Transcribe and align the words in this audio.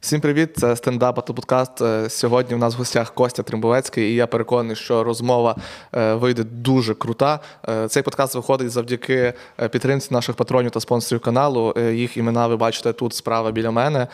Всім 0.00 0.20
привіт, 0.20 0.56
це 0.56 0.76
стендап 0.76 1.16
Батл 1.16 1.32
подкаст. 1.32 1.82
Е, 1.82 2.10
Сьогодні 2.10 2.54
в 2.54 2.58
нас 2.58 2.74
в 2.74 2.78
гостях 2.78 3.14
Костя 3.14 3.42
Тримбовецький, 3.42 4.12
і 4.12 4.14
я 4.14 4.26
переконаний, 4.26 4.76
що 4.76 5.04
розмова 5.04 5.56
е, 5.94 6.14
вийде 6.14 6.44
дуже 6.44 6.94
крута. 6.94 7.40
Е, 7.68 7.88
Цей 7.88 8.02
подкаст 8.02 8.34
виходить 8.34 8.70
завдяки 8.70 9.32
підтримці 9.70 10.08
наших 10.14 10.36
патронів 10.36 10.70
та 10.70 10.80
спонсорів 10.80 11.22
каналу. 11.22 11.74
Їх 11.92 12.16
імена 12.16 12.46
ви 12.46 12.56
бачите 12.56 12.92
тут 12.92 13.14
справа 13.14 13.50
біля 13.50 13.70
мене. 13.70 14.06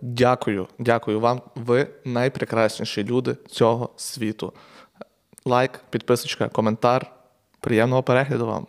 Дякую, 0.00 0.66
дякую 0.78 1.20
вам. 1.20 1.40
Ви 1.54 1.86
найпрекрасніші 2.04 3.04
люди 3.04 3.36
цього 3.48 3.88
світу. 3.96 4.52
Лайк, 5.44 5.80
підписочка, 5.90 6.48
коментар. 6.48 7.06
Приємного 7.60 8.02
перегляду 8.02 8.46
вам. 8.46 8.66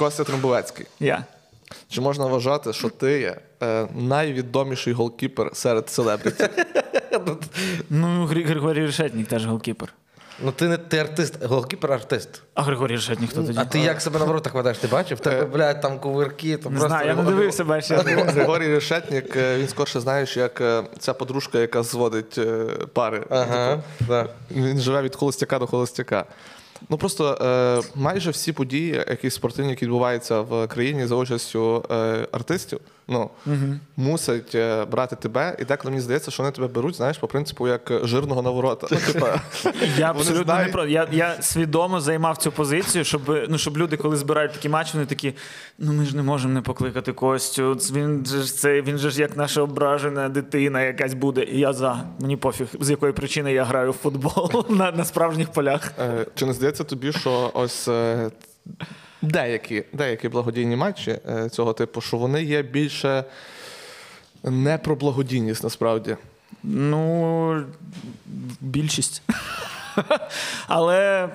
Костя 0.00 0.24
Тримбовецький. 0.24 0.86
Я. 1.00 1.24
Чи 1.88 2.00
можна 2.00 2.26
вважати, 2.26 2.72
що 2.72 2.88
ти 2.88 3.20
є 3.20 3.36
е, 3.62 3.88
найвідоміший 3.94 4.92
голкіпер 4.92 5.50
серед 5.52 5.90
селебриті? 5.90 6.34
Ну, 7.90 8.26
Грі- 8.26 8.46
Григорій 8.46 8.86
Решетник 8.86 9.26
теж 9.28 9.46
голкіпер. 9.46 9.92
Ну 10.44 10.52
ти 10.52 10.68
не 10.68 10.76
ти 10.76 10.98
артист, 10.98 11.44
голкіпер-артист. 11.44 12.28
А 12.54 12.62
Григорій 12.62 12.92
Решетник 12.92 13.30
хто 13.30 13.42
тоді? 13.42 13.58
А 13.58 13.64
ти 13.64 13.78
як 13.78 14.00
себе 14.02 14.18
на 14.18 14.24
воротах 14.24 14.54
ведеш? 14.54 14.78
Ти 14.78 14.86
бачив? 14.86 15.18
В 15.18 15.20
тебе, 15.20 15.44
блядь, 15.44 15.80
там 15.80 15.98
кувирки, 15.98 16.56
то 16.56 16.70
Не 16.70 16.76
просто. 16.78 16.88
знаю, 16.88 17.08
я 17.08 17.14
не 17.14 17.22
дивився, 17.22 17.64
бачиш. 17.64 17.98
Григорій 18.00 18.74
Решетник, 18.74 19.36
е, 19.36 19.58
він 19.58 19.68
скорше 19.68 20.00
знаєш, 20.00 20.36
як 20.36 20.60
е, 20.60 20.82
ця 20.98 21.14
подружка, 21.14 21.58
яка 21.58 21.82
зводить 21.82 22.38
е, 22.38 22.64
пари. 22.92 23.26
Ага, 23.30 23.82
да. 24.00 24.26
Він 24.50 24.80
живе 24.80 25.02
від 25.02 25.16
холостяка 25.16 25.58
до 25.58 25.66
холостяка. 25.66 26.24
Ну 26.88 26.96
просто 26.98 27.34
е, 27.34 27.88
майже 27.94 28.30
всі 28.30 28.52
події, 28.52 29.04
які 29.08 29.30
спортивні, 29.30 29.70
які 29.70 29.84
відбуваються 29.84 30.40
в 30.40 30.66
країні 30.66 31.06
за 31.06 31.14
участю 31.14 31.84
е, 31.90 32.26
артистів, 32.32 32.80
ну 33.10 33.30
мусять 33.96 34.54
е, 34.54 34.84
брати 34.84 35.16
тебе, 35.16 35.56
і 35.58 35.64
деколи 35.64 35.90
мені 35.90 36.00
здається, 36.02 36.30
що 36.30 36.42
вони 36.42 36.52
тебе 36.52 36.68
беруть, 36.68 36.94
знаєш, 36.96 37.18
по 37.18 37.26
принципу 37.28 37.68
як 37.68 37.92
жирного 38.02 38.42
на 38.42 38.50
ворота. 38.50 38.86
Ну, 38.90 38.98
типа, 39.12 39.40
Я 39.98 40.10
абсолютно 40.10 40.44
знають- 40.44 40.66
не 40.66 40.72
проти. 40.72 40.90
Я, 40.90 41.08
я 41.12 41.42
свідомо 41.42 42.00
займав 42.00 42.36
цю 42.36 42.52
позицію, 42.52 43.04
щоб, 43.04 43.22
ну, 43.48 43.58
щоб 43.58 43.78
люди, 43.78 43.96
коли 43.96 44.16
збирають 44.16 44.52
такі 44.52 44.68
матчі, 44.68 44.90
вони 44.94 45.06
такі: 45.06 45.34
ну 45.78 45.92
ми 45.92 46.04
ж 46.04 46.16
не 46.16 46.22
можемо 46.22 46.54
не 46.54 46.60
покликати 46.62 47.12
Костю. 47.12 47.72
Він 47.72 48.26
же 48.26 48.42
ж 48.42 48.54
це 48.54 48.82
він 48.82 48.98
же 48.98 49.10
ж 49.10 49.20
як 49.20 49.36
наша 49.36 49.62
ображена 49.62 50.28
дитина 50.28 50.82
якась 50.82 51.14
буде. 51.14 51.44
І 51.44 51.58
я 51.58 51.72
за. 51.72 52.04
Мені 52.18 52.36
пофіг, 52.36 52.66
з 52.80 52.90
якої 52.90 53.12
причини 53.12 53.52
я 53.52 53.64
граю 53.64 53.90
в 53.90 53.94
футбол 53.94 54.64
на, 54.68 54.92
на 54.92 55.04
справжніх 55.04 55.52
полях. 55.52 55.92
Е, 55.98 56.26
Чи 56.34 56.46
не 56.46 56.52
здається 56.52 56.84
тобі, 56.84 57.12
що 57.12 57.50
ось 57.54 57.88
е, 57.88 58.30
деякі, 59.22 59.84
деякі 59.92 60.28
благодійні 60.28 60.76
матчі 60.76 61.18
е, 61.28 61.48
цього 61.48 61.72
типу, 61.72 62.00
що 62.00 62.16
вони 62.16 62.42
є 62.42 62.62
більше 62.62 63.24
не 64.44 64.78
про 64.78 64.96
благодійність 64.96 65.62
насправді? 65.64 66.16
Ну, 66.62 67.64
більшість. 68.60 69.22
Але. 70.68 71.28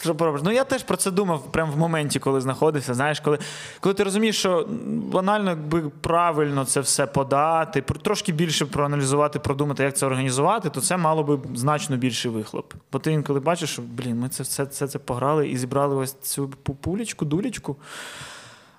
Що 0.00 0.14
поробиш? 0.14 0.40
Ну 0.44 0.52
я 0.52 0.64
теж 0.64 0.82
про 0.82 0.96
це 0.96 1.10
думав 1.10 1.52
прямо 1.52 1.72
в 1.72 1.76
моменті, 1.76 2.18
коли 2.18 2.40
знаходився. 2.40 2.94
Знаєш, 2.94 3.20
коли, 3.20 3.38
коли 3.80 3.94
ти 3.94 4.04
розумієш, 4.04 4.38
що 4.38 4.68
банально 4.86 5.50
якби 5.50 5.90
правильно 6.00 6.64
це 6.64 6.80
все 6.80 7.06
подати, 7.06 7.82
трошки 7.82 8.32
більше 8.32 8.66
проаналізувати, 8.66 9.38
продумати, 9.38 9.82
як 9.84 9.96
це 9.96 10.06
організувати, 10.06 10.70
то 10.70 10.80
це 10.80 10.96
мало 10.96 11.22
би 11.22 11.38
значно 11.54 11.96
більший 11.96 12.30
вихлоп. 12.30 12.74
Бо 12.92 12.98
ти 12.98 13.12
інколи 13.12 13.40
бачиш, 13.40 13.70
що 13.70 13.82
блін, 13.82 14.18
ми 14.18 14.28
це 14.28 14.42
все 14.42 14.66
це, 14.66 14.88
це 14.88 14.98
пограли 14.98 15.48
і 15.48 15.56
зібрали 15.58 15.96
ось 15.96 16.12
цю 16.12 16.48
пулечку, 16.48 17.24
дулечку. 17.24 17.76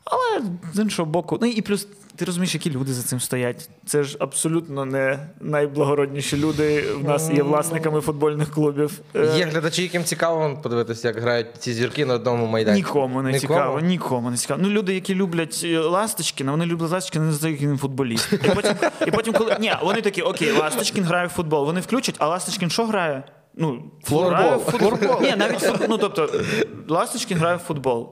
Але 0.09 0.41
з 0.73 0.79
іншого 0.79 1.11
боку, 1.11 1.37
ну 1.41 1.47
і 1.47 1.61
плюс 1.61 1.87
ти 2.15 2.25
розумієш, 2.25 2.53
які 2.53 2.71
люди 2.71 2.93
за 2.93 3.03
цим 3.03 3.19
стоять. 3.19 3.69
Це 3.85 4.03
ж 4.03 4.17
абсолютно 4.19 4.85
не 4.85 5.19
найблагородніші 5.41 6.37
люди 6.37 6.85
в 6.95 7.03
нас 7.03 7.29
є 7.31 7.43
власниками 7.43 8.01
футбольних 8.01 8.51
клубів. 8.51 9.01
Е, 9.15 9.31
Є 9.37 9.45
глядачі, 9.45 9.81
яким 9.83 10.03
цікаво 10.03 10.59
подивитися, 10.63 11.07
як 11.07 11.17
грають 11.19 11.47
ці 11.59 11.73
зірки 11.73 12.05
на 12.05 12.13
одному 12.13 12.45
майданчику. 12.47 12.87
Нікому 12.89 13.21
не 13.21 13.31
Нікому? 13.31 13.39
цікаво, 13.53 13.79
нікому 13.79 14.31
не 14.31 14.37
цікаво. 14.37 14.59
Ну, 14.63 14.69
люди, 14.69 14.93
які 14.93 15.15
люблять 15.15 15.61
е, 15.65 15.79
Ласточкіна, 15.79 16.51
вони 16.51 16.65
люблять 16.65 16.91
Ласточкіна, 16.91 17.25
не 17.25 17.31
знають, 17.33 17.55
який 17.57 17.67
він 17.71 17.77
футболіст. 17.77 18.33
І 18.33 18.37
потім, 18.55 18.73
і 19.07 19.11
потім, 19.11 19.33
коли 19.33 19.57
ні, 19.59 19.73
вони 19.83 20.01
такі, 20.01 20.21
окей, 20.21 20.51
Ласточкін 20.51 21.03
грає 21.03 21.27
в 21.27 21.29
футбол. 21.29 21.65
Вони 21.65 21.79
включать, 21.81 22.15
а 22.17 22.27
Ласточкін 22.27 22.69
що 22.69 22.85
грає? 22.85 23.23
Ну, 23.55 23.83
Флорбол. 24.03 24.59
футбол. 24.59 25.21
Ні, 25.21 25.33
навіть 25.37 25.59
фут- 25.63 25.85
ну, 25.89 25.97
тобто, 25.97 26.29
Ласточкін 26.87 27.37
грає 27.37 27.55
в 27.55 27.59
футбол. 27.59 28.09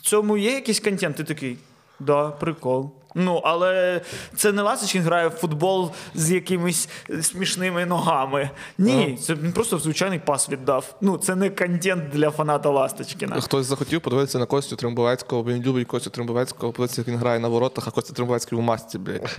Цьому 0.00 0.36
є 0.36 0.54
якийсь 0.54 0.80
контент, 0.80 1.16
ти 1.16 1.24
такий. 1.24 1.56
Да, 2.00 2.28
прикол. 2.28 2.90
Ну, 3.14 3.40
але 3.44 4.00
це 4.36 4.52
не 4.52 4.62
Ласточкін 4.62 5.02
грає 5.02 5.28
в 5.28 5.30
футбол 5.30 5.90
з 6.14 6.30
якимись 6.30 6.88
смішними 7.22 7.86
ногами. 7.86 8.50
Ні, 8.78 9.18
це 9.22 9.34
він 9.34 9.52
просто 9.52 9.78
звичайний 9.78 10.18
пас 10.18 10.48
віддав. 10.48 10.94
Ну, 11.00 11.18
це 11.18 11.34
не 11.34 11.50
контент 11.50 12.10
для 12.12 12.30
фаната 12.30 12.70
Ласточкіна. 12.70 13.40
Хтось 13.40 13.66
захотів 13.66 14.00
подивитися 14.00 14.38
на 14.38 14.46
Костю 14.46 14.76
Тримбовецького, 14.76 15.42
бо 15.42 15.50
він 15.50 15.62
любить 15.62 15.88
Костю 15.88 16.10
Тримбовецького, 16.10 16.72
подивитися, 16.72 17.00
як 17.00 17.08
він 17.08 17.16
грає 17.16 17.40
на 17.40 17.48
воротах, 17.48 17.88
а 17.88 17.90
Костя 17.90 18.12
Тримбовецький 18.12 18.58
у 18.58 18.60
масці, 18.60 18.98
блядь. 18.98 19.38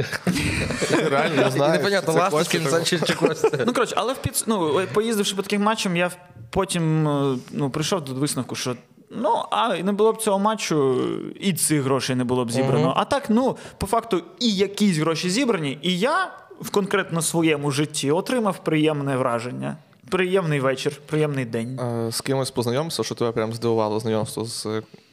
Реально, 1.09 1.43
не 1.43 1.51
знаю. 1.51 1.73
непонятно, 1.73 2.13
це 2.13 2.19
Ласточкін 2.19 2.67
чи, 2.83 3.13
Костя. 3.13 3.63
Ну, 3.67 3.73
коротше, 3.73 3.95
але 3.97 4.13
в 4.13 4.17
підс... 4.17 4.47
ну, 4.47 4.81
поїздивши 4.93 5.35
по 5.35 5.41
таким 5.41 5.61
матчам, 5.61 5.97
я 5.97 6.11
потім 6.49 7.07
е, 7.07 7.37
ну, 7.51 7.69
прийшов 7.69 8.03
до 8.03 8.13
висновку, 8.13 8.55
що 8.55 8.75
ну, 9.11 9.43
а 9.51 9.77
не 9.77 9.91
було 9.91 10.13
б 10.13 10.21
цього 10.21 10.39
матчу, 10.39 10.95
і 11.39 11.53
цих 11.53 11.81
грошей 11.81 12.15
не 12.15 12.23
було 12.23 12.45
б 12.45 12.51
зібрано. 12.51 12.93
А 12.97 13.05
так, 13.05 13.29
ну, 13.29 13.57
по 13.77 13.87
факту, 13.87 14.21
і 14.39 14.55
якісь 14.55 14.97
гроші 14.97 15.29
зібрані, 15.29 15.79
і 15.81 15.99
я 15.99 16.31
в 16.61 16.69
конкретно 16.69 17.21
своєму 17.21 17.71
житті 17.71 18.11
отримав 18.11 18.63
приємне 18.63 19.17
враження. 19.17 19.75
Приємний 20.09 20.59
вечір, 20.59 21.01
приємний 21.05 21.45
день. 21.45 21.79
Е, 21.79 22.11
З 22.11 22.21
кимось 22.21 22.51
познайомився, 22.51 23.03
що 23.03 23.15
тебе 23.15 23.31
прям 23.31 23.53
здивувало 23.53 23.99
знайомство 23.99 24.45
з, 24.45 24.67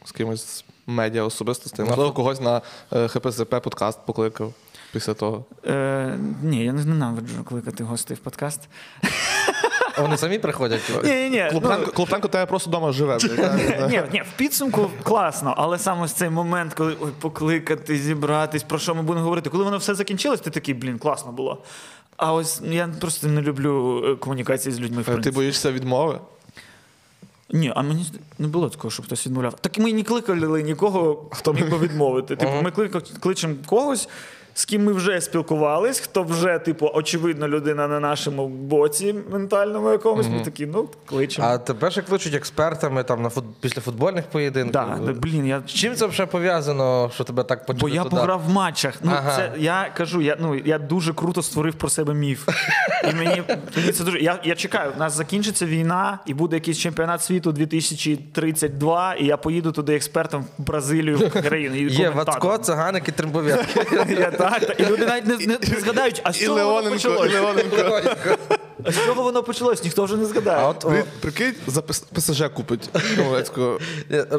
з 0.04 0.12
кимось 0.12 0.46
з 0.46 0.64
медіа 0.86 1.24
особистостей. 1.24 1.86
Можливо, 1.86 2.12
когось 2.12 2.40
на 2.40 2.62
е, 2.92 3.08
ХПЗП 3.08 3.50
подкаст 3.62 3.98
покликав 4.06 4.54
після 4.92 5.14
того. 5.14 5.44
Е, 5.66 6.18
ні, 6.42 6.64
я 6.64 6.72
не 6.72 6.84
ненавиджу 6.84 7.44
кликати 7.44 7.84
гостей 7.84 8.16
в 8.16 8.20
подкаст. 8.20 8.68
А 9.98 10.02
Вони 10.02 10.16
самі 10.16 10.38
приходять. 10.38 10.80
Ні, 11.04 11.10
ні, 11.10 11.30
ні. 11.30 11.46
Клопенко, 11.50 11.90
Клопенко 11.92 12.28
тебе 12.28 12.46
просто 12.46 12.70
вдома 12.70 12.92
живе. 12.92 13.18
Ні, 13.90 14.02
ні, 14.12 14.22
в 14.34 14.36
підсумку 14.36 14.90
класно, 15.02 15.54
але 15.56 15.78
саме 15.78 16.02
ось 16.04 16.12
цей 16.12 16.30
момент, 16.30 16.74
коли 16.74 16.96
ой, 17.00 17.10
покликати, 17.20 17.96
зібратись, 17.96 18.62
про 18.62 18.78
що 18.78 18.94
ми 18.94 19.02
будемо 19.02 19.24
говорити, 19.24 19.50
коли 19.50 19.64
воно 19.64 19.78
все 19.78 19.94
закінчилось, 19.94 20.40
ти 20.40 20.50
такий, 20.50 20.74
блін, 20.74 20.98
класно 20.98 21.32
було. 21.32 21.62
А 22.16 22.32
ось 22.32 22.60
я 22.70 22.88
просто 23.00 23.26
не 23.26 23.40
люблю 23.42 24.02
е, 24.06 24.16
комунікації 24.16 24.72
з 24.74 24.80
людьми. 24.80 25.02
В 25.02 25.10
Е, 25.10 25.18
Ти 25.18 25.30
боїшся 25.30 25.72
відмови? 25.72 26.20
Ні, 27.50 27.72
а 27.76 27.82
мені 27.82 28.06
не 28.38 28.48
було 28.48 28.68
такого, 28.68 28.90
щоб 28.90 29.06
хтось 29.06 29.26
відмовляв. 29.26 29.54
Так 29.60 29.78
ми 29.78 29.92
не 29.92 30.02
кликали 30.02 30.62
нікого, 30.62 31.26
хто 31.32 31.52
міг 31.52 31.70
би 31.70 31.78
відмовити. 31.78 32.36
Типу, 32.36 32.52
ми 32.62 32.70
кличемо 33.20 33.54
когось, 33.66 34.08
з 34.58 34.64
ким 34.64 34.84
ми 34.84 34.92
вже 34.92 35.20
спілкувались, 35.20 36.00
хто 36.00 36.22
вже, 36.22 36.58
типу, 36.58 36.90
очевидно, 36.94 37.48
людина 37.48 37.88
на 37.88 38.00
нашому 38.00 38.48
боці 38.48 39.14
ментальному 39.32 39.90
якомусь. 39.90 40.28
Ми 40.28 40.40
такі, 40.40 40.66
ну, 40.66 40.88
кличемо. 41.06 41.48
А 41.48 41.58
тебе 41.58 41.90
ще 41.90 42.02
кличуть 42.02 42.34
експертами 42.34 43.04
там 43.04 43.22
на 43.22 43.28
фут... 43.28 43.44
після 43.60 43.82
футбольних 43.82 44.24
поєдинків. 44.24 44.72
Да, 44.72 44.98
да, 45.06 45.12
блін, 45.12 45.46
я 45.46 45.62
чим 45.66 45.94
це 45.94 46.06
взагалі 46.06 46.30
пов'язано, 46.30 47.10
що 47.14 47.24
тебе 47.24 47.44
так 47.44 47.66
почали 47.66 47.90
Бо 47.90 47.96
я 47.96 48.02
туди? 48.02 48.16
пограв 48.16 48.42
в 48.46 48.50
матчах. 48.50 48.94
Ну, 49.02 49.12
Ага. 49.14 49.36
це 49.36 49.52
я 49.58 49.90
кажу, 49.96 50.20
я 50.20 50.36
ну 50.40 50.54
я 50.54 50.78
дуже 50.78 51.14
круто 51.14 51.42
створив 51.42 51.74
про 51.74 51.88
себе 51.88 52.14
міф. 52.14 52.48
І 53.04 53.14
мені, 53.14 53.42
мені 53.76 53.92
це 53.92 54.04
дуже. 54.04 54.18
Я, 54.18 54.40
я 54.44 54.54
чекаю, 54.54 54.92
у 54.96 54.98
нас 54.98 55.16
закінчиться 55.16 55.66
війна, 55.66 56.18
і 56.26 56.34
буде 56.34 56.56
якийсь 56.56 56.78
чемпіонат 56.78 57.22
світу 57.22 57.52
2032, 57.52 59.14
і 59.14 59.24
я 59.24 59.36
поїду 59.36 59.72
туди 59.72 59.96
експертом 59.96 60.44
в 60.58 60.62
Бразилію, 60.62 61.18
в 61.18 61.30
країну. 61.30 61.76
Є. 61.76 62.10
Вацко, 62.10 62.58
Циганик 62.58 63.08
і 63.08 63.12
Тримбов'ятки. 63.12 63.80
Так, 64.50 64.66
так. 64.66 64.80
І 64.80 64.84
люди 64.86 65.06
навіть 65.06 65.26
не, 65.26 65.36
не, 65.36 65.58
не 65.72 65.80
згадають, 65.80 66.20
а 66.24 66.32
з 66.32 66.42
І 66.42 66.44
чого 66.44 66.56
воно 66.58 66.70
Леоненко, 66.72 66.96
і 66.96 66.98
почалось? 66.98 67.32
Леоненко. 67.32 68.00
А 68.84 68.92
з 68.92 69.06
чого 69.06 69.22
воно 69.22 69.42
почалось, 69.42 69.84
ніхто 69.84 70.04
вже 70.04 70.16
не 70.16 70.24
згадає. 70.24 70.58
А 70.64 70.68
от 70.68 70.84
о, 70.84 70.88
При- 70.88 71.04
Прикинь, 71.20 71.54
за 71.66 71.82
ПСЖ 71.82 72.42
купить 72.54 72.90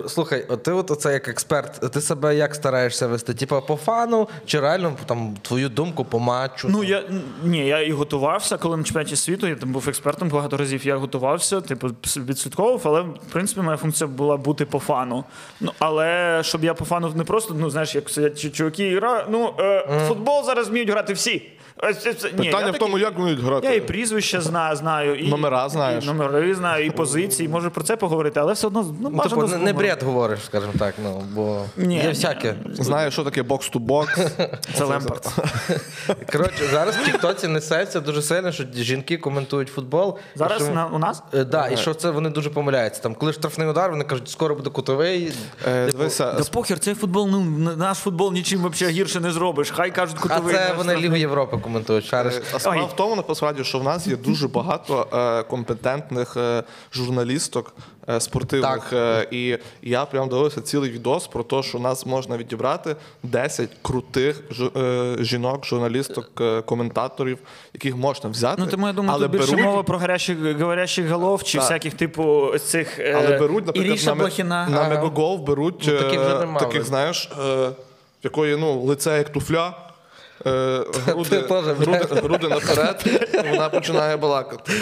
слухай, 0.07 0.45
от 0.49 0.63
ти 0.63 0.71
от 0.71 0.91
оце 0.91 1.13
як 1.13 1.27
експерт, 1.27 1.91
ти 1.91 2.01
себе 2.01 2.35
як 2.35 2.55
стараєшся 2.55 3.07
вести? 3.07 3.33
Типа 3.33 3.61
по 3.61 3.75
фану 3.75 4.27
чи 4.45 4.59
реально 4.59 4.93
там 5.05 5.37
твою 5.41 5.69
думку 5.69 6.05
по 6.05 6.19
матчу? 6.19 6.67
Ну 6.71 6.83
я 6.83 7.03
ні, 7.43 7.67
я 7.67 7.81
і 7.81 7.91
готувався, 7.91 8.57
коли 8.57 8.77
на 8.77 8.83
чемпіонаті 8.83 9.15
світу. 9.15 9.47
Я 9.47 9.55
там 9.55 9.71
був 9.71 9.89
експертом 9.89 10.29
багато 10.29 10.57
разів. 10.57 10.85
Я 10.87 10.95
готувався, 10.97 11.61
типу, 11.61 11.87
відслідковував, 12.17 12.81
але 12.83 13.01
в 13.01 13.31
принципі 13.31 13.61
моя 13.61 13.77
функція 13.77 14.07
була 14.07 14.37
бути 14.37 14.65
по 14.65 14.79
фану. 14.79 15.23
Ну 15.61 15.71
але 15.79 16.39
щоб 16.43 16.63
я 16.63 16.73
по 16.73 16.85
фану 16.85 17.11
не 17.15 17.23
просто, 17.23 17.55
ну 17.57 17.69
знаєш, 17.69 17.95
як 17.95 18.09
сидять 18.09 18.45
чу- 18.45 18.51
чуваки 18.51 18.87
і 18.87 18.95
грають. 18.95 19.25
Ну 19.29 19.53
е, 19.59 20.05
футбол 20.07 20.45
зараз 20.45 20.69
вміють 20.69 20.89
грати 20.89 21.13
всі. 21.13 21.49
Ось 21.83 21.97
це- 22.01 22.13
це- 22.13 22.31
ні, 22.37 22.45
я 22.45 22.51
Питання 22.51 22.71
в 22.71 22.77
тому, 22.77 22.97
як 22.97 23.17
вміють 23.17 23.39
грати. 23.39 23.67
Я 23.67 23.73
і 23.73 23.81
прізвище 23.81 24.41
знаю, 24.41 24.75
знаю, 24.75 25.15
і 25.15 25.29
Номера 25.29 25.69
знаєш. 25.69 26.03
І 26.03 26.07
номери 26.07 26.55
знаю, 26.55 26.85
і 26.85 26.91
позиції. 26.91 27.49
Можу 27.49 27.71
про 27.71 27.83
це 27.83 27.95
поговорити, 27.95 28.39
але 28.39 28.53
все 28.53 28.67
одно 28.67 28.95
ну, 28.99 29.09
Ну, 29.13 29.19
типу, 29.23 29.47
не, 29.47 29.57
не 29.57 29.73
бред 29.73 30.03
говориш, 30.03 30.39
скажімо 30.45 30.73
так, 30.79 30.93
ну 31.03 31.23
бо 31.33 31.65
Ні, 31.77 31.95
є 31.95 32.03
ні. 32.03 32.09
всяке. 32.09 32.55
Знає, 32.73 33.11
що 33.11 33.23
таке 33.23 33.43
box-to-box. 33.43 34.27
Це 34.77 34.83
Лемпард. 34.83 35.27
Коротше, 36.31 36.67
зараз 36.71 36.95
в 36.95 37.05
Тіктоці 37.05 37.47
несеться 37.47 37.99
дуже 37.99 38.21
сильно, 38.21 38.51
що 38.51 38.63
жінки 38.75 39.17
коментують 39.17 39.69
футбол. 39.69 40.17
Зараз 40.35 40.63
що- 40.63 40.73
на, 40.73 40.85
у 40.85 40.99
нас 40.99 41.23
Е, 41.33 41.43
Да, 41.43 41.67
і 41.69 41.77
що 41.77 41.93
це 41.93 42.09
вони 42.09 42.29
дуже 42.29 42.49
помиляються. 42.49 43.01
Там, 43.01 43.15
коли 43.15 43.33
штрафний 43.33 43.67
удар, 43.67 43.91
вони 43.91 44.03
кажуть, 44.03 44.29
скоро 44.29 44.55
буде 44.55 44.69
кутовий. 44.69 45.33
Е, 45.67 45.85
Типу, 45.85 45.97
Дивися, 45.97 46.33
Да 46.33 46.43
похер, 46.51 46.79
цей 46.79 46.93
футбол, 46.93 47.27
ну 47.31 47.39
наш 47.77 47.97
футбол 47.97 48.33
нічим 48.33 48.67
взагалі 48.69 48.95
гірше 48.95 49.19
не 49.19 49.31
зробиш. 49.31 49.71
Хай 49.71 49.91
кажуть, 49.91 50.17
а 50.29 50.39
це 50.39 50.73
вони. 50.77 50.95
Лігу 50.95 51.15
Європи 51.15 51.57
коментують. 51.69 52.05
Шариш. 52.05 52.33
А 52.53 52.59
справа 52.59 52.83
в 52.85 52.95
тому, 52.95 53.23
насправді, 53.27 53.63
що 53.63 53.79
в 53.79 53.83
нас 53.83 54.07
є 54.07 54.15
дуже 54.15 54.47
багато 54.59 55.07
е, 55.13 55.43
компетентних 55.43 56.37
е, 56.37 56.63
журналісток 56.93 57.73
е, 58.09 58.19
спортивних. 58.19 58.93
Е, 58.93 59.27
і 59.31 59.57
я 59.81 60.05
прям 60.05 60.29
дивився 60.29 60.61
цілий 60.61 60.91
відос 60.91 61.27
про 61.27 61.43
те, 61.43 61.63
що 61.63 61.79
нас 61.79 62.05
можна 62.05 62.37
відібрати 62.37 62.95
10 63.23 63.69
крутих 63.81 64.43
жу- 64.51 64.79
е, 65.19 65.23
жінок, 65.23 65.65
журналісток, 65.65 66.29
е, 66.41 66.61
коментаторів, 66.61 67.37
яких 67.73 67.95
можна 67.95 68.29
взяти. 68.29 68.61
Ну, 68.61 68.67
тому 68.67 68.87
я 68.87 68.93
думаю, 68.93 69.13
але 69.15 69.27
тут 69.27 69.31
більше 69.37 69.51
беруть, 69.51 69.65
мова 69.65 69.83
про 69.83 69.97
гарячих, 69.97 70.37
говорящих 70.59 71.09
голов 71.09 71.43
чи 71.43 71.57
Так. 71.57 71.67
всяких, 71.67 71.93
типу, 71.93 72.23
ось 72.23 72.63
цих 72.63 72.99
е, 72.99 73.13
але 73.17 73.37
беруть, 73.39 73.65
наприклад, 73.65 73.87
Іріша 73.87 74.05
на, 74.09 74.13
ме- 74.15 74.19
Блохіна. 74.19 74.69
на 74.69 74.77
Ага. 74.79 74.89
Мегагол 74.89 75.37
беруть 75.37 75.83
Ну, 75.87 75.97
таких 75.99 76.19
вже 76.19 76.35
е, 76.35 76.59
таких, 76.59 76.83
знаєш, 76.83 77.31
е, 77.47 77.69
якої 78.23 78.57
ну, 78.57 78.81
лице 78.81 79.17
як 79.17 79.29
туфля. 79.29 79.73
Е, 80.45 80.85
груди, 81.05 81.39
груди, 81.39 82.05
груди 82.11 82.47
наперед, 82.47 83.21
вона 83.51 83.69
починає 83.69 84.17
балакати. 84.17 84.73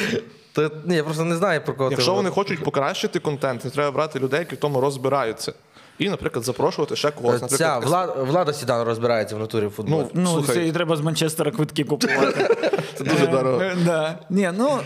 Ні, 0.86 0.96
я 0.96 1.04
просто 1.04 1.24
не 1.24 1.36
знаю 1.36 1.62
про 1.66 1.74
кого 1.74 1.90
Якщо 1.92 2.12
ти 2.12 2.16
вони 2.16 2.30
говориш. 2.30 2.50
хочуть 2.50 2.64
покращити 2.66 3.20
контент, 3.20 3.66
не 3.66 3.72
треба 3.72 3.92
брати 3.92 4.20
людей, 4.20 4.40
які 4.40 4.56
в 4.56 4.58
тому 4.58 4.82
розбираються. 4.82 5.54
І, 6.00 6.10
наприклад, 6.10 6.46
запрошувати 6.46 6.96
ще 6.96 7.12
когось. 7.12 7.42
Ця 7.58 7.78
влада, 7.80 8.14
влада 8.14 8.54
Сідан 8.54 8.84
розбирається 8.88 9.36
в 9.36 9.40
натурі 9.40 9.70
футболу. 9.70 10.10
ну, 10.14 10.22
Ну, 10.22 10.30
слухай, 10.30 10.56
це 10.56 10.68
і 10.68 10.72
треба 10.72 10.96
з 10.96 11.02
Манчестера 11.02 11.52
квитки 11.52 11.84
купувати. 11.84 12.56
це 12.96 13.04
дуже 13.04 13.28
дорого. 13.28 13.62
Е, 13.62 13.76
Да. 13.86 14.20
Ні, 14.30 14.52
ну, 14.58 14.80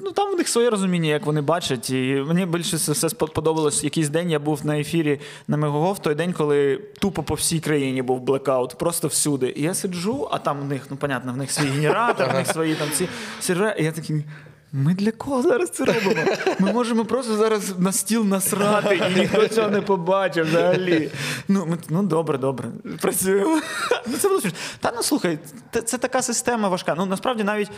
ну 0.00 0.12
там 0.12 0.32
в 0.32 0.36
них 0.36 0.48
своє 0.48 0.70
розуміння, 0.70 1.08
як 1.08 1.26
вони 1.26 1.40
бачать. 1.40 1.90
І 1.90 2.24
мені 2.26 2.46
більше 2.46 2.76
все 2.76 2.92
все 2.92 3.08
сподобалось. 3.08 3.84
Якийсь 3.84 4.08
день 4.08 4.30
я 4.30 4.38
був 4.38 4.66
на 4.66 4.78
ефірі 4.78 5.20
на 5.48 5.56
Мегого 5.56 5.92
в 5.92 5.98
той 5.98 6.14
день, 6.14 6.32
коли 6.32 6.76
тупо 7.00 7.22
по 7.22 7.34
всій 7.34 7.60
країні 7.60 8.02
був 8.02 8.20
блекаут, 8.20 8.78
просто 8.78 9.08
всюди. 9.08 9.52
І 9.56 9.62
я 9.62 9.74
сиджу, 9.74 10.28
а 10.30 10.38
там 10.38 10.60
в 10.60 10.64
них, 10.64 10.82
ну 10.90 10.96
понятно, 10.96 11.32
в 11.32 11.36
них 11.36 11.50
свій 11.52 11.66
генератор, 11.66 12.30
в 12.30 12.34
них 12.34 12.46
свої 12.46 12.74
там 12.74 12.88
ці 12.94 13.08
сервери. 13.40 13.76
І 13.80 13.84
я 13.84 13.92
такий. 13.92 14.24
Ми 14.74 14.94
для 14.94 15.10
кого 15.12 15.42
зараз 15.42 15.70
це 15.70 15.84
робимо? 15.84 16.24
Ми 16.58 16.72
можемо 16.72 17.04
просто 17.04 17.36
зараз 17.36 17.78
на 17.78 17.92
стіл 17.92 18.24
насрати, 18.24 18.96
і 18.96 19.20
ніхто 19.20 19.48
цього 19.48 19.68
не 19.70 19.80
побачив 19.80 20.46
взагалі. 20.46 21.10
Ну, 21.48 21.66
ми, 21.66 21.78
ну 21.88 22.02
добре, 22.02 22.38
добре. 22.38 22.68
Працюємо. 23.00 23.60
Ну, 24.06 24.16
це 24.18 24.28
було. 24.28 24.40
Та 24.80 24.92
ну 24.96 25.02
слухай, 25.02 25.38
це, 25.72 25.82
це 25.82 25.98
така 25.98 26.22
система 26.22 26.68
важка. 26.68 26.94
Ну 26.98 27.06
насправді 27.06 27.44
навіть 27.44 27.70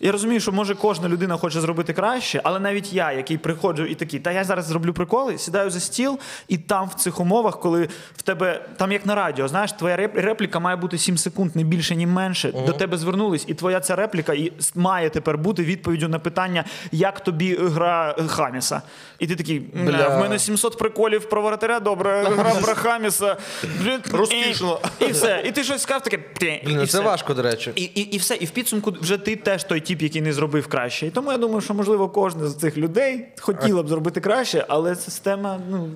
я 0.00 0.12
розумію, 0.12 0.40
що 0.40 0.52
може 0.52 0.74
кожна 0.74 1.08
людина 1.08 1.36
хоче 1.36 1.60
зробити 1.60 1.92
краще, 1.92 2.40
але 2.44 2.60
навіть 2.60 2.92
я, 2.92 3.12
який 3.12 3.38
приходжу 3.38 3.84
і 3.84 3.94
такий, 3.94 4.20
та 4.20 4.32
я 4.32 4.44
зараз 4.44 4.64
зроблю 4.66 4.92
приколи, 4.92 5.38
сідаю 5.38 5.70
за 5.70 5.80
стіл, 5.80 6.18
і 6.48 6.58
там 6.58 6.88
в 6.88 6.94
цих 6.94 7.20
умовах, 7.20 7.60
коли 7.60 7.88
в 8.16 8.22
тебе 8.22 8.66
там 8.76 8.92
як 8.92 9.06
на 9.06 9.14
радіо, 9.14 9.48
знаєш, 9.48 9.72
твоя 9.72 9.96
репліка 10.14 10.58
має 10.58 10.76
бути 10.76 10.98
7 10.98 11.18
секунд, 11.18 11.56
не 11.56 11.64
більше, 11.64 11.96
ні 11.96 12.06
менше. 12.06 12.52
До 12.52 12.72
тебе 12.72 12.96
звернулись, 12.96 13.44
і 13.48 13.54
твоя 13.54 13.80
ця 13.80 13.96
репліка 13.96 14.32
і 14.32 14.52
має 14.74 15.10
тепер 15.10 15.38
бути 15.38 15.64
відповіддю 15.64 16.08
на 16.08 16.18
питання, 16.18 16.64
як 16.92 17.20
тобі 17.20 17.56
гра 17.60 18.16
Хаміса. 18.28 18.82
І 19.18 19.26
ти 19.26 19.36
такий, 19.36 19.58
Бля. 19.58 20.08
В 20.08 20.20
мене 20.20 20.38
700 20.38 20.78
приколів 20.78 21.28
про 21.28 21.42
воротаря, 21.42 21.80
добре, 21.80 22.24
гра 22.36 22.54
про 22.62 22.74
Хаміса. 22.74 23.36
Розкішно. 24.12 24.80
І, 25.00 25.06
все. 25.06 25.42
І 25.46 25.52
ти 25.52 25.64
щось 25.64 25.82
сказав 25.82 26.02
таке. 26.02 26.18
Блін, 26.40 26.76
ну 26.76 26.86
це 26.86 27.00
важко, 27.00 27.34
до 27.34 27.42
речі. 27.42 27.70
І 28.14 28.18
все. 28.18 28.34
І 28.34 28.44
в 28.44 28.50
підсумку 28.50 28.94
вже 29.00 29.18
ти 29.18 29.36
теж 29.36 29.64
той 29.64 29.80
тип, 29.90 30.02
який 30.02 30.22
не 30.22 30.32
зробив 30.32 30.66
краще. 30.66 31.06
І 31.06 31.10
тому 31.10 31.32
я 31.32 31.38
думаю, 31.38 31.60
що 31.60 31.74
можливо 31.74 32.08
кожна 32.08 32.46
з 32.46 32.54
цих 32.54 32.76
людей 32.76 33.26
хотіла 33.40 33.82
б 33.82 33.88
зробити 33.88 34.20
краще, 34.20 34.64
але 34.68 34.94
система 34.94 35.60
ну 35.70 35.88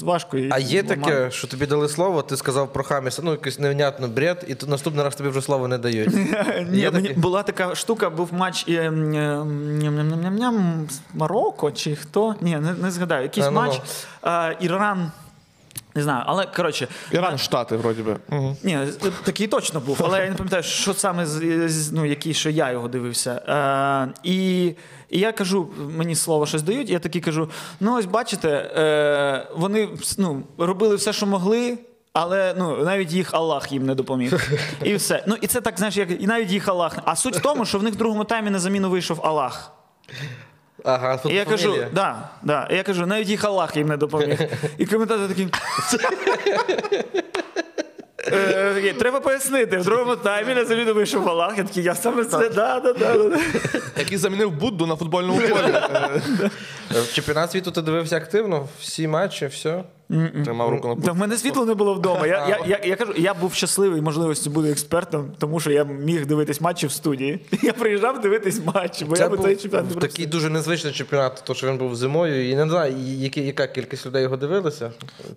важко 0.00 0.36
її. 0.36 0.50
А 0.52 0.58
є 0.58 0.82
ламати. 0.82 1.00
таке, 1.00 1.30
що 1.30 1.46
тобі 1.48 1.66
дали 1.66 1.88
слово, 1.88 2.22
ти 2.22 2.36
сказав 2.36 2.72
про 2.72 2.84
Хаміса, 2.84 3.22
ну 3.24 3.30
якийсь 3.30 3.58
невнятно 3.58 4.08
бред, 4.08 4.44
і 4.48 4.70
наступний 4.70 5.04
раз 5.04 5.16
тобі 5.16 5.30
вже 5.30 5.42
слово 5.42 5.68
не 5.68 5.78
дають. 5.78 6.14
Ні, 6.70 6.90
мені 6.92 7.08
була 7.08 7.42
така 7.42 7.74
штука, 7.74 8.10
був 8.10 8.34
матч 8.34 8.64
е, 8.68 8.72
е, 8.72 10.52
Марокко 11.14 11.70
чи 11.70 11.96
хто? 11.96 12.34
Ні, 12.40 12.58
не, 12.82 12.90
згадаю. 12.90 13.22
Якийсь 13.22 13.46
ну, 13.46 13.52
матч. 13.52 13.80
Е, 14.24 14.56
Іран. 14.60 15.10
Не 15.98 16.04
знаю, 16.04 16.22
але 16.26 16.46
коротше. 16.46 16.88
Іран, 17.12 17.38
Штати, 17.38 17.76
вроді 17.76 18.02
би. 18.02 18.16
Мгм. 18.28 18.56
Ні, 18.62 18.78
такий 19.24 19.46
точно 19.46 19.80
був, 19.80 20.00
але 20.04 20.20
я 20.20 20.30
не 20.30 20.34
пам'ятаю, 20.34 20.62
що 20.62 20.94
саме 20.94 21.26
ну, 21.92 22.04
який, 22.04 22.34
що 22.34 22.50
я 22.50 22.70
його 22.70 22.88
дивився. 22.88 23.30
Е, 23.32 24.20
і, 24.22 24.64
і 25.10 25.18
я 25.18 25.32
кажу, 25.32 25.68
мені 25.96 26.14
слово 26.14 26.46
щось 26.46 26.62
дають, 26.62 26.90
я 26.90 26.98
такий 26.98 27.20
кажу: 27.20 27.50
ну, 27.80 27.96
ось 27.96 28.06
бачите, 28.06 28.48
е, 28.48 29.48
вони 29.56 29.88
ну, 30.18 30.42
робили 30.58 30.96
все, 30.96 31.12
що 31.12 31.26
могли. 31.26 31.78
Але 32.12 32.54
ну 32.58 32.84
навіть 32.84 33.12
їх 33.12 33.34
Аллах 33.34 33.72
їм 33.72 33.86
не 33.86 33.94
допоміг. 33.94 34.50
І 34.84 34.94
все. 34.94 35.24
Ну 35.26 35.36
і 35.40 35.46
це 35.46 35.60
так, 35.60 35.74
знаєш, 35.76 35.96
як 35.96 36.22
і 36.22 36.26
навіть 36.26 36.50
їх 36.50 36.68
Аллах. 36.68 36.98
А 37.04 37.16
суть 37.16 37.36
в 37.36 37.40
тому, 37.40 37.64
що 37.64 37.78
в 37.78 37.82
них 37.82 37.94
в 37.94 37.96
другому 37.96 38.24
таймі 38.24 38.50
на 38.50 38.58
заміну 38.58 38.90
вийшов 38.90 39.26
Аллах. 39.26 39.72
Ага, 40.84 41.18
І 41.28 41.34
я 41.34 41.44
кажу, 41.44 41.76
да, 41.92 42.28
да. 42.42 42.68
І 42.70 42.76
я 42.76 42.82
кажу, 42.82 43.06
навіть 43.06 43.28
їх 43.28 43.44
Аллах 43.44 43.76
їм 43.76 43.88
не 43.88 43.96
допоміг. 43.96 44.38
І 44.78 44.86
коментатор 44.86 45.28
такий. 45.28 45.48
Е, 48.32 48.94
Треба 48.98 49.20
пояснити. 49.20 49.78
В 49.78 49.84
другому 49.84 50.16
таймі 50.16 50.54
на 50.54 50.64
заміну 50.64 50.94
вийшов 50.94 51.28
Аллах. 51.28 51.58
Я 51.58 51.64
такий, 51.64 51.82
я 51.82 51.94
саме 51.94 52.24
це, 52.24 52.48
да, 52.48 52.80
да, 52.80 52.92
да, 52.92 53.18
да. 53.18 53.38
Який 53.98 54.18
замінив 54.18 54.50
Будду 54.50 54.86
на 54.86 54.96
футбольному 54.96 55.40
полі. 55.40 55.72
Е, 56.96 57.00
В 57.00 57.12
чемпіонат 57.12 57.52
світу 57.52 57.70
ти 57.70 57.82
дивився 57.82 58.16
активно, 58.16 58.68
всі 58.80 59.08
матчі, 59.08 59.46
все. 59.46 59.84
Тримав 60.44 60.70
руку 60.70 60.88
на 60.88 60.96
Та 60.96 61.12
в 61.12 61.16
мене 61.16 61.36
світла 61.36 61.64
не 61.64 61.74
було 61.74 61.94
вдома. 61.94 62.26
Я, 62.26 62.48
я, 62.48 62.58
я, 62.66 62.80
я 62.84 62.96
кажу, 62.96 63.12
я 63.16 63.34
був 63.34 63.54
щасливий 63.54 64.00
можливості 64.00 64.50
бути 64.50 64.70
експертом, 64.70 65.30
тому 65.38 65.60
що 65.60 65.70
я 65.70 65.84
міг 65.84 66.26
дивитись 66.26 66.60
матчі 66.60 66.86
в 66.86 66.92
студії. 66.92 67.40
Я 67.62 67.72
приїжджав 67.72 68.20
дивитись 68.20 68.60
матчі, 68.74 69.04
бо 69.04 69.16
я 69.16 69.28
би 69.28 69.36
був 69.36 69.46
цей 69.46 69.56
чемпіонат 69.56 69.94
не 69.94 70.00
такий 70.00 70.26
дуже 70.26 70.50
незвичний 70.50 70.92
чемпіонат, 70.92 71.42
то 71.46 71.54
що 71.54 71.66
він 71.66 71.78
був 71.78 71.96
зимою, 71.96 72.50
і 72.50 72.56
не 72.56 72.68
знаю, 72.68 72.94
які, 72.98 73.40
яка 73.40 73.66
кількість 73.66 74.06
людей 74.06 74.22
його 74.22 74.36
дивилися. 74.36 74.90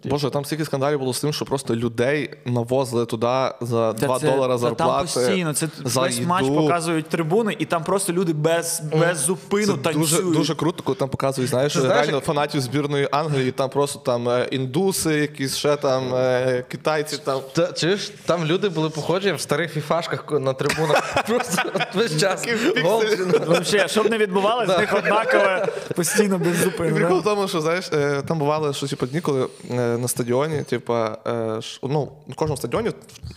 Боже, 0.05 0.29
там 0.29 0.45
стільки 0.45 0.65
скандалів 0.65 0.99
було 0.99 1.13
з 1.13 1.21
тим, 1.21 1.33
що 1.33 1.45
просто 1.45 1.75
людей 1.75 2.29
навозили 2.45 3.05
туди 3.05 3.27
за 3.61 3.93
2 3.93 4.19
це- 4.19 4.31
долара 4.31 4.53
та 4.53 4.57
зарплати. 4.57 5.09
Там 5.13 5.23
постійно. 5.23 5.53
Це 5.53 5.67
за 5.85 6.01
весь 6.01 6.15
їду. 6.17 6.29
матч 6.29 6.45
показують 6.47 7.09
трибуни, 7.09 7.55
і 7.59 7.65
там 7.65 7.83
просто 7.83 8.13
люди 8.13 8.33
без, 8.33 8.81
без 8.99 9.17
зупину 9.17 9.65
Це 9.65 9.71
дуже, 9.73 9.83
танцюють. 9.83 10.37
дуже 10.37 10.55
круто, 10.55 10.83
коли 10.83 10.95
там 10.95 11.09
показують, 11.09 11.49
знаєш, 11.49 11.73
знаєш, 11.73 11.91
реально 11.91 12.15
як- 12.15 12.25
фанатів 12.25 12.61
збірної 12.61 13.07
Англії, 13.11 13.51
там 13.51 13.69
просто 13.69 13.99
там 13.99 14.29
е, 14.29 14.47
індуси, 14.65 15.13
якісь 15.15 15.55
ще 15.57 15.75
там 15.75 16.15
е, 16.15 16.63
китайці 16.67 17.17
там. 17.17 17.41
Та, 17.53 17.71
чуєш, 17.71 18.11
там 18.25 18.45
люди 18.45 18.69
були 18.69 18.89
похожі 18.89 19.31
в 19.31 19.41
старих 19.41 19.73
фіфашках 19.73 20.31
на 20.31 20.53
трибунах. 20.53 21.23
Просто 21.27 21.61
от 21.75 21.95
весь 21.95 22.19
час. 22.19 22.47
Гол 22.83 23.03
Вообще, 23.47 23.87
щоб 23.87 24.09
не 24.09 24.17
відбувалося, 24.17 24.73
з 24.73 24.77
них 24.77 24.93
однакове 24.93 25.67
постійно 25.95 26.37
без 26.37 26.55
зупину. 26.57 26.95
Прикол 26.95 27.19
в 27.19 27.23
тому, 27.23 27.47
що 27.47 27.61
знаєш, 27.61 27.89
е, 27.93 28.21
там 28.27 28.39
бувало, 28.39 28.73
що 28.73 28.87
типу, 28.87 29.05
дні, 29.05 29.21
коли 29.21 29.47
е, 29.71 29.75
на 29.75 30.07
стадіоні, 30.07 30.63
типу, 30.63 30.93
е, 30.93 31.15
ш- 31.61 31.79
ну, 31.83 32.11
на 32.27 32.33
кожному 32.35 32.57
стадіоні 32.57 32.91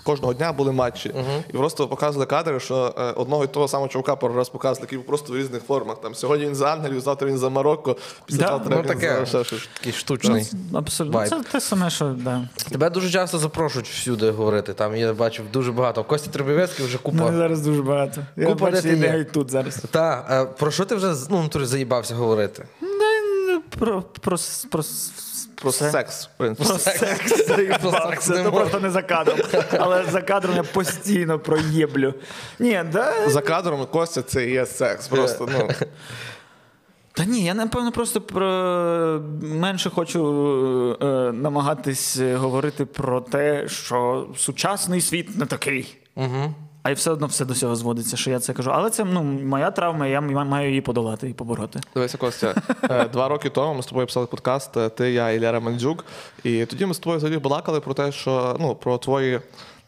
кожного 0.04 0.34
дня 0.34 0.52
були 0.52 0.72
матчі. 0.72 1.14
І 1.48 1.52
просто 1.52 1.88
показували 1.88 2.26
кадри, 2.26 2.60
що 2.60 2.94
е, 2.98 3.02
одного 3.02 3.44
і 3.44 3.46
того 3.46 3.68
самого 3.68 3.88
чувака 3.88 4.16
пару 4.16 4.34
раз 4.34 4.48
показували, 4.48 4.80
який 4.86 4.98
був 4.98 5.06
просто 5.06 5.32
в 5.32 5.36
різних 5.36 5.62
формах. 5.62 6.00
Там 6.00 6.14
сьогодні 6.14 6.46
він 6.46 6.54
за 6.54 6.66
Англію, 6.72 7.00
завтра 7.00 7.28
він 7.28 7.38
за 7.38 7.48
Марокко, 7.48 7.96
після 8.26 8.38
Да, 8.42 8.46
завтра 8.48 8.76
Ну 8.76 8.82
він 8.82 8.88
таке, 8.88 9.16
за 9.20 9.26
ще 9.26 9.44
щось. 9.44 9.68
такий 9.74 9.92
штучний. 9.92 10.50
Абсолютно. 10.74 11.13
Вайб. 11.14 11.30
Це 11.30 11.42
те 11.52 11.60
саме, 11.60 11.90
що 11.90 12.04
да. 12.04 12.48
Тебе 12.70 12.90
дуже 12.90 13.10
часто 13.10 13.38
запрошують 13.38 13.88
всюди 13.88 14.30
говорити. 14.30 14.74
Там 14.74 14.96
я 14.96 15.12
бачив 15.12 15.44
дуже 15.52 15.72
багато. 15.72 16.04
Костя 16.04 16.30
Требівецький 16.30 16.86
вже 16.86 16.98
Мене 17.04 17.18
купа. 17.20 17.36
зараз 17.36 17.60
дуже 17.60 17.82
багато. 17.82 18.20
Я 18.36 18.46
Купа 18.46 18.64
бачу, 18.64 18.76
де 18.76 18.82
ти 18.82 18.88
ідею 18.88 19.24
тут 19.24 19.50
зараз. 19.50 19.78
Та, 19.90 20.26
е, 20.30 20.44
про 20.58 20.70
що 20.70 20.84
ти 20.84 20.94
вже 20.94 21.14
ну, 21.30 21.50
заїбався 21.54 22.14
говорити? 22.14 22.64
Про, 23.78 24.02
про, 24.02 24.38
про, 24.70 24.82
Про 25.62 25.72
секс, 25.72 26.26
в 26.26 26.28
принципі. 26.36 26.68
Про 26.68 26.78
секс 26.78 26.98
секс 26.98 27.46
заїбався. 27.48 28.32
не 28.32 28.42
Це 28.44 28.50
просто 28.50 28.80
не 28.80 28.90
за 28.90 29.02
кадром. 29.02 29.38
Але 29.78 30.04
за 30.12 30.22
кадром 30.22 30.56
я 30.56 30.62
постійно 30.62 31.38
проєблю. 31.38 32.14
Ні, 32.58 32.82
да. 32.92 33.28
За 33.28 33.40
кадром 33.40 33.86
Костя 33.86 34.22
це 34.22 34.46
і 34.46 34.50
є 34.50 34.66
секс. 34.66 35.08
Просто 35.08 35.48
ну 35.52 35.68
Та 37.16 37.24
ні, 37.24 37.44
я 37.44 37.54
напевно 37.54 37.92
просто 37.92 38.20
про 38.20 38.46
менше 39.40 39.90
хочу 39.90 40.98
е, 41.02 41.06
намагатись 41.32 42.20
говорити 42.34 42.84
про 42.84 43.20
те, 43.20 43.68
що 43.68 44.28
сучасний 44.36 45.00
світ 45.00 45.38
не 45.38 45.46
такий. 45.46 45.96
Угу. 46.16 46.54
А 46.82 46.90
й 46.90 46.94
все 46.94 47.10
одно 47.10 47.26
все 47.26 47.44
до 47.44 47.54
цього 47.54 47.76
зводиться, 47.76 48.16
що 48.16 48.30
я 48.30 48.40
це 48.40 48.52
кажу. 48.52 48.70
Але 48.74 48.90
це 48.90 49.04
ну, 49.04 49.22
моя 49.22 49.70
травма, 49.70 50.06
я 50.06 50.20
маю 50.20 50.68
її 50.68 50.80
подолати 50.80 51.30
і 51.30 51.32
побороти. 51.32 51.80
Дивися, 51.94 52.18
Костя, 52.18 52.54
е, 52.90 53.08
два 53.12 53.28
роки 53.28 53.50
тому 53.50 53.74
ми 53.74 53.82
з 53.82 53.86
тобою 53.86 54.06
писали 54.06 54.26
подкаст, 54.26 54.76
е, 54.76 54.88
ти, 54.88 55.12
я 55.12 55.30
і 55.30 55.40
Лера 55.40 55.60
Мандзюк. 55.60 56.04
І 56.44 56.66
тоді 56.66 56.86
ми 56.86 56.94
з 56.94 56.98
тобою 56.98 57.18
взагалі 57.18 57.38
балакали 57.38 57.80
про 57.80 57.94
те, 57.94 58.12
що 58.12 58.56
ну 58.60 58.74
про 58.74 58.98
твої. 58.98 59.40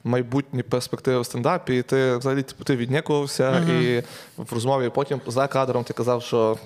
Майбутні 0.05 0.63
перспективи 0.63 1.21
в 1.21 1.27
стендапі, 1.27 1.77
і 1.79 1.83
ти 1.83 2.17
взагалі 2.17 2.43
типу, 2.43 2.65
ти 2.65 2.77
віднікувався, 2.77 3.59
і 3.59 4.03
в 4.37 4.53
розмові 4.53 4.91
потім 4.95 5.21
за 5.27 5.47
кадром 5.47 5.85
ти 5.85 5.93
казав, 5.93 6.23
що 6.23 6.51
«Ех, 6.53 6.59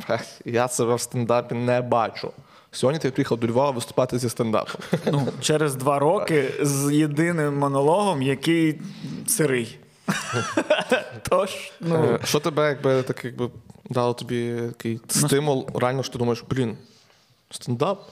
я 0.44 0.68
себе 0.68 0.94
в 0.94 1.00
стендапі 1.00 1.54
не 1.54 1.80
бачу. 1.80 2.30
Сьогодні 2.70 3.00
ти 3.00 3.10
приїхав 3.10 3.38
до 3.38 3.46
Львова 3.46 3.70
виступати 3.70 4.18
зі 4.18 4.28
стендапом. 4.28 4.80
Ну, 5.06 5.28
через 5.40 5.74
два 5.74 5.98
роки 5.98 6.54
з 6.62 6.94
єдиним 6.94 7.58
монологом, 7.58 8.22
який 8.22 8.80
сирий. 9.26 9.78
Тож, 11.28 11.72
ну. 11.80 12.04
Е, 12.04 12.18
Що 12.24 12.40
тебе 12.40 12.68
якби 12.68 13.02
так 13.02 13.24
якби 13.24 13.50
дало 13.90 14.14
тобі 14.14 14.54
такий 14.68 15.00
стимул, 15.08 15.68
реально 15.74 16.02
що 16.02 16.12
ти 16.12 16.18
думаєш, 16.18 16.44
блін, 16.50 16.76
стендап? 17.50 18.02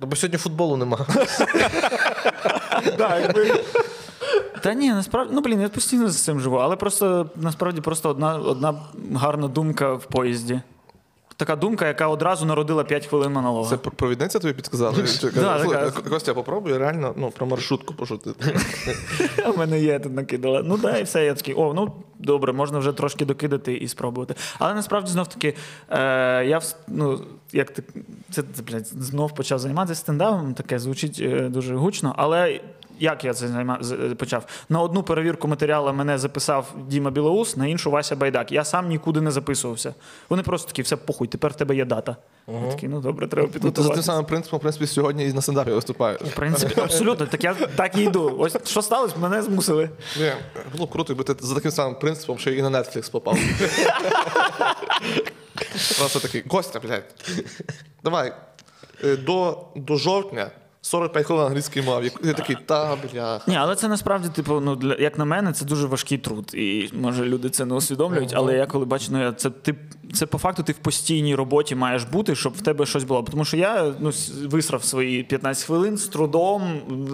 Бо 0.00 0.16
сьогодні 0.16 0.38
футболу 0.38 0.76
нема. 0.76 0.98
Та 4.62 4.74
ні, 4.74 4.90
насправді, 4.90 5.34
ну 5.34 5.40
блін, 5.40 5.60
я 5.60 5.68
постійно 5.68 6.08
з 6.08 6.22
цим 6.22 6.40
живу, 6.40 6.56
але 6.56 6.76
просто 6.76 7.30
насправді 7.36 7.80
просто 7.80 8.08
одна, 8.08 8.36
одна 8.36 8.74
гарна 9.14 9.48
думка 9.48 9.94
в 9.94 10.04
поїзді. 10.04 10.60
Така 11.40 11.56
думка, 11.56 11.86
яка 11.86 12.08
одразу 12.08 12.46
народила 12.46 12.84
5 12.84 13.06
хвилин 13.06 13.32
монолога. 13.32 13.70
Це 13.70 13.76
пр- 13.76 13.90
провідниця 13.90 14.38
тобі 14.38 14.52
така. 14.52 15.90
Костя, 16.10 16.34
попробуй 16.34 16.78
реально 16.78 17.14
ну, 17.16 17.30
про 17.30 17.46
маршрутку 17.46 17.94
пошутити. 17.94 18.54
У 19.54 19.58
мене 19.58 19.80
є 19.80 19.98
тут 19.98 20.12
накидала. 20.12 20.62
Ну 20.64 20.76
да, 20.76 20.98
і 20.98 21.02
все. 21.02 21.24
Я 21.24 21.34
такий, 21.34 21.54
о, 21.54 21.74
ну 21.74 21.92
добре, 22.20 22.52
можна 22.52 22.78
вже 22.78 22.92
трошки 22.92 23.24
докидати 23.24 23.74
і 23.74 23.88
спробувати. 23.88 24.34
Але 24.58 24.74
насправді 24.74 25.10
знов 25.10 25.26
таки, 25.26 25.54
е, 25.90 26.44
я 26.44 26.60
ну, 26.88 27.20
як 27.52 27.70
ти 27.70 27.82
це, 28.30 28.42
це 28.54 28.62
блядь, 28.62 28.86
знов 28.86 29.34
почав 29.34 29.58
займатися 29.58 30.00
стендапом, 30.00 30.54
таке 30.54 30.78
звучить 30.78 31.18
е, 31.22 31.48
дуже 31.48 31.76
гучно, 31.76 32.14
але. 32.18 32.60
Як 33.02 33.24
я 33.24 33.34
це 33.34 33.48
займа... 33.48 33.80
почав? 34.16 34.46
На 34.68 34.80
одну 34.80 35.02
перевірку 35.02 35.48
матеріалу 35.48 35.92
мене 35.92 36.18
записав 36.18 36.74
Діма 36.88 37.10
Білоус, 37.10 37.56
на 37.56 37.66
іншу 37.66 37.90
Вася 37.90 38.16
Байдак. 38.16 38.52
Я 38.52 38.64
сам 38.64 38.88
нікуди 38.88 39.20
не 39.20 39.30
записувався. 39.30 39.94
Вони 40.28 40.42
просто 40.42 40.68
такі, 40.68 40.82
все 40.82 40.96
похуй, 40.96 41.28
тепер 41.28 41.50
в 41.50 41.56
тебе 41.56 41.76
є 41.76 41.84
дата. 41.84 42.16
Я 42.48 42.70
такий, 42.70 42.88
ну 42.88 43.00
добре, 43.00 43.26
треба 43.26 43.48
Ну, 43.62 43.70
ти 43.70 43.82
за 43.82 43.88
тим 43.88 44.02
самим 44.02 44.24
принципом, 44.24 44.58
в 44.58 44.62
принципі, 44.62 44.86
сьогодні 44.86 45.24
і 45.28 45.32
на 45.32 45.42
стендапі 45.42 45.70
виступаєш. 45.70 46.20
В 46.20 46.34
принципі, 46.34 46.80
абсолютно. 46.80 47.26
Так 47.26 47.44
я 47.44 47.54
так 47.54 47.96
і 47.96 48.02
йду. 48.02 48.36
Ось 48.38 48.56
що 48.64 48.82
сталося, 48.82 49.14
мене 49.20 49.42
змусили. 49.42 49.90
Ні, 50.18 50.32
було 50.72 50.86
б 50.86 50.90
круто, 50.90 51.12
якби 51.12 51.34
ти 51.34 51.46
за 51.46 51.54
таким 51.54 51.70
самим 51.70 51.94
принципом, 51.94 52.09
що 52.38 52.50
і 52.50 52.62
на 52.62 52.70
Netflix 52.70 53.10
попав. 53.10 53.38
Просто 55.98 56.20
такий, 56.20 56.40
Костя, 56.40 56.80
блядь, 56.80 57.14
давай, 58.04 58.32
е, 59.04 59.16
до, 59.16 59.66
до 59.76 59.96
жовтня 59.96 60.50
45 60.82 61.26
хвилин 61.26 61.46
англійської 61.46 61.84
мови. 61.84 62.10
Я 62.24 62.32
такий, 62.32 62.56
та, 62.66 62.96
бля. 63.12 63.40
Ні, 63.46 63.56
але 63.56 63.76
це 63.76 63.88
насправді, 63.88 64.28
типу, 64.28 64.60
ну 64.60 64.76
для 64.76 64.94
як 64.94 65.18
на 65.18 65.24
мене, 65.24 65.52
це 65.52 65.64
дуже 65.64 65.86
важкий 65.86 66.18
труд. 66.18 66.50
І 66.54 66.90
може 66.92 67.24
люди 67.24 67.50
це 67.50 67.64
не 67.64 67.74
усвідомлюють. 67.74 68.32
Але 68.36 68.56
я 68.56 68.66
коли 68.66 68.84
бачу, 68.84 69.06
ну 69.10 69.22
я 69.22 69.32
це 69.32 69.50
ти 69.50 69.74
це 70.12 70.26
по 70.26 70.38
факту 70.38 70.62
ти 70.62 70.72
в 70.72 70.78
постійній 70.78 71.34
роботі 71.34 71.74
маєш 71.74 72.04
бути, 72.04 72.34
щоб 72.34 72.52
в 72.52 72.60
тебе 72.60 72.86
щось 72.86 73.04
було. 73.04 73.22
Тому 73.22 73.44
що 73.44 73.56
я 73.56 73.94
ну 74.00 74.10
висрав 74.44 74.84
свої 74.84 75.22
15 75.22 75.64
хвилин 75.64 75.96
з 75.96 76.06
трудом 76.08 76.62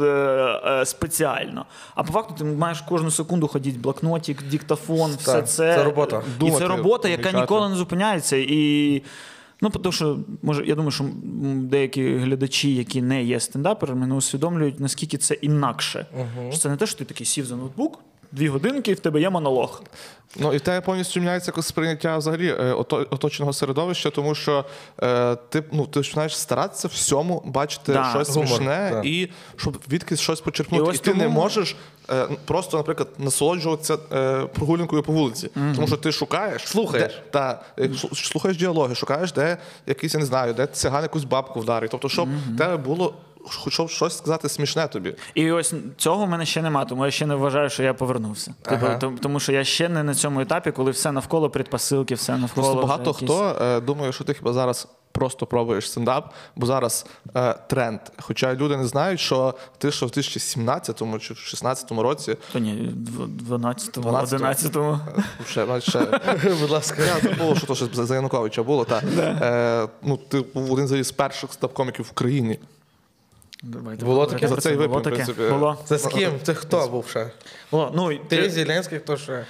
е, 0.03 0.07
е, 0.07 0.87
спеціально. 0.87 1.67
А 1.95 2.03
по 2.03 2.13
факту 2.13 2.35
ти 2.39 2.45
маєш 2.45 2.81
кожну 2.81 3.11
секунду 3.11 3.49
ходити 3.49 3.79
це 4.23 4.35
диктофон, 4.51 5.11
все 5.19 5.43
це 5.43 5.75
це 5.75 5.85
робота. 5.85 6.23
І 6.37 6.41
Думати, 6.41 6.59
це 6.59 6.69
робота, 6.69 7.09
яка 7.09 7.33
ніколи 7.33 7.69
не 7.69 7.75
зупиняється. 7.75 8.37
І 8.37 9.03
Ну, 9.61 9.71
тому 9.71 9.93
що 9.93 10.19
може, 10.43 10.67
я 10.67 10.75
думаю, 10.75 10.91
що 10.91 11.05
деякі 11.55 12.17
глядачі, 12.17 12.75
які 12.75 13.03
не 13.03 13.25
є 13.25 13.41
стендаперами, 13.41 14.07
не 14.07 14.15
усвідомлюють, 14.15 14.81
наскільки 14.81 15.19
це 15.19 15.35
інакше. 15.35 16.07
Що 16.51 16.61
це 16.61 16.69
не 16.69 16.77
те, 16.77 16.87
що 16.87 16.99
ти 16.99 17.05
такий 17.05 17.27
сів 17.27 17.47
за 17.47 17.57
ноутбук, 17.57 17.99
дві 18.33 18.49
годинки, 18.49 18.91
і 18.91 18.95
в 18.95 19.01
тебе 19.01 19.21
є 19.21 19.31
монолог. 19.31 19.83
Ну 20.39 20.53
і 20.53 20.57
в 20.57 20.61
тебе 20.61 20.81
повністю 20.81 21.21
міняється 21.21 21.49
якось 21.51 21.67
сприйняття 21.67 22.17
взагалі 22.17 22.49
е, 22.49 22.73
оточеного 23.11 23.53
середовища, 23.53 24.11
тому 24.11 24.35
що 24.35 24.65
е, 25.03 25.37
ти 25.49 25.65
ну 25.73 25.87
ти 25.87 26.01
починаєш 26.01 26.37
старатися 26.39 26.89
всьому 26.89 27.43
бачити 27.47 27.93
Да. 27.93 28.11
щось 28.11 28.29
Гумор, 28.29 28.49
смішне 28.49 28.91
так. 28.93 29.05
і 29.07 29.31
щоб 29.57 29.79
відкись 29.91 30.21
щось 30.21 30.41
почерпнути. 30.41 30.85
І, 30.85 30.89
ось 30.89 31.01
ти 31.01 31.15
не 31.15 31.29
можеш 31.29 31.77
е, 32.11 32.29
просто, 32.45 32.77
наприклад, 32.77 33.09
насолоджуватися 33.19 33.99
е, 34.13 34.41
прогулянкою 34.47 35.03
по 35.03 35.13
вулиці, 35.13 35.51
тому 35.75 35.87
що 35.87 35.97
ти 35.97 36.13
шукаєш, 36.13 36.63
Слухаєш. 36.69 37.13
де, 37.13 37.23
та, 37.31 37.63
слу- 37.79 38.31
слухаєш 38.31 38.57
діалоги, 38.57 38.95
шукаєш, 38.95 39.33
де 39.33 39.57
якийсь, 39.87 40.15
я 40.15 40.21
не 40.21 40.27
знаю, 40.27 40.55
де 40.55 40.67
циган 40.67 41.03
якусь 41.03 41.25
бабку 41.25 41.61
вдарить. 41.61 41.91
Тобто, 41.91 42.09
щоб 42.09 42.29
в 42.55 42.59
тебе 42.59 42.77
було 42.77 43.15
щоб 43.69 43.91
щось 43.91 44.19
сказати 44.19 44.49
смішне 44.49 44.89
тобі. 44.89 45.15
І 45.35 45.53
ось 45.53 45.75
цього 45.97 46.25
в 46.25 46.29
мене 46.29 46.47
ще 46.47 46.63
нема, 46.63 46.85
тому 46.85 47.05
я 47.05 47.11
ще 47.11 47.27
не 47.27 47.35
вважаю, 47.35 47.71
що 47.71 47.83
я 47.83 47.95
повернувся. 47.95 48.55
Типу, 48.63 48.87
Ага. 48.87 48.99
тому, 48.99 49.19
тому 49.19 49.41
що 49.41 49.53
я 49.53 49.65
ще 49.65 49.89
не 49.89 50.03
на 50.03 50.15
цьому 50.15 50.41
етапі, 50.41 50.71
коли 50.71 50.91
все 50.91 51.13
навколо 51.13 51.51
предпосилки, 51.51 52.15
все 52.15 52.37
навколо. 52.37 52.67
Просто 52.67 52.87
багато 52.87 53.11
якісь- 53.11 53.23
хто 53.25 53.57
е, 53.65 53.81
думає, 53.81 54.13
що 54.13 54.25
ти 54.25 54.35
хіба 54.35 54.53
зараз 54.53 54.89
просто 55.13 55.47
пробуєш 55.47 55.91
стендап, 55.91 56.33
бо 56.57 56.67
зараз 56.67 57.07
е, 57.37 57.55
тренд. 57.69 58.01
Хоча 58.19 58.55
люди 58.55 58.77
не 58.77 58.87
знають, 58.87 59.21
що 59.21 59.55
ти 59.79 59.91
що 59.93 60.07
в 60.07 60.11
2017 60.11 61.03
чи 61.21 61.35
в 61.35 61.37
16 61.39 61.93
році 61.93 62.37
То 62.53 62.59
ні, 62.59 62.95
в 63.49 63.53
12-му, 63.55 64.11
12-му. 64.11 64.45
11-му. 64.45 64.99
е, 65.19 65.25
ще, 65.49 65.81
ще 65.81 66.01
Будь 66.61 66.71
ласка. 66.71 67.03
я 67.05 67.31
забув, 67.31 67.59
що 67.59 67.67
то 67.67 67.75
щось 67.75 67.95
за 67.95 68.15
Януковича 68.15 68.63
було. 68.63 68.85
Та, 68.85 69.03
е, 69.19 69.89
ну, 70.03 70.17
ти 70.17 70.41
був 70.55 70.73
один 70.73 71.05
з 71.05 71.13
перших 71.13 71.51
стендап-коміків 71.51 72.03
в 72.03 72.11
країні. 72.13 72.59
Давайте 73.63 74.05
Було 74.05 74.27
таке 74.27 74.49
за 74.49 74.57
цей 74.57 74.77
Було 74.77 74.89
випуск, 74.89 75.27
таке. 75.27 75.51
Було. 75.51 75.79
Це 75.85 75.99
з 75.99 76.07
ким? 76.07 76.33
Це 76.43 76.55
хто 76.55 76.89
був 76.89 77.09
ще? 77.09 77.31
Було. 77.71 77.93
Ну, 77.95 78.13
і 78.13 78.21
Ти, 78.29 78.51
Зеленський, 78.51 78.99
хто 78.99 79.17
ще? 79.17 79.45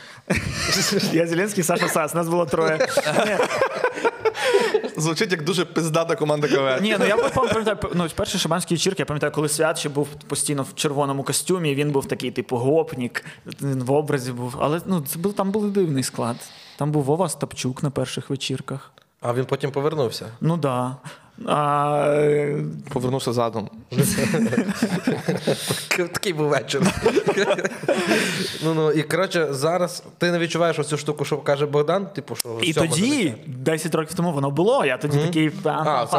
Я 1.12 1.26
Зеленський, 1.26 1.64
Саша 1.64 1.88
Сас, 1.88 2.14
нас 2.14 2.28
було 2.28 2.46
троє. 2.46 2.88
Звучить 4.96 5.32
як 5.32 5.44
дуже 5.44 5.64
пиздата 5.64 6.16
команда 6.16 6.48
КВН. 6.48 6.82
Ні, 6.82 6.96
ну 6.98 7.06
я 7.06 7.16
пам'ятаю, 7.16 7.78
ну, 7.94 8.08
перший 8.14 8.40
шабанський 8.40 8.76
вечірки, 8.76 9.02
я 9.02 9.06
пам'ятаю, 9.06 9.32
коли 9.32 9.48
свят 9.48 9.78
ще 9.78 9.88
був 9.88 10.08
постійно 10.08 10.62
в 10.62 10.74
червоному 10.74 11.22
костюмі, 11.22 11.74
він 11.74 11.90
був 11.90 12.06
такий, 12.06 12.30
типу, 12.30 12.56
гопнік, 12.56 13.24
він 13.62 13.82
в 13.82 13.92
образі 13.92 14.32
був. 14.32 14.56
Але 14.60 14.80
ну, 14.86 15.00
це 15.00 15.18
був, 15.18 15.32
там 15.32 15.50
був 15.50 15.70
дивний 15.70 16.02
склад. 16.02 16.36
Там 16.78 16.92
був 16.92 17.04
Вова 17.04 17.28
Стапчук 17.28 17.82
на 17.82 17.90
перших 17.90 18.30
вечірках. 18.30 18.92
А 19.20 19.34
він 19.34 19.44
потім 19.44 19.70
повернувся. 19.70 20.26
Ну 20.40 20.56
да. 20.56 20.96
А, 21.44 22.58
Повернувся 22.92 23.32
задом. 23.32 23.70
Такий 25.96 26.32
був 26.32 26.48
вечір. 26.48 26.82
ну, 28.64 28.74
ну, 28.74 28.92
і 28.92 29.02
коротше, 29.02 29.48
зараз 29.50 30.02
ти 30.18 30.30
не 30.30 30.38
відчуваєш 30.38 30.78
оцю 30.78 30.96
штуку, 30.96 31.24
що 31.24 31.38
каже 31.38 31.66
Богдан, 31.66 32.06
типу, 32.06 32.36
що 32.36 32.58
і 32.62 32.72
тоді, 32.72 32.88
замічає. 32.88 33.34
10 33.46 33.94
років 33.94 34.14
тому, 34.14 34.32
воно 34.32 34.50
було. 34.50 34.84
Я 34.84 34.96
тоді 34.96 35.18
такий 35.18 35.52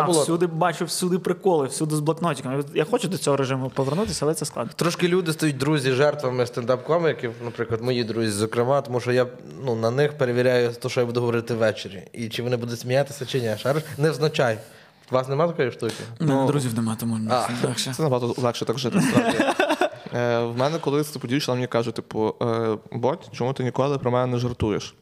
всюди 0.10 0.48
бачу, 0.48 0.86
всюди 0.86 1.20
приколи, 1.20 1.68
всюди 1.68 1.96
з 1.96 2.00
блокнотиками. 2.00 2.64
Я 2.74 2.86
хочу 2.86 3.08
до 3.08 3.18
цього 3.18 3.38
режиму 3.38 3.70
повернутися, 3.70 4.26
але 4.26 4.34
це 4.34 4.46
складно. 4.46 4.72
Трошки 4.76 5.08
люди 5.08 5.34
стають 5.34 5.58
друзі 5.58 5.92
жертвами 5.92 6.44
стендап-коміків, 6.44 7.32
наприклад, 7.46 7.82
мої 7.82 8.04
друзі, 8.04 8.30
зокрема, 8.32 8.82
тому 8.82 9.00
що 9.00 9.12
я 9.12 9.28
ну, 9.66 9.76
на 9.76 9.92
них 9.92 10.18
перевіряю 10.18 10.72
те, 10.72 10.90
що 10.90 11.00
я 11.00 11.06
буду 11.06 11.20
говорити 11.20 11.54
ввечері. 11.54 12.04
І 12.14 12.30
чи 12.30 12.44
вони 12.44 12.58
будуть 12.58 12.80
сміятися, 12.80 13.26
чи 13.26 13.42
ні. 13.42 13.56
Шариш? 13.58 13.84
Не 13.98 14.12
взначай. 14.12 14.58
У 15.12 15.16
вас 15.16 15.28
немає 15.28 15.52
такої 15.52 15.72
штуки? 15.72 15.94
У 16.20 16.26
мене 16.26 16.48
друзів 16.48 16.74
нема, 16.74 16.96
тому 17.00 17.20
А. 17.30 17.48
легше. 17.64 17.94
Це 17.94 18.04
набагато 18.04 18.42
легше 18.42 18.66
так 18.66 18.80
жити. 18.80 19.00
Е, 20.14 20.40
в 20.40 20.58
мене 20.58 20.80
колись 20.80 21.10
типу, 21.10 21.28
дівчина 21.28 21.56
мені 21.56 21.68
каже: 21.68 21.92
типу, 21.92 22.36
е, 22.42 22.78
Бодь, 22.92 23.30
чому 23.32 23.54
ти 23.54 23.64
ніколи 23.64 23.98
про 23.98 24.12
мене 24.12 24.32
не 24.32 24.38
жартуєш? 24.38 24.96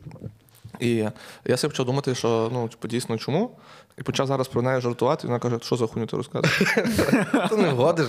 І 0.80 1.06
я 1.46 1.58
собі 1.58 1.72
почав 1.72 1.86
думати, 1.86 2.16
що 2.16 2.50
ну, 2.54 2.68
типу, 2.68 2.88
дійсно 2.88 3.18
чому? 3.18 3.52
І 3.98 4.02
почав 4.04 4.28
зараз 4.28 4.48
про 4.48 4.62
неї 4.62 4.82
жартувати, 4.82 5.22
і 5.24 5.28
вона 5.28 5.40
каже, 5.40 5.60
що 5.62 5.76
за 5.76 5.88
хуйню 5.88 6.08
ти 6.08 6.18
розказуєш? 6.18 6.76
Ти 7.50 7.58
не 7.58 7.70
годиш. 7.70 8.08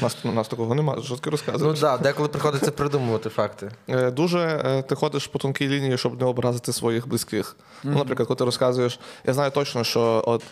У 0.00 0.04
нас, 0.04 0.24
нас 0.24 0.48
такого 0.48 0.74
немає, 0.74 1.02
що 1.02 1.16
ти 1.16 1.30
Ну 1.58 1.74
так, 1.74 2.00
деколи 2.00 2.28
приходиться 2.28 2.70
придумувати 2.70 3.28
факти. 3.28 3.70
Е, 3.88 4.10
Дуже 4.10 4.38
е, 4.38 4.82
ти 4.82 4.94
ходиш 4.94 5.26
по 5.26 5.38
тонкій 5.38 5.68
лінії, 5.68 5.98
щоб 5.98 6.20
не 6.20 6.26
образити 6.26 6.72
своїх 6.72 7.08
близьких. 7.08 7.56
Ну, 7.84 7.98
наприклад, 7.98 8.28
коли 8.28 8.38
ти 8.38 8.44
розказуєш, 8.44 9.00
я 9.26 9.34
знаю 9.34 9.50
точно, 9.50 9.84
що 9.84 10.24
от 10.26 10.42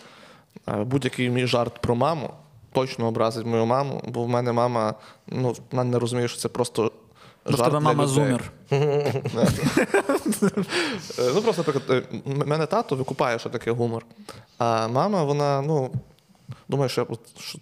будь-який 0.66 1.30
мій 1.30 1.46
жарт 1.46 1.78
про 1.80 1.94
маму 1.94 2.30
точно 2.74 3.06
образить 3.06 3.46
мою 3.46 3.66
маму, 3.66 4.02
бо 4.08 4.24
в 4.24 4.28
мене 4.28 4.52
мама, 4.52 4.94
ну, 5.26 5.54
вона 5.70 5.84
не 5.84 5.98
розуміє, 5.98 6.28
що 6.28 6.38
це 6.38 6.48
просто. 6.48 6.92
Бо 7.46 7.56
жарт 7.56 7.64
тебе 7.70 7.80
мама 7.80 8.06
зумер. 8.06 8.52
Е, 8.72 9.22
Ну 11.34 11.42
просто, 11.42 11.64
наприклад, 11.66 11.82
е, 11.90 12.20
мене 12.46 12.66
тато 12.66 12.96
викупає, 12.96 13.38
що 13.38 13.50
таке 13.50 13.70
гумор. 13.70 14.06
А 14.58 14.88
мама, 14.88 15.24
вона, 15.24 15.62
ну, 15.62 15.90
думає, 16.68 16.88
що 16.88 17.06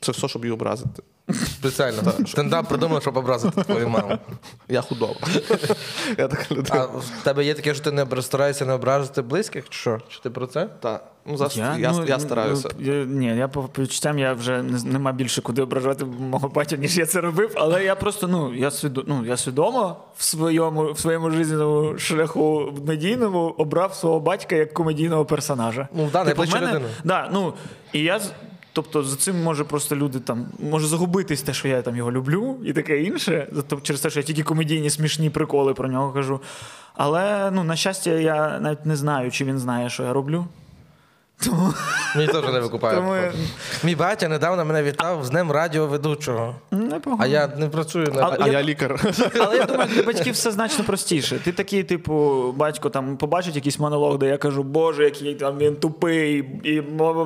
це 0.00 0.12
все, 0.12 0.28
щоб 0.28 0.44
її 0.44 0.52
образити. 0.52 1.02
Спеціально. 1.30 2.12
Стендап 2.26 2.68
придумав, 2.68 3.02
щоб 3.02 3.16
образити 3.16 3.62
твою 3.62 3.88
маму. 3.88 4.18
Я 4.68 4.80
худоба. 4.80 5.14
Я 6.18 6.28
така 6.28 6.54
людина. 6.54 6.80
А 6.80 6.84
в 6.84 7.04
тебе 7.24 7.44
є 7.44 7.54
таке, 7.54 7.74
що 7.74 7.84
ти 7.84 7.92
не 7.92 8.22
стараєшся 8.22 8.66
не 8.66 8.72
ображати 8.72 9.22
близьких? 9.22 9.68
Чи 9.68 9.78
що? 9.78 10.00
Чи 10.08 10.20
ти 10.20 10.30
про 10.30 10.46
це? 10.46 10.68
Так. 10.80 11.04
Ну, 11.26 11.36
зараз 11.36 11.56
я, 11.56 11.76
я, 11.78 11.92
ну, 11.92 12.20
стараюся. 12.20 12.68
ну, 12.78 12.92
я- 12.92 13.04
ні, 13.04 13.26
я 13.26 13.48
по 13.48 13.62
по 13.62 13.82
відчуттям 13.82 14.18
я 14.18 14.32
вже 14.32 14.62
не, 14.62 14.82
нема 14.84 15.12
більше 15.12 15.42
куди 15.42 15.62
ображати 15.62 16.04
мого 16.04 16.48
батька, 16.48 16.76
ніж 16.76 16.98
я 16.98 17.06
це 17.06 17.20
робив. 17.20 17.52
Але 17.54 17.84
я 17.84 17.94
просто 17.94 18.28
ну 18.28 18.54
я 18.54 18.70
свідо, 18.70 19.04
ну, 19.06 19.24
я 19.26 19.36
свідомо 19.36 19.96
в 20.16 20.24
своєму 20.24 20.92
в 20.92 20.98
своєму 20.98 21.30
жизненному 21.30 21.98
шляху 21.98 22.74
медійному 22.86 23.54
обрав 23.58 23.94
свого 23.94 24.20
батька 24.20 24.56
як 24.56 24.74
комедійного 24.74 25.24
персонажа. 25.24 25.88
Ну, 25.94 26.08
да, 26.12 26.22
в 26.22 26.38
мене, 26.38 26.66
людину. 26.66 26.86
Да, 27.04 27.28
ну, 27.32 27.54
і 27.92 28.00
я 28.00 28.20
Тобто 28.72 29.02
за 29.02 29.16
цим 29.16 29.42
може 29.42 29.64
просто 29.64 29.96
люди 29.96 30.20
там 30.20 30.46
може 30.70 30.86
загубитись 30.86 31.42
те, 31.42 31.52
що 31.52 31.68
я 31.68 31.82
там 31.82 31.96
його 31.96 32.12
люблю, 32.12 32.56
і 32.64 32.72
таке 32.72 33.02
інше. 33.02 33.48
Тобто 33.54 33.80
через 33.80 34.00
те, 34.00 34.10
що 34.10 34.20
я 34.20 34.24
тільки 34.26 34.42
комедійні 34.42 34.90
смішні 34.90 35.30
приколи 35.30 35.74
про 35.74 35.88
нього 35.88 36.12
кажу. 36.12 36.40
Але 36.94 37.50
ну, 37.50 37.64
на 37.64 37.76
щастя, 37.76 38.10
я 38.10 38.60
навіть 38.60 38.86
не 38.86 38.96
знаю, 38.96 39.30
чи 39.30 39.44
він 39.44 39.58
знає, 39.58 39.90
що 39.90 40.02
я 40.02 40.12
роблю. 40.12 40.46
Тому, 41.44 41.72
Мені 42.16 42.26
теж 42.32 42.44
не 42.52 42.60
викупає. 42.60 42.96
тому 42.96 43.14
Мій 43.84 43.94
батя 43.94 44.28
недавно 44.28 44.64
мене 44.64 44.82
вітав 44.82 45.24
з 45.24 45.30
днем 45.30 45.52
радіоведучого. 45.52 46.54
непогано. 46.70 47.22
А 47.24 47.26
я 47.26 47.46
не 47.46 47.68
працюю 47.68 48.12
на 48.14 48.22
А- 48.22 48.36
А 48.40 48.46
я- 48.46 48.52
я 48.52 48.62
лікар. 48.62 49.14
Але 49.40 49.56
я 49.56 49.64
думаю, 49.64 49.90
для 49.94 50.02
батьків 50.02 50.34
все 50.34 50.50
значно 50.50 50.84
простіше. 50.84 51.38
Ти 51.44 51.52
такий, 51.52 51.82
типу, 51.82 52.52
батько 52.56 52.90
там 52.90 53.16
побачить 53.16 53.56
якийсь 53.56 53.78
монолог, 53.78 54.18
де 54.18 54.26
я 54.28 54.36
кажу, 54.38 54.62
Боже, 54.62 55.04
який 55.04 55.34
там 55.34 55.58
він 55.58 55.76
тупий, 55.76 56.44
і 56.64 56.82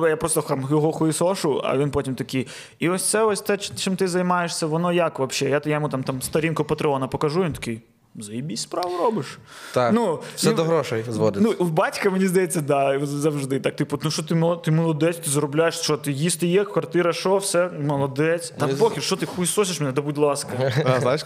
я 0.09 0.17
просто 0.17 0.41
там 0.41 0.67
його 0.69 0.91
хуїсошу, 0.91 1.61
а 1.65 1.77
він 1.77 1.91
потім 1.91 2.15
такий. 2.15 2.47
І 2.79 2.89
ось 2.89 3.09
це, 3.09 3.23
ось 3.23 3.41
те, 3.41 3.57
чим 3.57 3.95
ти 3.95 4.07
займаєшся, 4.07 4.65
воно 4.67 4.91
як 4.93 5.19
взагалі? 5.19 5.51
Я, 5.53 5.61
я 5.65 5.73
йому 5.75 5.89
там, 5.89 6.03
там 6.03 6.21
сторінку 6.21 6.63
Патреона 6.63 7.07
покажу, 7.07 7.43
він 7.43 7.53
такий. 7.53 7.81
Заєбісь 8.19 8.61
справу 8.61 8.97
робиш. 8.97 9.39
Так, 9.73 9.93
Ну, 9.93 10.19
все 10.35 10.49
і- 10.49 10.53
до 10.53 10.63
грошей 10.63 11.05
зводиться. 11.09 11.55
Ну, 11.59 11.65
в 11.65 11.71
батька, 11.71 12.09
мені 12.09 12.27
здається, 12.27 12.61
да, 12.61 12.99
завжди. 13.05 13.59
Так, 13.59 13.75
типу, 13.75 13.99
ну 14.03 14.11
що 14.11 14.23
ти 14.23 14.35
ти 14.63 14.71
молодець, 14.71 15.17
ти 15.17 15.29
заробляєш, 15.29 15.75
що 15.75 15.97
ти 15.97 16.11
їсти 16.11 16.47
є, 16.47 16.63
квартира, 16.63 17.13
що, 17.13 17.37
все, 17.37 17.69
молодець. 17.69 18.53
Та 18.57 18.67
похер, 18.67 19.03
що 19.03 19.15
ти 19.15 19.25
хуйсосиш 19.25 19.79
мене, 19.79 19.91
да 19.91 20.01
будь 20.01 20.17
ласка. 20.17 20.71
А, 20.85 20.99
Знаєш, 20.99 21.23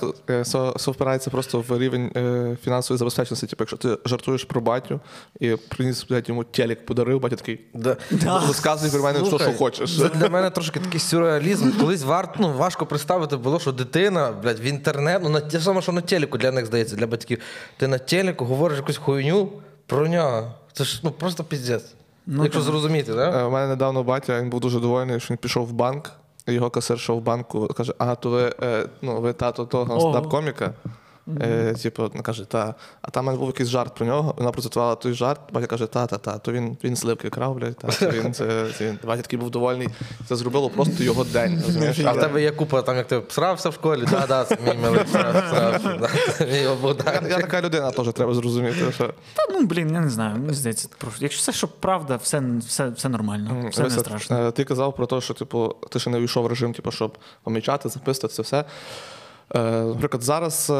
все 0.75 0.91
впирається 0.91 1.29
просто 1.29 1.63
в 1.67 1.79
рівень 1.79 2.12
е, 2.15 2.57
фінансової 2.63 2.98
забезпеченості. 2.98 3.48
Типу, 3.48 3.62
якщо 3.62 3.77
ти 3.77 3.98
жартуєш 4.05 4.43
про 4.43 4.62
батю 4.62 5.00
і 5.39 5.55
приніс 5.55 6.05
блядь, 6.10 6.29
йому 6.29 6.43
телек 6.43 6.86
подарив, 6.86 7.19
батя 7.19 7.36
такий. 7.36 7.60
Да. 7.74 7.98
Розказуй 8.48 8.91
про 8.91 9.03
мене, 9.03 9.25
що, 9.25 9.39
що 9.39 9.53
хочеш. 9.53 9.98
Для 9.98 10.29
мене 10.29 10.50
трошки 10.50 10.79
такий 10.79 11.00
сюрреалізм. 11.00 11.71
Колись 11.71 12.03
варто 12.03 12.33
ну, 12.39 12.53
важко 12.53 12.86
представити 12.86 13.38
було, 13.38 13.60
що 13.60 13.71
дитина, 13.71 14.31
блядь, 14.31 14.60
в 14.60 14.65
інтернет, 14.65 15.21
ну 15.24 15.29
на 15.29 15.39
те 15.39 15.60
саме, 15.60 15.81
що 15.81 15.91
на 15.91 16.01
телеку 16.01 16.38
для 16.38 16.51
них 16.51 16.67
здається, 16.83 16.95
для 16.95 17.07
батьків. 17.07 17.39
Ти 17.77 17.88
на 17.88 17.97
телеку 17.97 18.45
говориш 18.45 18.77
якусь 18.77 18.97
хуйню 18.97 19.50
про 19.85 20.07
нього. 20.07 20.51
Це 20.73 20.83
ж 20.83 21.00
ну 21.03 21.11
просто 21.11 21.43
піздець. 21.43 21.93
Ну, 22.25 22.43
Якщо 22.43 22.59
так. 22.61 22.69
зрозуміти, 22.69 23.13
так? 23.13 23.35
Е, 23.35 23.43
У 23.43 23.51
мене 23.51 23.67
недавно 23.67 24.03
батя 24.03 24.41
він 24.41 24.50
був 24.50 24.59
дуже 24.59 24.79
довольний, 24.79 25.19
що 25.19 25.33
він 25.33 25.38
пішов 25.38 25.67
в 25.67 25.71
банк. 25.71 26.11
і 26.47 26.53
Його 26.53 26.69
касирша 26.69 27.13
в 27.13 27.21
банку 27.21 27.67
каже: 27.67 27.93
ага, 27.97 28.15
то 28.15 28.29
ви, 28.29 28.53
е, 28.61 28.85
ну, 29.01 29.21
ви 29.21 29.33
тато 29.33 29.65
того 29.65 29.93
Ого. 29.93 30.00
стендап-коміка. 30.00 30.71
Е, 31.41 31.73
типу, 31.73 32.01
вона 32.07 32.21
каже, 32.21 32.45
та. 32.45 32.75
А 33.01 33.09
там 33.09 33.23
в 33.23 33.25
мене 33.27 33.38
був 33.39 33.47
якийсь 33.47 33.69
жарт 33.69 33.95
про 33.95 34.05
нього. 34.05 34.33
Вона 34.38 34.51
процитувала 34.51 34.95
той 34.95 35.13
жарт. 35.13 35.39
Батя 35.53 35.67
каже, 35.67 35.88
та, 35.88 36.07
та, 36.07 36.17
та, 36.17 36.38
то 36.38 36.51
він, 36.51 36.77
він 36.83 36.95
сливки 36.95 37.29
крав, 37.29 37.55
блядь, 37.55 37.77
та, 37.77 37.88
то 37.88 38.09
він, 38.09 38.33
це, 38.33 38.67
це 38.77 38.85
він. 38.89 39.00
Батя 39.03 39.21
такий 39.21 39.39
був 39.39 39.50
довольний. 39.50 39.89
Це 40.27 40.35
зробило 40.35 40.70
просто 40.70 41.03
його 41.03 41.24
день. 41.24 41.63
Розумієш? 41.65 42.00
А 42.05 42.11
в 42.11 42.20
тебе 42.20 42.41
є 42.41 42.51
купа, 42.51 42.81
там 42.81 42.98
як 42.98 43.07
ти 43.07 43.17
всрався 43.17 43.70
в 43.70 43.74
школі, 43.74 44.03
да, 44.11 44.27
да, 44.27 44.44
це 44.44 44.57
мій 44.65 44.77
милий 44.81 45.01
да, 45.13 45.79
це 46.37 46.46
мій 46.46 46.57
Я, 47.05 47.29
я 47.29 47.35
така 47.37 47.61
людина 47.61 47.91
теж 47.91 48.07
треба 48.13 48.33
зрозуміти. 48.33 48.91
Що... 48.91 49.07
Та 49.07 49.44
ну 49.53 49.65
блін, 49.65 49.94
я 49.94 50.00
не 50.00 50.09
знаю. 50.09 50.35
Мені 50.35 50.53
здається, 50.53 50.89
просто 50.98 51.25
якщо 51.25 51.39
все, 51.39 51.51
що 51.51 51.67
правда, 51.67 52.15
все, 52.15 52.44
все, 52.59 52.89
все 52.89 53.09
нормально, 53.09 53.70
все 53.72 53.83
не 53.83 53.89
страшно. 53.89 54.48
е, 54.48 54.51
Ти 54.51 54.63
казав 54.63 54.96
про 54.96 55.05
те, 55.05 55.22
що 55.22 55.33
типу, 55.33 55.75
ти 55.89 56.00
ще 56.00 56.09
не 56.09 56.20
війшов 56.20 56.44
в 56.44 56.48
режим, 56.48 56.74
типу, 56.74 56.91
щоб 56.91 57.17
помічати, 57.44 57.89
записувати 57.89 58.35
це 58.35 58.41
все. 58.41 58.65
Е, 59.55 59.61
Наприклад, 59.81 60.24
зараз 60.24 60.70
е, 60.70 60.74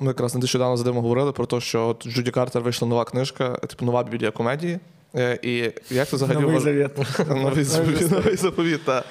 ми 0.00 0.06
якраз 0.06 0.34
нещодавно 0.34 0.76
з 0.76 0.82
Димом 0.82 1.02
говорили 1.02 1.32
про 1.32 1.46
те, 1.46 1.60
що 1.60 1.88
от 1.88 2.08
Джуді 2.08 2.30
Картер 2.30 2.62
вийшла 2.62 2.88
нова 2.88 3.04
книжка, 3.04 3.50
типу 3.50 3.84
нова 3.84 4.04
біблія 4.04 4.30
комедії. 4.30 4.78
Е, 5.14 5.38
І 5.42 5.56
як 5.94 6.08
ти 6.08 6.16
взагалі 6.16 6.38
Новий 6.40 6.60
завіт. 6.60 6.90
новий 7.28 7.64
заповіт, 7.64 8.10
новий 8.10 8.36
заповіт. 8.36 8.80
Та. 8.84 9.04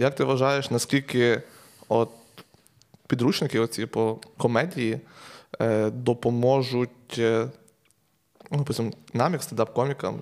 Як 0.00 0.14
ти 0.14 0.24
вважаєш, 0.24 0.70
наскільки 0.70 1.42
от 1.88 2.08
підручники 3.06 3.60
оці 3.60 3.86
по 3.86 4.18
комедії 4.36 5.00
допоможуть 5.92 7.20
ну, 8.50 8.92
нам, 9.14 9.32
як 9.32 9.42
стендап-комікам, 9.42 10.14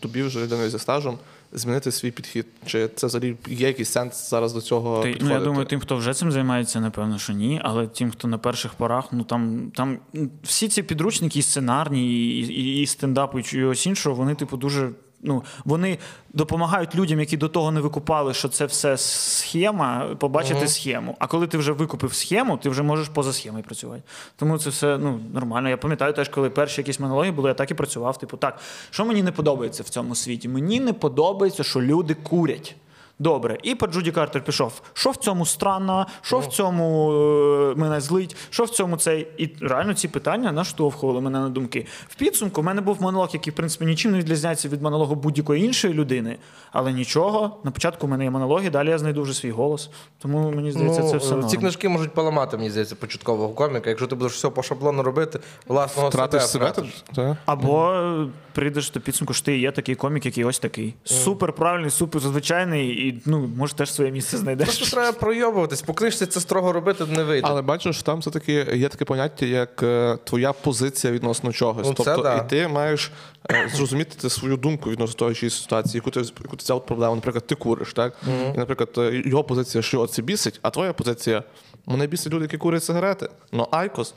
тобі 0.00 0.22
вже 0.22 0.40
людиною 0.40 0.70
зі 0.70 0.78
стажем, 0.78 1.18
змінити 1.52 1.92
свій 1.92 2.10
підхід? 2.10 2.46
Чи 2.66 2.88
це 2.88 3.06
взагалі 3.06 3.36
є 3.48 3.66
якийсь 3.66 3.88
сенс 3.88 4.30
зараз 4.30 4.52
до 4.52 4.60
цього? 4.60 5.02
Ти, 5.02 5.18
ну, 5.20 5.30
я 5.30 5.40
думаю, 5.40 5.66
тим, 5.66 5.80
хто 5.80 5.96
вже 5.96 6.14
цим 6.14 6.32
займається, 6.32 6.80
напевно, 6.80 7.18
що 7.18 7.32
ні. 7.32 7.60
Але 7.64 7.86
тим, 7.86 8.10
хто 8.10 8.28
на 8.28 8.38
перших 8.38 8.74
порах, 8.74 9.08
ну 9.12 9.24
там, 9.24 9.72
там 9.74 9.98
ну, 10.12 10.30
всі 10.42 10.68
ці 10.68 10.82
підручники, 10.82 11.38
і 11.38 11.42
сценарні, 11.42 12.12
і, 12.12 12.38
і, 12.38 12.82
і 12.82 12.86
стендапу, 12.86 13.38
і 13.38 13.42
чогось 13.42 13.86
іншого, 13.86 14.16
вони, 14.16 14.34
типу, 14.34 14.56
дуже. 14.56 14.90
Ну, 15.22 15.44
вони 15.64 15.98
допомагають 16.32 16.94
людям, 16.94 17.20
які 17.20 17.36
до 17.36 17.48
того 17.48 17.70
не 17.70 17.80
викупали, 17.80 18.34
що 18.34 18.48
це 18.48 18.66
все 18.66 18.96
схема, 18.96 20.16
побачити 20.18 20.68
схему. 20.68 21.16
А 21.18 21.26
коли 21.26 21.46
ти 21.46 21.58
вже 21.58 21.72
викупив 21.72 22.14
схему, 22.14 22.56
ти 22.56 22.68
вже 22.68 22.82
можеш 22.82 23.08
поза 23.08 23.32
схемою 23.32 23.64
працювати. 23.64 24.02
Тому 24.36 24.58
це 24.58 24.70
все 24.70 24.98
ну, 24.98 25.20
нормально. 25.34 25.68
Я 25.68 25.76
пам'ятаю 25.76 26.12
теж, 26.12 26.28
коли 26.28 26.50
перші 26.50 26.80
якісь 26.80 27.00
монологи 27.00 27.30
були, 27.30 27.48
я 27.48 27.54
так 27.54 27.70
і 27.70 27.74
працював. 27.74 28.18
Типу, 28.18 28.36
так, 28.36 28.58
що 28.90 29.04
мені 29.04 29.22
не 29.22 29.32
подобається 29.32 29.82
в 29.82 29.88
цьому 29.88 30.14
світі? 30.14 30.48
Мені 30.48 30.80
не 30.80 30.92
подобається, 30.92 31.62
що 31.62 31.82
люди 31.82 32.14
курять. 32.14 32.76
Добре, 33.22 33.58
і 33.62 33.74
по 33.74 33.86
Джуді 33.86 34.10
Картер 34.12 34.44
пішов. 34.44 34.82
Що 34.92 35.10
в 35.10 35.16
цьому 35.16 35.46
странно, 35.46 36.06
що 36.22 36.38
в 36.38 36.46
цьому 36.46 37.12
е, 37.12 37.74
мене 37.76 38.00
злить, 38.00 38.36
що 38.50 38.64
в 38.64 38.70
цьому 38.70 38.96
цей. 38.96 39.28
І 39.38 39.48
реально 39.60 39.94
ці 39.94 40.08
питання 40.08 40.52
наштовхували 40.52 41.20
мене 41.20 41.40
на 41.40 41.48
думки. 41.48 41.86
В 42.08 42.14
підсумку 42.14 42.60
в 42.60 42.64
мене 42.64 42.80
був 42.80 43.02
монолог, 43.02 43.28
який, 43.32 43.52
в 43.52 43.56
принципі, 43.56 43.84
нічим 43.84 44.12
не 44.12 44.18
відрізняється 44.18 44.68
від 44.68 44.82
монологу 44.82 45.14
будь-якої 45.14 45.64
іншої 45.64 45.94
людини, 45.94 46.36
але 46.72 46.92
нічого. 46.92 47.56
На 47.64 47.70
початку 47.70 48.06
в 48.06 48.10
мене 48.10 48.24
є 48.24 48.30
монологи, 48.30 48.70
далі 48.70 48.88
я 48.88 48.98
знайду 48.98 49.22
вже 49.22 49.34
свій 49.34 49.50
голос. 49.50 49.90
Тому 50.18 50.50
мені 50.50 50.72
здається, 50.72 51.02
це 51.02 51.16
все 51.16 51.36
Ну, 51.36 51.42
ці 51.48 51.56
книжки 51.56 51.88
можуть 51.88 52.10
поламати, 52.14 52.56
мені 52.56 52.70
здається, 52.70 52.94
початкового 52.96 53.48
коміка. 53.54 53.90
Якщо 53.90 54.06
ти 54.06 54.14
будеш 54.14 54.32
все 54.32 54.48
по 54.50 54.62
шаблону 54.62 55.02
робити, 55.02 55.40
власного 55.68 56.08
Втратиш 56.08 56.46
себе? 56.46 56.70
втратиш. 56.70 57.04
ти- 57.14 57.36
Або 57.46 57.92
е, 57.92 58.26
прийдеш 58.52 58.90
до 58.90 59.00
підсумку, 59.00 59.34
що 59.34 59.44
ти 59.44 59.58
є 59.58 59.72
такий 59.72 59.94
комік, 59.94 60.26
який 60.26 60.44
ось 60.44 60.58
такий. 60.58 60.94
Супер 61.04 61.52
правильний, 61.52 61.90
супер 61.90 62.20
звичайний, 62.22 63.11
і 63.12 63.22
ну, 63.26 63.50
може 63.56 63.74
теж 63.74 63.92
своє 63.92 64.10
місце 64.10 64.36
знайдеш. 64.38 64.66
Просто 64.66 64.86
треба 64.96 65.12
пройобуватись. 65.12 65.82
По 65.82 65.94
книжці 65.94 66.26
це 66.26 66.40
строго 66.40 66.72
робити 66.72 67.06
не 67.06 67.24
вийде. 67.24 67.48
Але 67.50 67.62
бачиш, 67.62 68.02
там 68.02 68.18
все-таки 68.18 68.52
є 68.74 68.88
таке 68.88 69.04
поняття, 69.04 69.46
як 69.46 69.82
е, 69.82 70.18
твоя 70.24 70.52
позиція 70.52 71.12
відносно 71.12 71.52
чогось. 71.52 71.86
Ну, 71.86 71.94
це 71.94 72.04
тобто, 72.04 72.22
да. 72.22 72.36
і 72.36 72.48
ти 72.48 72.68
маєш 72.68 73.12
е, 73.50 73.70
зрозуміти 73.74 74.16
ти 74.20 74.30
свою 74.30 74.56
думку 74.56 74.90
відносно 74.90 75.14
того 75.14 75.34
чи 75.34 75.50
ситуації, 75.50 75.94
яку 75.94 76.10
ти, 76.10 76.20
яку 76.20 76.56
ти 76.56 76.62
взяв 76.62 76.86
проблему. 76.86 77.14
Наприклад, 77.14 77.46
ти 77.46 77.54
куриш, 77.54 77.92
так? 77.92 78.14
І, 78.54 78.58
наприклад, 78.58 78.90
е, 78.98 79.22
його 79.24 79.44
позиція, 79.44 79.82
що 79.82 80.06
це 80.06 80.22
бісить, 80.22 80.58
а 80.62 80.70
твоя 80.70 80.92
позиція 80.92 81.42
мене 81.86 82.06
бісить 82.06 82.32
люди, 82.32 82.44
які 82.44 82.58
курять 82.58 82.84
сигарети. 82.84 83.28
Ну, 83.52 83.68
Айкос. 83.70 84.14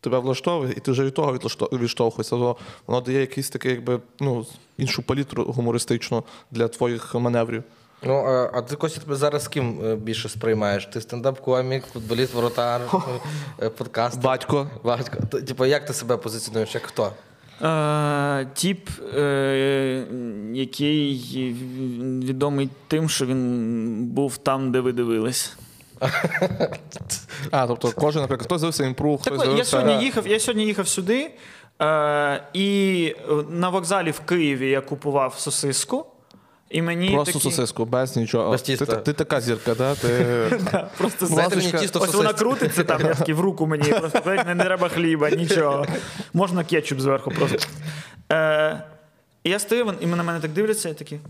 Тебе 0.00 0.18
влаштовує, 0.18 0.72
і 0.76 0.80
ти 0.80 0.92
вже 0.92 1.04
від 1.04 1.14
того 1.14 1.38
відштовхуєшся. 1.72 2.36
Воно 2.36 3.00
дає 3.00 3.20
якийсь 3.20 3.50
такий, 3.50 3.70
якби 3.70 4.00
ну, 4.20 4.46
іншу 4.76 5.02
палітру 5.02 5.44
гумористичну 5.44 6.24
для 6.50 6.68
твоїх 6.68 7.14
маневрів. 7.14 7.62
Ну, 8.02 8.14
а, 8.14 8.50
а 8.54 8.62
ти 8.62 8.76
Костя, 8.76 9.00
тебе 9.00 9.16
зараз 9.16 9.42
з 9.42 9.48
ким 9.48 9.80
е, 9.84 9.96
більше 9.96 10.28
сприймаєш? 10.28 10.86
Ти 10.86 10.98
стендап-комік, 10.98 11.82
футболіст, 11.92 12.34
воротар, 12.34 12.80
е, 13.62 13.68
подкаст? 13.68 14.20
Батько. 14.20 14.70
Батько. 14.84 15.16
Типу, 15.26 15.64
як 15.64 15.86
ти 15.86 15.92
себе 15.92 16.16
позиціонуєш? 16.16 16.74
Як 16.74 16.86
хто? 16.86 17.12
Е, 17.62 18.46
тіп, 18.54 18.88
е, 19.14 20.06
який 20.52 21.56
відомий 22.24 22.70
тим, 22.88 23.08
що 23.08 23.26
він 23.26 24.04
був 24.06 24.36
там, 24.36 24.72
де 24.72 24.80
ви 24.80 24.92
дивились. 24.92 25.56
А, 27.50 27.66
тобто 27.66 27.92
кожен, 27.92 28.22
наприклад, 28.22 28.46
хтось 28.46 28.60
дивився 28.60 28.84
імпрув, 28.84 29.22
Так, 29.22 29.34
хтось 29.34 29.58
я 29.58 29.64
сьогодні 29.64 30.04
їхав, 30.04 30.28
я 30.28 30.40
сьогодні 30.40 30.66
їхав 30.66 30.88
сюди, 30.88 31.30
е, 31.82 32.42
і 32.52 33.14
на 33.48 33.68
вокзалі 33.68 34.10
в 34.10 34.20
Києві 34.20 34.70
я 34.70 34.80
купував 34.80 35.34
сосиску. 35.38 36.06
І 36.70 36.82
мені 36.82 37.10
Просто 37.10 37.38
такі... 37.38 37.50
сосиску, 37.50 37.84
без 37.84 38.16
нічого. 38.16 38.50
Без 38.50 38.62
ти, 38.62 38.66
тіста. 38.76 38.86
ти, 38.86 38.96
ти 38.96 39.12
така 39.12 39.40
зірка, 39.40 39.74
да? 39.74 39.94
Ти... 39.94 40.08
Да, 40.72 40.90
Просто 40.98 41.26
зірка. 41.26 41.46
Ось 41.46 41.70
сосиска. 41.70 41.98
Ось 41.98 42.14
вона 42.14 42.32
крутиться 42.32 42.84
там, 42.84 43.00
я 43.00 43.14
такий 43.14 43.34
в 43.34 43.40
руку 43.40 43.66
мені, 43.66 43.92
просто 43.92 44.22
не, 44.26 44.54
не 44.54 44.64
треба 44.64 44.88
хліба, 44.88 45.30
нічого. 45.30 45.86
Можна 46.32 46.64
кетчуп 46.64 47.00
зверху 47.00 47.30
просто. 47.30 47.68
Е, 48.32 48.82
і 49.44 49.50
я 49.50 49.58
стою, 49.58 49.94
і 50.00 50.06
на 50.06 50.22
мене 50.22 50.40
так 50.40 50.50
дивляться, 50.50 50.88
і 50.88 50.94
такі. 50.94 51.20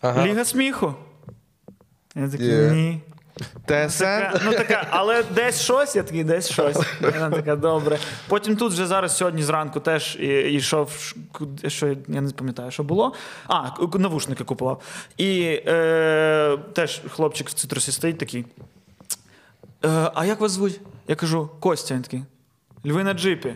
Ага. 0.00 0.26
Ліга 0.26 0.44
сміху. 0.44 0.94
Я 2.14 2.28
такий, 2.28 2.70
ні. 2.70 3.00
ТСН? 3.66 4.04
Ну 4.44 4.52
така, 4.52 4.86
але 4.90 5.22
десь 5.22 5.60
щось, 5.60 5.96
я 5.96 6.02
такий, 6.02 6.24
десь 6.24 6.50
щось. 6.50 6.76
Вона 7.00 7.30
така, 7.30 7.56
добре. 7.56 7.98
Потім 8.28 8.56
тут 8.56 8.72
вже 8.72 8.86
зараз 8.86 9.16
сьогодні 9.16 9.42
зранку 9.42 9.80
теж 9.80 10.16
йшов, 10.46 11.14
що 11.66 11.86
я 12.08 12.20
не 12.20 12.30
пам'ятаю, 12.30 12.70
що 12.70 12.82
було. 12.82 13.14
А, 13.48 13.68
навушники 13.98 14.44
купував. 14.44 14.82
І 15.16 15.60
е, 15.66 16.58
теж 16.72 17.00
хлопчик 17.08 17.48
в 17.48 17.52
цитрусі 17.52 17.92
стоїть 17.92 18.18
такий. 18.18 18.44
Е, 19.84 20.10
а 20.14 20.24
як 20.24 20.40
вас 20.40 20.52
звуть? 20.52 20.80
Я 21.08 21.14
кажу, 21.16 21.50
Костя. 21.60 21.94
Він 21.94 22.02
такий. 22.02 22.22
Льви 22.86 23.04
на 23.04 23.12
джипі. 23.14 23.54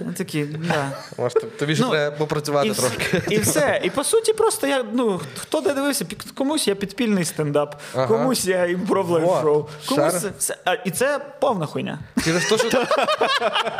Він 0.00 0.14
такий, 0.14 0.44
да. 0.44 0.90
Може, 1.18 1.34
тобі 1.58 1.74
ж 1.74 1.82
Ну, 1.82 1.90
треба 1.90 2.16
попрацювати 2.16 2.68
і, 2.68 2.72
трошки. 2.72 3.22
І 3.30 3.38
все. 3.38 3.80
І 3.84 3.90
по 3.90 4.04
суті, 4.04 4.32
просто 4.32 4.66
я, 4.66 4.84
ну, 4.92 5.20
хто 5.36 5.60
де 5.60 5.74
дивився, 5.74 6.06
комусь 6.34 6.68
я 6.68 6.74
підпільний 6.74 7.24
стендап, 7.24 7.80
Ага. 7.94 8.06
комусь 8.06 8.44
я 8.46 8.66
імпров 8.66 9.06
Во, 9.06 9.40
шоу. 9.42 9.66
Комусь 9.88 10.14
все. 10.38 10.56
І 10.84 10.90
це 10.90 11.20
повна 11.40 11.66
хуйня. 11.66 11.98
Через 12.24 12.44
те, 12.44 12.58
що, 12.58 12.70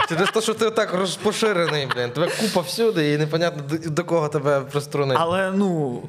через 0.08 0.30
те, 0.30 0.40
що 0.40 0.54
ти 0.54 0.70
так 0.70 0.94
розпоширений, 0.94 1.88
блін. 1.96 2.10
Тебе 2.10 2.28
купа 2.40 2.60
всюди, 2.60 3.12
і 3.12 3.18
непонятно, 3.18 3.62
до, 3.62 3.90
до 3.90 4.04
кого 4.04 4.28
тебе 4.28 4.60
приструнити. 4.60 5.20
Але 5.22 5.50
ну, 5.50 6.02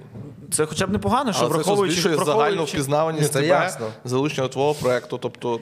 це 0.52 0.66
хоча 0.66 0.88
б 0.88 0.90
непогано, 0.90 1.34
що 1.34 1.42
Але 1.42 1.50
це 1.50 1.56
враховуючи, 1.56 2.16
загальну 2.16 2.64
впізнаваність 2.64 3.28
це 3.28 3.34
тебе, 3.34 3.48
ясно. 3.48 3.88
залучення 4.06 4.48
твого 4.48 4.74
проекту. 4.74 5.18
Тобто, 5.22 5.60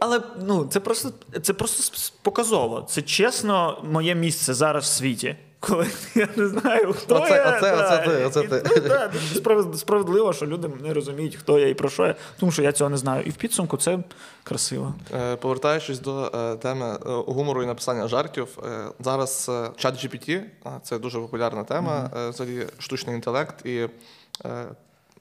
Але 0.00 0.20
ну, 0.46 0.64
це 0.70 0.80
просто 0.80 1.10
це 1.42 1.52
просто 1.52 1.96
показово. 2.22 2.86
Це 2.88 3.02
чесно 3.02 3.82
моє 3.84 4.14
місце 4.14 4.54
зараз 4.54 4.84
в 4.84 4.86
світі. 4.86 5.36
Коли 5.60 5.86
я 6.14 6.28
не 6.36 6.46
знаю, 6.48 6.92
хто 6.92 7.14
Оце- 7.22 7.34
я. 7.34 7.56
оце- 7.56 7.76
да, 7.76 7.84
оце 7.84 8.08
ти, 8.08 8.24
оце 8.24 8.40
і, 8.44 8.48
ти. 8.48 8.62
Ну, 8.82 8.88
да, 8.88 9.10
справ- 9.34 9.74
справедливо, 9.76 10.32
що 10.32 10.46
люди 10.46 10.70
не 10.82 10.94
розуміють, 10.94 11.36
хто 11.36 11.58
я 11.58 11.68
і 11.68 11.74
про 11.74 11.88
що 11.88 12.06
я, 12.06 12.14
тому 12.40 12.52
що 12.52 12.62
я 12.62 12.72
цього 12.72 12.90
не 12.90 12.96
знаю. 12.96 13.22
І 13.26 13.30
в 13.30 13.36
підсумку 13.36 13.76
це 13.76 13.98
красиво. 14.44 14.94
Е, 15.14 15.36
Повертаючись 15.36 16.00
до 16.00 16.32
е, 16.34 16.56
теми 16.56 16.86
е, 16.86 16.98
гумору 17.06 17.62
і 17.62 17.66
написання 17.66 18.08
жартів, 18.08 18.48
е, 18.66 18.84
зараз 19.00 19.46
е, 19.48 19.70
чат 19.76 19.94
GPT– 20.04 20.42
це 20.82 20.98
дуже 20.98 21.18
популярна 21.18 21.64
тема, 21.64 22.10
е, 22.16 22.28
взагалі 22.30 22.66
штучний 22.78 23.14
інтелект, 23.14 23.66
і 23.66 23.88
е, 24.44 24.64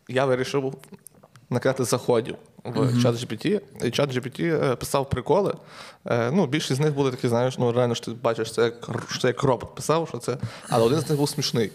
я 0.08 0.26
вирішив 0.26 0.74
накидати 1.50 1.84
заходів 1.84 2.36
в 2.66 3.02
чат 3.02 3.16
GPT. 3.16 3.62
І 3.84 3.92
чат 3.92 4.16
GPT 4.16 4.64
е, 4.72 4.76
писав 4.76 5.10
приколи. 5.10 5.54
Е, 6.06 6.32
Ну, 6.32 6.48
більшість 6.48 6.76
з 6.76 6.80
них 6.80 6.94
були 6.94 7.12
такі, 7.12 7.28
знаєш, 7.28 7.58
ну 7.58 7.72
реально 7.72 7.94
ж 7.94 8.04
ти 8.04 8.12
бачиш, 8.12 8.52
це 8.54 8.64
як, 8.64 8.90
що 9.10 9.28
як 9.28 9.44
робот 9.44 9.76
писав, 9.76 10.08
що 10.08 10.18
це. 10.18 10.38
Але 10.70 10.84
один 10.86 11.00
з 11.00 11.10
них 11.10 11.18
був 11.20 11.30
смішний. 11.30 11.72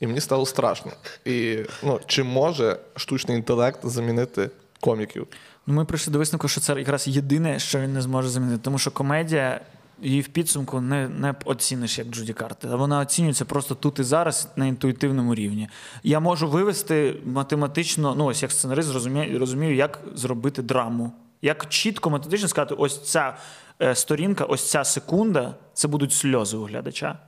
І 0.00 0.06
мені 0.06 0.20
стало 0.20 0.46
страшно. 0.46 0.92
І 1.24 1.58
ну, 1.82 2.00
чи 2.06 2.22
може 2.22 2.78
штучний 2.96 3.36
інтелект 3.36 3.80
замінити 3.86 4.50
коміків? 4.80 5.26
Ну, 5.66 5.74
ми 5.74 5.84
прийшли 5.84 6.12
до 6.12 6.18
висновку, 6.18 6.48
що 6.48 6.60
це 6.60 6.74
якраз 6.78 7.08
єдине, 7.08 7.58
що 7.58 7.80
він 7.80 7.92
не 7.92 8.02
зможе 8.02 8.28
замінити. 8.28 8.58
Тому 8.62 8.78
що 8.78 8.90
комедія 8.90 9.60
її 10.02 10.20
в 10.20 10.28
підсумку 10.28 10.80
не, 10.80 11.08
не 11.08 11.34
оціниш 11.44 11.98
як 11.98 12.08
Джуді 12.08 12.32
Карти. 12.32 12.68
А 12.72 12.76
Вона 12.76 12.98
оцінюється 12.98 13.44
просто 13.44 13.74
тут 13.74 13.98
і 13.98 14.02
зараз 14.02 14.48
на 14.56 14.66
інтуїтивному 14.66 15.34
рівні. 15.34 15.68
Я 16.02 16.20
можу 16.20 16.48
вивести 16.48 17.16
математично, 17.24 18.14
ну 18.14 18.24
ось 18.24 18.42
як 18.42 18.52
сценарист 18.52 18.92
розумію, 18.92 19.38
розумію, 19.38 19.74
як 19.74 20.00
зробити 20.14 20.62
драму. 20.62 21.12
Як 21.42 21.68
чітко 21.68 22.10
математично 22.10 22.48
сказати, 22.48 22.74
ось 22.78 23.02
ця 23.02 23.36
е, 23.82 23.94
сторінка, 23.94 24.44
ось 24.44 24.70
ця 24.70 24.84
секунда, 24.84 25.54
це 25.72 25.88
будуть 25.88 26.12
сльози 26.12 26.56
у 26.56 26.64
глядача. 26.64 27.18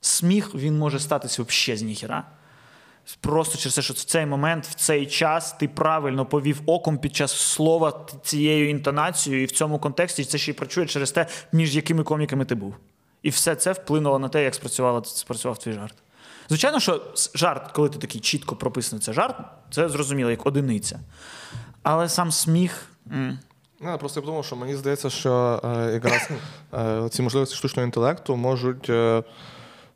Сміх 0.00 0.54
він 0.54 0.78
може 0.78 0.98
статися 0.98 1.42
взагалі 1.42 1.78
з 1.78 1.82
ніхіра. 1.82 2.24
Просто 3.16 3.58
через 3.58 3.74
те, 3.74 3.82
що 3.82 3.94
в 3.94 3.96
цей 3.96 4.26
момент, 4.26 4.66
в 4.66 4.74
цей 4.74 5.06
час 5.06 5.52
ти 5.52 5.68
правильно 5.68 6.26
повів 6.26 6.60
оком 6.66 6.98
під 6.98 7.16
час 7.16 7.32
слова 7.32 8.06
цією 8.22 8.70
інтонацією, 8.70 9.42
і 9.42 9.46
в 9.46 9.50
цьому 9.50 9.78
контексті 9.78 10.24
це 10.24 10.38
ще 10.38 10.50
й 10.50 10.54
працює 10.54 10.86
через 10.86 11.12
те, 11.12 11.26
між 11.52 11.76
якими 11.76 12.02
коміками 12.02 12.44
ти 12.44 12.54
був. 12.54 12.74
І 13.22 13.30
все 13.30 13.54
це 13.54 13.72
вплинуло 13.72 14.18
на 14.18 14.28
те, 14.28 14.44
як 14.44 14.54
спрацювала, 14.54 15.04
спрацював 15.04 15.58
твій 15.58 15.72
жарт. 15.72 15.94
Звичайно, 16.48 16.80
що 16.80 17.02
жарт, 17.34 17.72
коли 17.72 17.88
ти 17.88 17.98
такий 17.98 18.20
чітко 18.20 18.56
прописаний, 18.56 19.02
це 19.04 19.12
жарт, 19.12 19.36
це 19.70 19.88
зрозуміло, 19.88 20.30
як 20.30 20.46
одиниця. 20.46 21.00
Але 21.82 22.08
сам 22.08 22.32
сміх. 22.32 22.86
м, 23.12 23.38
Ну, 23.80 23.90
я 23.90 23.96
просто 23.96 24.20
я 24.20 24.22
подумав, 24.22 24.44
що 24.44 24.56
мені 24.56 24.76
здається, 24.76 25.10
що 25.10 25.60
е, 25.64 25.92
якраз 25.92 26.28
е, 26.74 27.08
ці 27.08 27.22
можливості 27.22 27.56
штучного 27.56 27.86
інтелекту 27.86 28.36
можуть 28.36 28.90
е, 28.90 29.22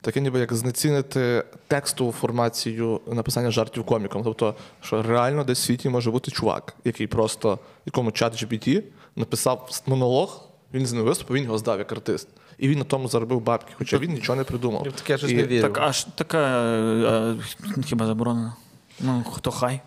таке 0.02 0.20
ніби 0.20 0.40
як 0.40 0.52
знецінити 0.52 1.44
текстову 1.68 2.12
формацію 2.12 3.00
написання 3.06 3.50
жартів 3.50 3.84
коміком. 3.84 4.22
Тобто, 4.24 4.54
що 4.80 5.02
реально 5.02 5.44
десь 5.44 5.60
в 5.60 5.62
світі 5.62 5.88
може 5.88 6.10
бути 6.10 6.30
чувак, 6.30 6.74
який 6.84 7.06
просто 7.06 7.58
якому 7.86 8.12
чат 8.12 8.42
GPT 8.42 8.82
написав 9.16 9.82
монолог, 9.86 10.48
він 10.74 10.86
з 10.86 10.92
ним 10.92 11.04
виступив, 11.04 11.36
він 11.36 11.44
його 11.44 11.58
здав 11.58 11.78
як 11.78 11.92
артист. 11.92 12.28
І 12.58 12.68
він 12.68 12.78
на 12.78 12.84
тому 12.84 13.08
заробив 13.08 13.40
бабки, 13.40 13.72
хоча 13.78 13.98
він 13.98 14.12
нічого 14.12 14.36
не 14.36 14.44
придумав. 14.44 14.86
Таке 15.04 15.26
І- 15.26 15.34
не 15.34 15.46
вірю. 15.46 15.62
Так, 15.68 15.78
аж 15.78 16.04
така 16.04 16.38
е, 16.38 17.36
е, 17.78 17.82
хіба 17.84 18.06
заборонено? 18.06 18.56
Ну, 19.00 19.24
хто 19.32 19.50
хай? 19.50 19.80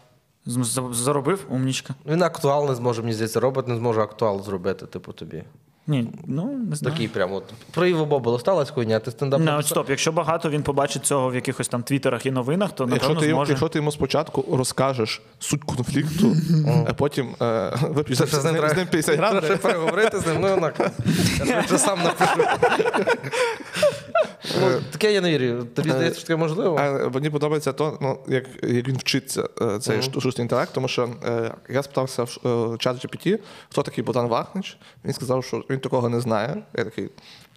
Заробив, 0.92 1.46
умнічка. 1.50 1.96
Він 2.06 2.24
актуал 2.24 2.70
не 2.70 2.76
зможе, 2.76 3.02
мені 3.02 3.14
здається, 3.14 3.40
робот 3.40 3.68
не 3.68 3.76
зможе 3.76 4.02
актуал 4.02 4.44
зробити, 4.44 4.86
типу, 4.86 5.14
тобі. 5.14 5.44
Ні, 5.88 6.08
ну 6.28 6.66
не 6.70 6.76
знаю. 6.76 6.94
Такий 6.94 7.08
прямо. 7.08 7.36
От. 7.36 7.44
Про 7.72 7.86
Іво 7.86 8.06
Боболо 8.06 8.40
сталася 8.40 8.74
хуйня, 8.74 9.00
ти 9.00 9.12
стендап 9.12 9.42
Не, 9.42 9.58
от 9.58 9.66
стоп, 9.68 9.90
якщо 9.90 10.12
багато 10.12 10.50
він 10.50 10.64
побачить 10.64 11.06
цього 11.06 11.30
в 11.30 11.36
якихось 11.36 11.68
там 11.68 11.84
твіттерах 11.84 12.26
і 12.26 12.32
новинах, 12.32 12.72
то 12.72 12.84
Якщо 12.84 12.96
напевно 13.10 13.22
ти, 13.22 13.30
зможе. 13.30 13.52
якщо 13.52 13.70
ти 13.70 13.80
йому 13.80 13.92
спочатку 13.92 14.58
розкажеш 14.58 15.22
суть 15.40 15.64
конфлікту, 15.64 16.36
а 16.88 16.94
потім 16.94 17.36
е, 17.42 17.74
вип'єш 17.82 18.20
Це 18.20 18.26
з, 18.26 18.30
з 18.30 18.44
ним 18.46 18.56
ним- 18.56 18.70
з 18.70 18.76
ним 18.76 18.88
50 18.88 19.18
грам, 19.18 19.40
Треба 19.40 19.58
переговорити 19.58 20.20
з 20.20 20.28
ним, 20.28 20.38
ну 20.42 20.72
я 21.46 21.60
вже 21.60 21.78
сам 21.78 22.00
напишу. 22.04 22.50
Ну, 24.62 24.82
Таке 24.92 25.14
я 25.14 25.22
не 25.22 25.38
вірю. 25.38 25.66
Тобі 25.76 25.90
здається, 25.90 26.20
що 26.20 26.28
таке 26.28 26.38
можливо? 26.38 26.78
А 26.80 27.10
мені 27.10 27.30
подобається 27.30 27.74
то, 27.74 27.98
ну, 28.02 28.20
як, 28.28 28.46
як 28.64 28.88
він 28.88 28.98
вчиться 28.98 29.50
е, 29.62 29.80
цей 29.80 30.02
штучний 30.02 30.42
інтелект, 30.42 30.74
тому 30.74 30.88
що 30.88 31.10
е, 31.26 31.52
я 31.70 31.84
спитався 31.84 32.24
в 32.24 32.30
е, 32.74 32.78
чат 32.78 33.06
GPT, 33.06 33.40
хто 33.70 33.82
такий 33.82 34.04
Богдан 34.04 34.28
Вахнич. 34.28 34.78
Він 35.06 35.14
сказав, 35.14 35.44
що 35.44 35.64
він 35.76 35.82
такого 35.82 36.10
не 36.10 36.22
знає. 36.22 36.64
Я 36.74 36.84
такий. 36.84 37.10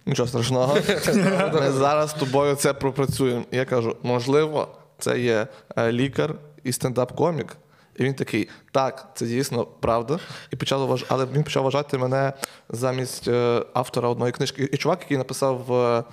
Нічого 0.05 0.27
страшного. 0.27 0.73
Ми 1.53 1.71
зараз 1.71 2.09
з 2.09 2.13
тобою 2.13 2.55
це 2.55 2.73
пропрацюємо. 2.73 3.43
І 3.51 3.57
я 3.57 3.65
кажу, 3.65 3.95
можливо, 4.03 4.67
це 4.99 5.19
є 5.19 5.47
е, 5.77 5.91
лікар 5.91 6.35
і 6.63 6.71
стендап-комік. 6.71 7.47
І 7.95 8.03
він 8.03 8.13
такий, 8.13 8.49
так, 8.71 9.07
це 9.15 9.25
дійсно 9.25 9.65
правда. 9.65 10.19
І 10.51 10.55
почав 10.55 10.87
вваж... 10.87 11.05
Але 11.07 11.25
він 11.33 11.43
почав 11.43 11.63
вважати 11.63 11.97
мене 11.97 12.33
замість 12.69 13.27
е, 13.27 13.63
автора 13.73 14.09
одної 14.09 14.31
книжки. 14.31 14.69
І 14.73 14.77
чувак, 14.77 14.99
який 15.01 15.17
написав 15.17 15.73
е, 15.73 16.03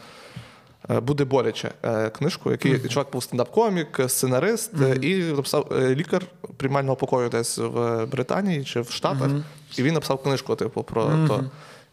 е, 0.90 1.01
Буде 1.01 1.25
боляче 1.25 1.71
е, 1.83 2.11
книжку, 2.11 2.51
який 2.51 2.79
чувак 2.79 3.09
був 3.12 3.23
стендап-комік, 3.23 4.09
сценарист 4.09 4.73
е, 4.81 4.97
і 4.97 5.16
написав 5.23 5.73
лікар 5.81 6.23
приймального 6.57 6.97
покою 6.97 7.29
десь 7.29 7.59
в 7.59 8.07
Британії 8.07 8.64
чи 8.64 8.81
в 8.81 8.90
Штатах. 8.90 9.31
І 9.77 9.83
він 9.83 9.95
написав 9.95 10.23
книжку, 10.23 10.57
типу, 10.57 10.83
про 10.83 11.05
то. 11.05 11.45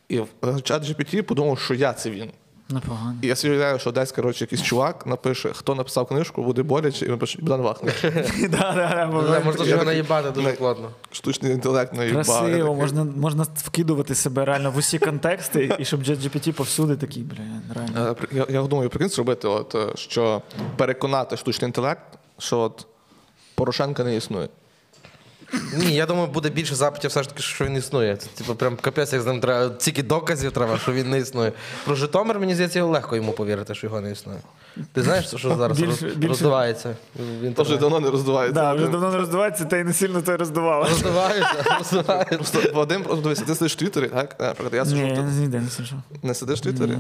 І 0.10 0.20
в 0.42 0.62
чат 0.62 0.84
GPT 0.84 1.22
подумав, 1.22 1.60
що 1.60 1.74
я 1.74 1.94
це 1.94 2.10
він. 2.10 2.32
Непогано. 2.70 3.16
І 3.22 3.28
я 3.28 3.36
собі 3.36 3.52
уявляю, 3.52 3.80
що 3.80 3.92
десь, 3.92 4.12
коротше, 4.12 4.44
якийсь 4.44 4.62
чувак 4.62 5.08
напише, 5.08 5.54
хто 5.54 5.76
написав 5.76 6.08
книжку, 6.08 6.44
буде 6.44 6.64
боляче, 6.64 7.06
і 7.06 7.10
напише 7.10 7.40
Богдан 7.42 7.62
Вахнич. 7.62 8.04
Не, 8.04 9.42
Можна 9.46 9.64
ж 9.66 9.70
його 9.70 9.84
наїбати 9.84 10.32
дуже 10.32 10.52
плотно. 10.52 10.90
Штучний 11.12 11.52
інтелект 11.52 11.94
наїбав. 11.94 12.26
Я 12.26 12.42
Красиво, 12.42 12.76
можна, 12.76 13.04
можна 13.04 13.46
вкидувати 13.56 14.16
себе 14.16 14.46
реально 14.46 14.72
в 14.72 14.78
усі 14.78 15.00
контексти, 15.00 15.76
і 15.80 15.86
щоб 15.86 16.04
GPT 16.04 16.52
повсюди 16.52 16.96
такий, 16.96 17.24
бля, 17.24 17.38
реально. 17.76 18.16
Е, 18.22 18.28
Я, 18.32 18.46
я 18.50 18.62
думаю, 18.62 18.90
прикинь 18.90 19.10
зробити, 19.10 19.48
от, 19.48 19.76
е, 19.76 19.88
що 19.96 20.42
переконати 20.78 21.38
штучний 21.38 21.68
інтелект, 21.70 22.04
що 22.38 22.60
от 22.60 22.88
Порошенка 23.56 24.04
не 24.04 24.16
існує. 24.16 24.48
Ні, 25.78 25.96
я 25.96 26.06
думаю, 26.06 26.28
буде 26.28 26.50
більше 26.50 26.76
запитів 26.76 27.10
все 27.10 27.24
ж 27.24 27.30
таки, 27.30 27.42
що 27.42 27.66
він 27.66 27.76
існує. 27.76 28.18
Це 28.18 28.28
типу 28.28 28.56
прям 28.56 28.76
капець, 28.76 29.14
як 29.14 29.22
з 29.22 29.26
ним 29.26 29.40
треба. 29.40 29.70
Тільки 29.76 30.04
доказів 30.04 30.52
треба, 30.52 30.78
що 30.78 30.92
він 30.92 31.10
не 31.10 31.20
існує. 31.20 31.52
Про 31.86 31.96
Житомир, 31.96 32.40
мені 32.40 32.54
здається, 32.54 32.84
легко 32.84 33.16
йому 33.16 33.32
повірити, 33.32 33.76
що 33.76 33.88
його 33.88 34.02
не 34.02 34.12
існує. 34.12 34.40
Ти 34.94 35.02
знаєш, 35.04 35.26
що 35.36 35.56
зараз 35.56 35.80
Більше- 35.80 36.06
роз- 36.06 36.16
більше- 36.16 36.28
роздувається? 36.28 36.96
в 37.16 37.54
То 37.54 37.64
вже 37.64 37.78
давно 37.78 38.00
не 38.00 38.10
роздувається. 38.10 38.54
Да, 38.62 38.74
вже 38.74 38.88
давно 38.88 39.12
не 39.12 39.18
роздувається, 39.18 39.66
та 39.66 39.78
й 39.78 39.84
не 39.84 39.94
сильно 39.94 40.22
то 40.22 40.32
й 40.32 40.36
роздувало. 40.36 40.84
Роздувається, 40.84 41.64
роздувається. 41.80 42.36
Просто 42.38 42.60
Вадим, 42.74 43.04
просто 43.04 43.24
дивися, 43.24 43.44
ти 43.46 43.56
сидиш 43.56 43.74
в 43.74 43.76
Твіттері, 43.76 44.08
так? 44.08 44.36
Е, 44.40 44.44
Наприклад, 44.44 44.74
я 44.74 44.84
Ні, 44.84 44.90
сиджу 44.90 45.22
я 45.22 45.22
ніде 45.22 45.60
не 45.60 45.70
сиджу. 45.70 45.96
Не 46.24 46.34
сидиш 46.34 46.60
в 46.60 46.62
Твіттері? 46.62 46.98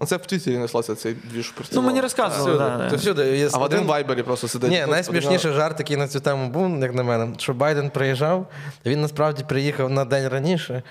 Ну 0.00 0.06
це 0.06 0.16
в 0.16 0.26
Твіттері 0.26 0.58
неслося 0.58 0.94
цей 0.94 1.16
двіж 1.32 1.54
Ну, 1.72 1.82
мені 1.82 2.00
розказували, 2.00 2.58
да, 2.58 2.78
То 2.78 2.90
да. 2.90 2.96
всюди. 2.96 3.36
Є 3.38 3.48
А 3.52 3.58
Вадим 3.58 3.62
один- 3.78 3.84
в 3.86 3.86
Вайбері 3.90 4.22
просто 4.22 4.48
сидить. 4.48 4.70
Ні, 4.70 4.84
найсмішніший 4.88 5.52
жарт, 5.52 5.78
який 5.78 5.96
на 5.96 6.08
цю 6.08 6.20
тему 6.20 6.48
був, 6.50 6.80
як 6.82 6.94
на 6.94 7.02
мене, 7.02 7.34
що 7.38 7.54
Байден 7.54 7.90
приїжджав, 7.90 8.46
він 8.86 9.00
насправді 9.00 9.44
приїхав 9.48 9.90
на 9.90 10.04
день 10.04 10.28
раніше. 10.28 10.82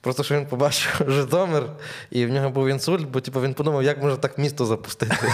Просто 0.00 0.22
що 0.22 0.34
він 0.34 0.46
побачив 0.46 1.00
Житомир, 1.08 1.62
і 2.10 2.26
в 2.26 2.30
нього 2.30 2.50
був 2.50 2.68
інсульт, 2.68 3.08
бо 3.08 3.20
типу, 3.20 3.40
він 3.40 3.54
подумав, 3.54 3.82
як 3.82 4.02
можна 4.02 4.16
так 4.16 4.38
місто 4.38 4.66
запустити. 4.66 5.16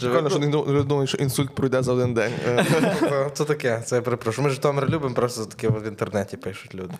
Прикольно, 0.00 0.30
що 0.30 0.38
не 0.38 0.82
думаю, 0.82 1.06
що 1.06 1.18
інсульт 1.18 1.54
пройде 1.54 1.82
за 1.82 1.92
один 1.92 2.14
день. 2.14 2.32
Е, 2.46 2.66
Тобто, 3.00 3.30
Це 3.34 3.44
таке, 3.44 3.82
це 3.84 3.96
я 3.96 4.02
перепрошую. 4.02 4.48
Ми 4.48 4.54
Житомир 4.54 4.88
любимо, 4.90 5.14
просто 5.14 5.44
таке 5.46 5.68
в 5.68 5.86
інтернеті 5.86 6.36
пишуть 6.36 6.74
люди. 6.74 6.94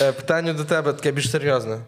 Е, 0.00 0.12
Питання 0.12 0.52
до 0.52 0.64
тебе 0.64 0.92
таке 0.92 1.12
більш 1.12 1.30
серйозне. 1.30 1.78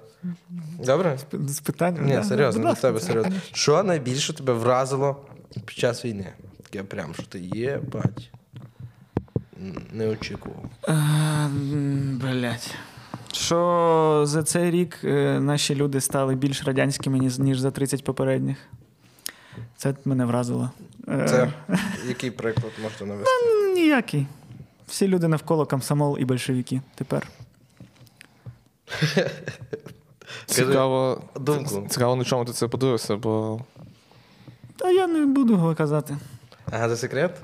Добре? 0.84 1.18
З 1.32 1.60
питанням? 1.60 2.04
Ні, 2.06 2.12
да, 2.12 2.24
серйозно, 2.24 2.74
до 2.74 2.80
тебе 2.80 3.00
серйозно. 3.00 3.32
Що 3.52 3.82
найбільше 3.82 4.32
тебе 4.32 4.52
вразило 4.52 5.16
під 5.66 5.76
час 5.78 6.04
війни? 6.04 6.32
Таке 6.62 6.82
прям, 6.82 7.14
що 7.14 7.22
ти 7.22 7.38
є, 7.38 7.80
бать. 7.92 8.30
Не 9.92 10.08
очікував. 10.08 10.64
Е, 10.88 11.48
Блять. 12.20 12.74
Що 13.32 14.22
за 14.26 14.42
цей 14.42 14.70
рік 14.70 14.98
е, 15.04 15.40
наші 15.40 15.74
люди 15.74 16.00
стали 16.00 16.34
більш 16.34 16.64
радянськими, 16.64 17.18
ніж, 17.18 17.58
за 17.58 17.70
30 17.70 18.04
попередніх. 18.04 18.56
Це 19.76 19.94
мене 20.04 20.24
вразило. 20.24 20.70
Е, 21.08 21.26
Це 21.28 21.52
який 22.08 22.30
приклад 22.30 22.72
можете 22.82 23.06
навести? 23.06 23.30
м, 23.66 23.74
Ніякий. 23.74 24.26
Всі 24.88 25.08
люди 25.08 25.28
навколо 25.28 25.66
комсомол 25.66 26.16
і 26.20 26.24
большевики 26.24 26.80
тепер. 26.94 27.26
Цікаво, 30.46 31.22
думку. 31.40 31.86
цікаво, 31.90 32.16
на 32.16 32.24
чому 32.24 32.44
ти 32.44 32.52
це 32.52 32.68
подивився, 32.68 33.16
бо 33.16 33.60
Та 34.76 34.90
я 34.90 35.06
не 35.06 35.26
буду 35.26 35.52
його 35.52 35.74
казати. 35.74 36.16
Ага, 36.72 36.88
це 36.88 36.96
секрет? 36.96 37.36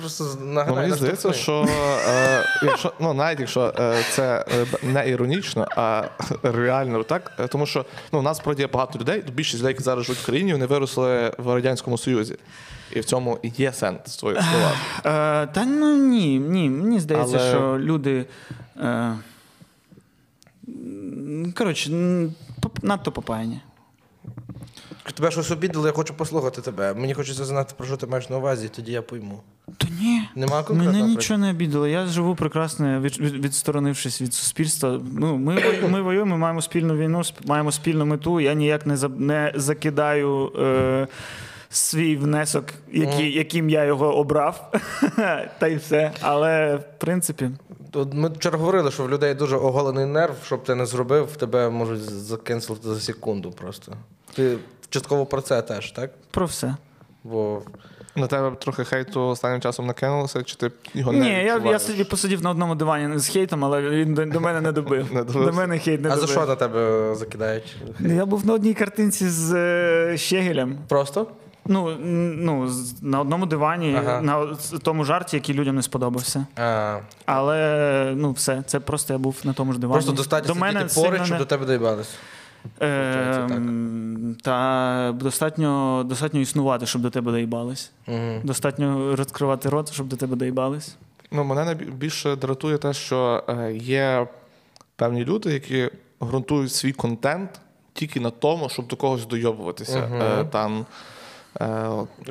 Просто 0.00 0.38
Ну, 0.40 0.74
мені 0.74 0.92
здається, 0.92 1.32
що 1.32 1.66
е, 2.08 2.44
якщо 2.62 2.92
ну 3.00 3.14
навіть 3.14 3.40
якщо 3.40 3.74
е, 3.78 4.02
це 4.10 4.44
е, 4.48 4.66
не 4.82 5.08
іронічно, 5.10 5.68
а 5.76 6.04
реально 6.42 7.02
так, 7.02 7.48
тому 7.50 7.66
що 7.66 7.84
ну 8.12 8.18
у 8.18 8.22
нас 8.22 8.36
справді 8.36 8.62
є 8.62 8.68
багато 8.68 8.98
людей. 8.98 9.24
Більшість 9.32 9.58
людей, 9.62 9.70
які 9.70 9.82
зараз 9.82 10.04
живуть 10.04 10.18
в 10.22 10.26
країні, 10.26 10.52
вони 10.52 10.66
виросли 10.66 11.32
в 11.38 11.54
радянському 11.54 11.98
союзі, 11.98 12.36
і 12.92 13.00
в 13.00 13.04
цьому 13.04 13.38
є 13.42 13.72
сенс 13.72 14.16
твоїх 14.16 14.42
словах. 14.42 14.74
Е, 14.98 15.46
та 15.46 15.64
ну 15.64 15.96
ні, 15.96 16.38
ні. 16.38 16.70
Мені 16.70 17.00
здається, 17.00 17.38
Але- 17.38 17.50
що 17.50 17.78
люди. 17.78 18.26
Е, 18.80 19.16
коротше, 21.54 21.90
надто 22.82 23.12
попаяні. 23.12 23.60
Тебе 25.14 25.30
щось 25.30 25.50
обідало, 25.50 25.86
я 25.86 25.92
хочу 25.92 26.14
послухати 26.14 26.60
тебе. 26.60 26.94
Мені 26.94 27.14
хочеться 27.14 27.44
знати, 27.44 27.74
про 27.76 27.86
що 27.86 27.96
ти 27.96 28.06
маєш 28.06 28.30
на 28.30 28.36
увазі, 28.36 28.68
тоді 28.68 28.92
я 28.92 29.02
пойму. 29.02 29.40
Та 29.78 29.88
ні. 30.00 30.22
Нема 30.34 30.64
Мене 30.70 31.02
нічого 31.02 31.38
не 31.38 31.50
обідало. 31.50 31.86
Я 31.86 32.06
живу 32.06 32.34
прекрасно, 32.34 33.00
від, 33.00 33.18
від, 33.20 33.44
відсторонившись 33.44 34.22
від 34.22 34.34
суспільства. 34.34 35.00
Ну, 35.12 35.36
ми, 35.36 35.62
ми 35.90 36.02
воюємо, 36.02 36.30
ми 36.30 36.36
маємо 36.36 36.62
спільну 36.62 36.96
війну, 36.96 37.22
маємо 37.44 37.72
спільну 37.72 38.06
мету. 38.06 38.40
Я 38.40 38.54
ніяк 38.54 38.86
не, 38.86 38.96
за, 38.96 39.08
не 39.08 39.52
закидаю 39.54 40.52
е, 40.58 41.06
свій 41.70 42.16
внесок, 42.16 42.64
який, 42.92 43.32
яким 43.32 43.70
я 43.70 43.84
його 43.84 44.16
обрав. 44.16 44.72
Та 45.58 45.68
й 45.68 45.76
все. 45.76 46.12
Але 46.20 46.76
в 46.76 46.98
принципі, 46.98 47.50
Ми 48.12 48.28
вчора 48.28 48.58
говорили, 48.58 48.90
що 48.90 49.04
в 49.04 49.10
людей 49.10 49.34
дуже 49.34 49.56
оголений 49.56 50.06
нерв, 50.06 50.34
щоб 50.44 50.64
ти 50.64 50.74
не 50.74 50.86
зробив, 50.86 51.36
тебе 51.36 51.70
можуть 51.70 52.00
закенселити 52.00 52.88
за 52.88 53.00
секунду 53.00 53.50
просто. 53.50 53.92
Ти 54.34 54.56
частково 54.90 55.26
про 55.26 55.40
це 55.40 55.62
теж, 55.62 55.90
так? 55.90 56.10
про 56.30 56.46
все. 56.46 56.74
Бо 57.24 57.62
На 58.16 58.26
тебе 58.26 58.56
трохи 58.56 58.84
хейту 58.84 59.20
останнім 59.22 59.60
часом 59.60 59.86
накинулося, 59.86 60.42
чи 60.42 60.56
ти 60.56 60.70
його 60.94 61.12
не 61.12 61.18
Ні, 61.18 61.30
я, 61.30 61.58
я 61.64 61.78
собі 61.78 62.04
посидів 62.04 62.42
на 62.42 62.50
одному 62.50 62.74
дивані 62.74 63.18
з 63.18 63.28
хейтом, 63.28 63.64
але 63.64 63.82
він 63.82 64.14
до, 64.14 64.24
до 64.24 64.40
мене 64.40 64.60
не 64.60 64.72
добив. 64.72 65.12
Не 65.12 65.24
до 65.24 65.52
мене 65.52 65.78
хейт 65.78 66.00
не 66.00 66.10
а 66.10 66.16
за 66.16 66.26
що 66.26 66.46
на 66.46 66.54
тебе 66.54 67.14
закидають? 67.14 67.76
Я 68.00 68.26
був 68.26 68.46
на 68.46 68.54
одній 68.54 68.74
картинці 68.74 69.28
з 69.28 69.54
е, 69.54 70.16
Щегелем. 70.18 70.78
Просто? 70.88 71.26
Ну, 71.68 71.96
ну, 72.36 72.70
на 73.02 73.20
одному 73.20 73.46
дивані, 73.46 73.96
Ага. 73.98 74.22
на 74.22 74.56
тому 74.82 75.04
жарті, 75.04 75.36
який 75.36 75.54
людям 75.54 75.74
не 75.76 75.82
сподобався. 75.82 76.46
А, 76.56 76.98
Але 77.24 78.12
ну 78.16 78.32
все, 78.32 78.62
це 78.66 78.80
просто 78.80 79.12
я 79.12 79.18
був 79.18 79.36
на 79.44 79.52
тому 79.52 79.72
ж 79.72 79.78
дивані. 79.78 79.94
просто 79.94 80.12
достатньо 80.12 80.54
до 80.54 80.60
мене 80.60 80.88
сидіти 80.88 81.00
поруч, 81.08 81.20
щоб 81.22 81.32
не- 81.32 81.38
до 81.38 81.44
тебе 81.44 81.66
доїбались. 81.66 82.08
Е. 82.82 83.48
Та 84.42 85.14
достатньо, 85.20 86.02
достатньо 86.06 86.40
існувати, 86.40 86.86
щоб 86.86 87.02
до 87.02 87.10
тебе 87.10 87.32
доїбались. 87.32 87.90
Угу. 88.08 88.40
Достатньо 88.44 89.16
розкривати 89.16 89.68
рот, 89.68 89.92
щоб 89.92 90.08
до 90.08 90.16
тебе 90.16 90.36
доїбались. 90.36 90.96
Ну, 91.30 91.44
мене 91.44 91.64
найбільше 91.64 92.36
дратує 92.36 92.78
те, 92.78 92.92
що 92.92 93.44
е, 93.48 93.72
є 93.74 94.26
певні 94.96 95.24
люди, 95.24 95.52
які 95.52 95.90
ґрунтують 96.22 96.72
свій 96.72 96.92
контент 96.92 97.60
тільки 97.92 98.20
на 98.20 98.30
тому, 98.30 98.68
щоб 98.68 98.86
до 98.86 98.96
когось 98.96 99.26
дойобуватися. 99.26 100.08
Угу. 100.12 100.48
там, 100.50 100.80
е, 100.80 100.84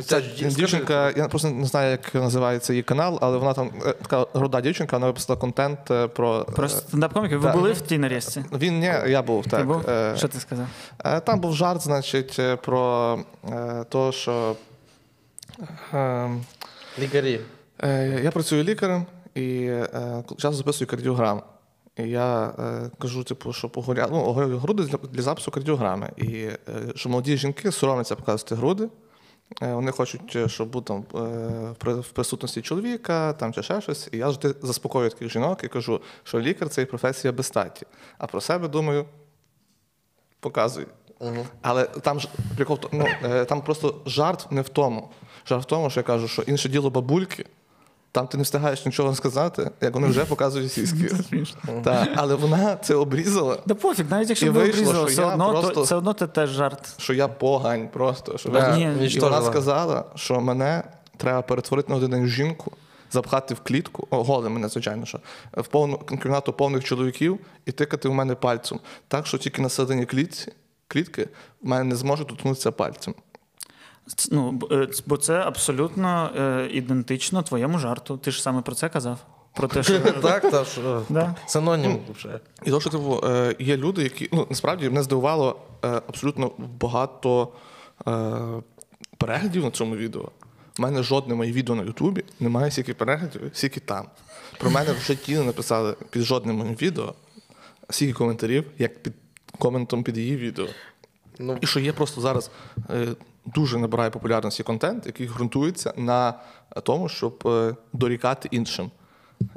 ця 0.06 0.22
дівчинка, 0.50 1.12
я 1.18 1.28
просто 1.28 1.50
не 1.50 1.66
знаю, 1.66 1.92
як 1.92 2.16
називається 2.16 2.74
її 2.74 2.84
канал, 2.84 3.20
але 3.22 3.38
вона 3.38 3.54
там 3.54 3.72
е, 3.86 3.94
така 3.94 4.28
руда 4.34 4.62
дівчинка, 4.62 4.96
вона 4.96 5.08
виписала 5.08 5.40
контент 5.40 5.92
е, 5.92 6.08
про. 6.08 6.46
е, 6.60 6.70
стендап-коміки, 6.70 7.38
ви 7.38 7.52
були 7.52 7.72
в 7.72 7.82
тій 7.82 7.98
нарізці? 7.98 8.46
Він 8.54 8.80
ні, 8.80 8.86
я 9.08 9.22
був 9.22 9.44
Ти 9.44 9.50
так. 9.50 9.68
був? 9.68 9.90
е, 9.90 10.14
Що 10.18 10.28
ти 10.28 10.40
сказав? 10.40 10.66
Е, 11.06 11.20
Там 11.20 11.40
був 11.40 11.54
жарт, 11.56 11.82
значить, 11.82 12.36
е, 12.40 12.56
про 12.56 13.20
е, 13.50 13.84
те, 13.90 14.12
що 14.12 14.56
е, 15.94 16.30
Лікарі. 17.00 17.40
е, 17.84 18.20
я 18.24 18.32
працюю 18.32 18.64
лікарем 18.64 19.06
і 19.36 19.50
е, 19.66 20.24
часто 20.38 20.54
записую 20.54 20.88
кардіограм. 20.88 21.42
І 21.98 22.04
я 22.04 22.46
е, 22.60 22.90
кажу, 23.00 23.24
типу, 23.24 23.54
що 23.54 23.70
погоря... 23.70 24.08
ну, 24.12 24.32
груди 24.34 24.84
для, 24.84 24.98
для 24.98 25.22
запису 25.22 25.52
кардіограми. 25.52 26.10
І 26.18 26.28
е, 26.34 26.58
що 26.96 27.10
молоді 27.10 27.38
жінки 27.38 27.72
соромляться 27.72 28.16
показувати 28.16 28.56
груди. 28.56 28.88
Е, 29.62 29.74
вони 29.74 29.92
хочуть, 29.92 30.36
е, 30.36 30.50
щоб 30.50 30.70
був 30.70 30.86
там 30.86 31.06
е, 31.16 31.92
в 31.92 32.10
присутності 32.14 32.62
чоловіка 32.62 33.34
там, 33.34 33.54
чи 33.54 33.64
ще 33.64 33.82
щось. 33.82 34.10
І 34.12 34.18
я 34.18 34.26
завжди 34.26 34.56
заспокоюю 34.62 35.10
таких 35.10 35.30
жінок 35.30 35.64
і 35.64 35.68
кажу, 35.68 36.02
що 36.24 36.40
лікар 36.40 36.70
це 36.70 36.82
і 36.82 36.86
професія 36.86 37.34
без 37.34 37.46
статі. 37.46 37.86
А 38.18 38.28
про 38.28 38.42
себе 38.42 38.68
думаю, 38.68 39.06
показуй. 40.40 40.88
Але 41.62 41.84
там 41.84 42.20
ж 42.20 42.30
прикол, 42.56 42.80
ну, 42.92 43.06
там 43.46 43.62
просто 43.62 44.02
жарт 44.06 44.52
не 44.52 44.62
в 44.62 44.70
тому. 44.70 45.10
Жарт 45.48 45.64
в 45.64 45.66
тому, 45.66 45.90
що 45.90 46.00
я 46.00 46.04
кажу, 46.04 46.28
що 46.28 46.42
інше 46.42 46.70
діло 46.70 46.90
бабульки. 46.90 47.46
Там 48.16 48.28
ти 48.28 48.38
не 48.38 48.44
встигаєш 48.44 48.86
нічого 48.86 49.16
сказати, 49.16 49.72
як 49.82 49.94
вони 49.94 50.08
вже 50.08 50.26
показують 50.26 50.72
сіськи. 50.74 51.12
Так, 51.84 52.10
але 52.16 52.36
вона 52.36 52.76
це 52.76 52.96
обрізала, 52.96 53.58
Да 53.66 53.76
пофіг, 53.76 54.06
навіть 54.10 54.30
якщо 54.30 54.52
б 54.52 54.56
вийшло, 54.56 55.06
все 55.06 55.22
я 55.22 55.28
одно, 55.28 55.54
то, 55.54 55.62
просто- 55.62 55.82
все 55.82 55.96
одно 55.96 56.14
це 56.14 56.28
теж 56.28 56.50
жарт. 56.50 57.02
що 57.02 57.14
я 57.14 57.28
погань 57.28 57.88
просто. 57.88 58.38
Що 58.38 58.50
Да, 58.50 58.78
Ні, 58.78 59.08
і 59.08 59.20
вона 59.20 59.42
сказала, 59.42 60.06
що 60.16 60.42
мене 60.42 60.84
треба 61.18 61.42
перетворити 61.42 61.92
на 61.92 61.96
один 61.98 62.28
жінку, 62.28 62.72
запхати 63.12 63.54
в 63.54 63.60
клітку, 63.60 64.08
о, 64.10 64.24
голим 64.24 64.54
мене, 64.54 64.70
звичайно, 64.70 65.06
що 65.06 65.20
в 65.58 65.68
повну 65.68 65.98
кімнату 65.98 66.54
повних 66.54 66.84
чоловіків 66.84 67.40
і 67.66 67.72
тикати 67.72 68.10
в 68.10 68.14
мене 68.14 68.36
пальцем. 68.36 68.80
Так, 69.08 69.28
що 69.28 69.38
тільки 69.38 69.62
на 69.62 69.70
середині 69.70 70.06
клітці, 70.06 70.52
клітки 70.88 71.28
в 71.62 71.68
мене 71.68 71.84
не 71.84 71.96
зможе 71.96 72.24
доткнутися 72.26 72.72
пальцем. 72.72 73.14
Ну, 74.32 74.60
е, 74.72 74.88
бо 75.06 75.18
це 75.18 75.34
абсолютно 75.34 76.30
е, 76.38 76.70
ідентично 76.72 77.42
твоєму 77.42 77.80
жарту. 77.80 78.18
Ти 78.18 78.32
ж 78.32 78.42
саме 78.42 78.62
про 78.62 78.76
це 78.76 78.90
казав. 78.90 79.20
Про 79.56 79.68
те, 79.68 79.84
що 79.84 80.00
Так, 80.22 80.52
та 80.52 80.64
ж. 80.64 81.02
Синонім 81.48 82.00
вже. 82.16 82.40
І 82.64 82.70
то, 82.70 82.80
що 82.80 82.90
типу, 82.90 83.22
е, 83.24 83.56
є 83.60 83.78
люди, 83.78 84.04
які 84.04 84.30
ну 84.32 84.48
насправді 84.50 84.90
мене 84.90 85.04
здивувало 85.04 85.60
е, 85.86 85.88
абсолютно 85.88 86.52
багато 86.58 87.54
е, 88.08 88.32
переглядів 89.18 89.64
на 89.64 89.72
цьому 89.72 89.96
відео. 89.96 90.32
У 90.80 90.82
мене 90.82 91.04
жодне 91.04 91.36
моє 91.36 91.52
відео 91.52 91.76
на 91.76 91.84
Ютубі 91.84 92.24
немає 92.40 92.72
стільки 92.72 92.94
переглядів, 92.94 93.42
скільки 93.54 93.80
там. 93.80 94.06
Про 94.60 94.70
мене 94.70 94.94
в 94.94 95.00
житті 95.00 95.36
не 95.36 95.44
написали 95.44 95.96
під 96.10 96.22
жодним 96.22 96.56
моїм 96.56 96.76
відео, 96.76 97.14
стільки 97.90 98.14
коментарів, 98.14 98.66
як 98.78 99.04
під 99.04 99.14
коментом 99.60 100.04
під 100.04 100.18
її 100.18 100.38
відео. 100.38 100.68
Ну. 101.40 101.58
І 101.62 101.68
що 101.68 101.80
є 101.80 101.94
просто 101.94 102.22
зараз 102.22 102.52
е, 102.90 103.08
дуже 103.46 103.78
набирає 103.78 104.10
популярності 104.10 104.64
контент, 104.64 105.06
який 105.06 105.28
ґрунтується 105.28 105.94
на 105.98 106.34
тому, 106.84 107.10
щоб 107.10 107.44
е, 107.46 107.76
дорікати 107.94 108.48
іншим. 108.52 108.92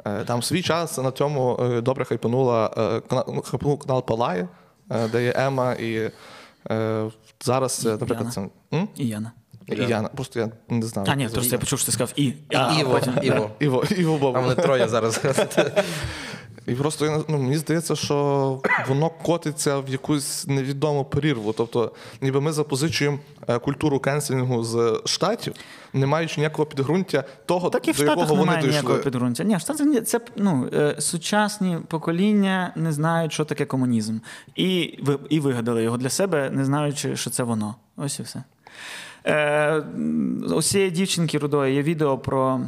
Е, 0.04 0.24
Там 0.24 0.40
в 0.40 0.44
свій 0.44 0.62
час 0.62 0.98
на 0.98 1.10
цьому 1.10 1.60
е, 1.62 1.80
добре 1.80 2.04
хайпанула 2.04 2.70
ну, 3.28 3.42
хайпанув 3.42 3.78
канал 3.78 4.06
Палає, 4.06 4.48
де 5.12 5.24
є 5.24 5.32
Ема, 5.36 5.72
і 5.72 6.10
зараз, 7.44 7.84
наприклад, 7.84 8.32
це. 8.32 8.40
М? 8.74 8.88
І 8.96 9.06
Яна. 9.08 9.32
І 9.66 9.74
Яна. 9.76 10.08
Просто 10.08 10.40
я 10.40 10.50
не 10.68 10.86
знаю. 10.86 11.08
А, 11.10 11.14
ні, 11.14 11.28
просто 11.28 11.52
я 11.54 11.58
почув, 11.58 11.78
що 11.78 11.86
ти 11.86 11.92
сказав 11.92 12.12
і. 12.16 12.24
І 12.24 12.36
А, 12.54 12.80
Іво, 12.80 12.90
потім- 12.90 13.14
Іво. 13.22 13.50
Іво, 13.58 13.84
Іво. 13.90 14.32
А 14.36 14.40
вони 14.40 14.54
троє 14.54 14.88
зараз. 14.88 15.20
І 16.68 16.74
просто 16.74 17.24
ну, 17.28 17.38
мені 17.38 17.56
здається, 17.56 17.96
що 17.96 18.60
воно 18.88 19.10
котиться 19.10 19.78
в 19.78 19.88
якусь 19.88 20.46
невідому 20.46 21.04
прірву. 21.04 21.52
Тобто, 21.52 21.92
ніби 22.20 22.40
ми 22.40 22.52
запозичуємо 22.52 23.18
е, 23.48 23.58
культуру 23.58 23.98
кенселінгу 23.98 24.64
з 24.64 25.00
штатів, 25.04 25.54
не 25.92 26.06
маючи 26.06 26.40
ніякого 26.40 26.66
підґрунтя 26.66 27.24
того, 27.46 27.70
Так 27.70 27.88
і 27.88 27.92
в 27.92 27.96
до 27.96 28.04
якого 28.04 28.26
вони 28.26 28.40
немає 28.40 28.66
ніякого 28.66 28.98
підґрунтя. 28.98 29.44
Ні, 29.44 29.56
ні, 29.80 30.00
це 30.00 30.20
ну, 30.36 30.68
е, 30.72 30.96
сучасні 30.98 31.78
покоління 31.88 32.72
не 32.76 32.92
знають, 32.92 33.32
що 33.32 33.44
таке 33.44 33.64
комунізм. 33.64 34.18
І, 34.56 34.80
і 35.28 35.40
вигадали 35.40 35.82
його 35.82 35.96
для 35.96 36.10
себе, 36.10 36.50
не 36.50 36.64
знаючи, 36.64 37.16
що 37.16 37.30
це 37.30 37.42
воно. 37.42 37.74
Ось 37.96 38.18
і 38.18 38.22
все. 38.22 38.42
Е, 39.26 39.82
у 40.54 40.62
цієї 40.62 40.90
дівчинки 40.90 41.38
рудої 41.38 41.74
є 41.74 41.82
відео 41.82 42.18
про, 42.18 42.60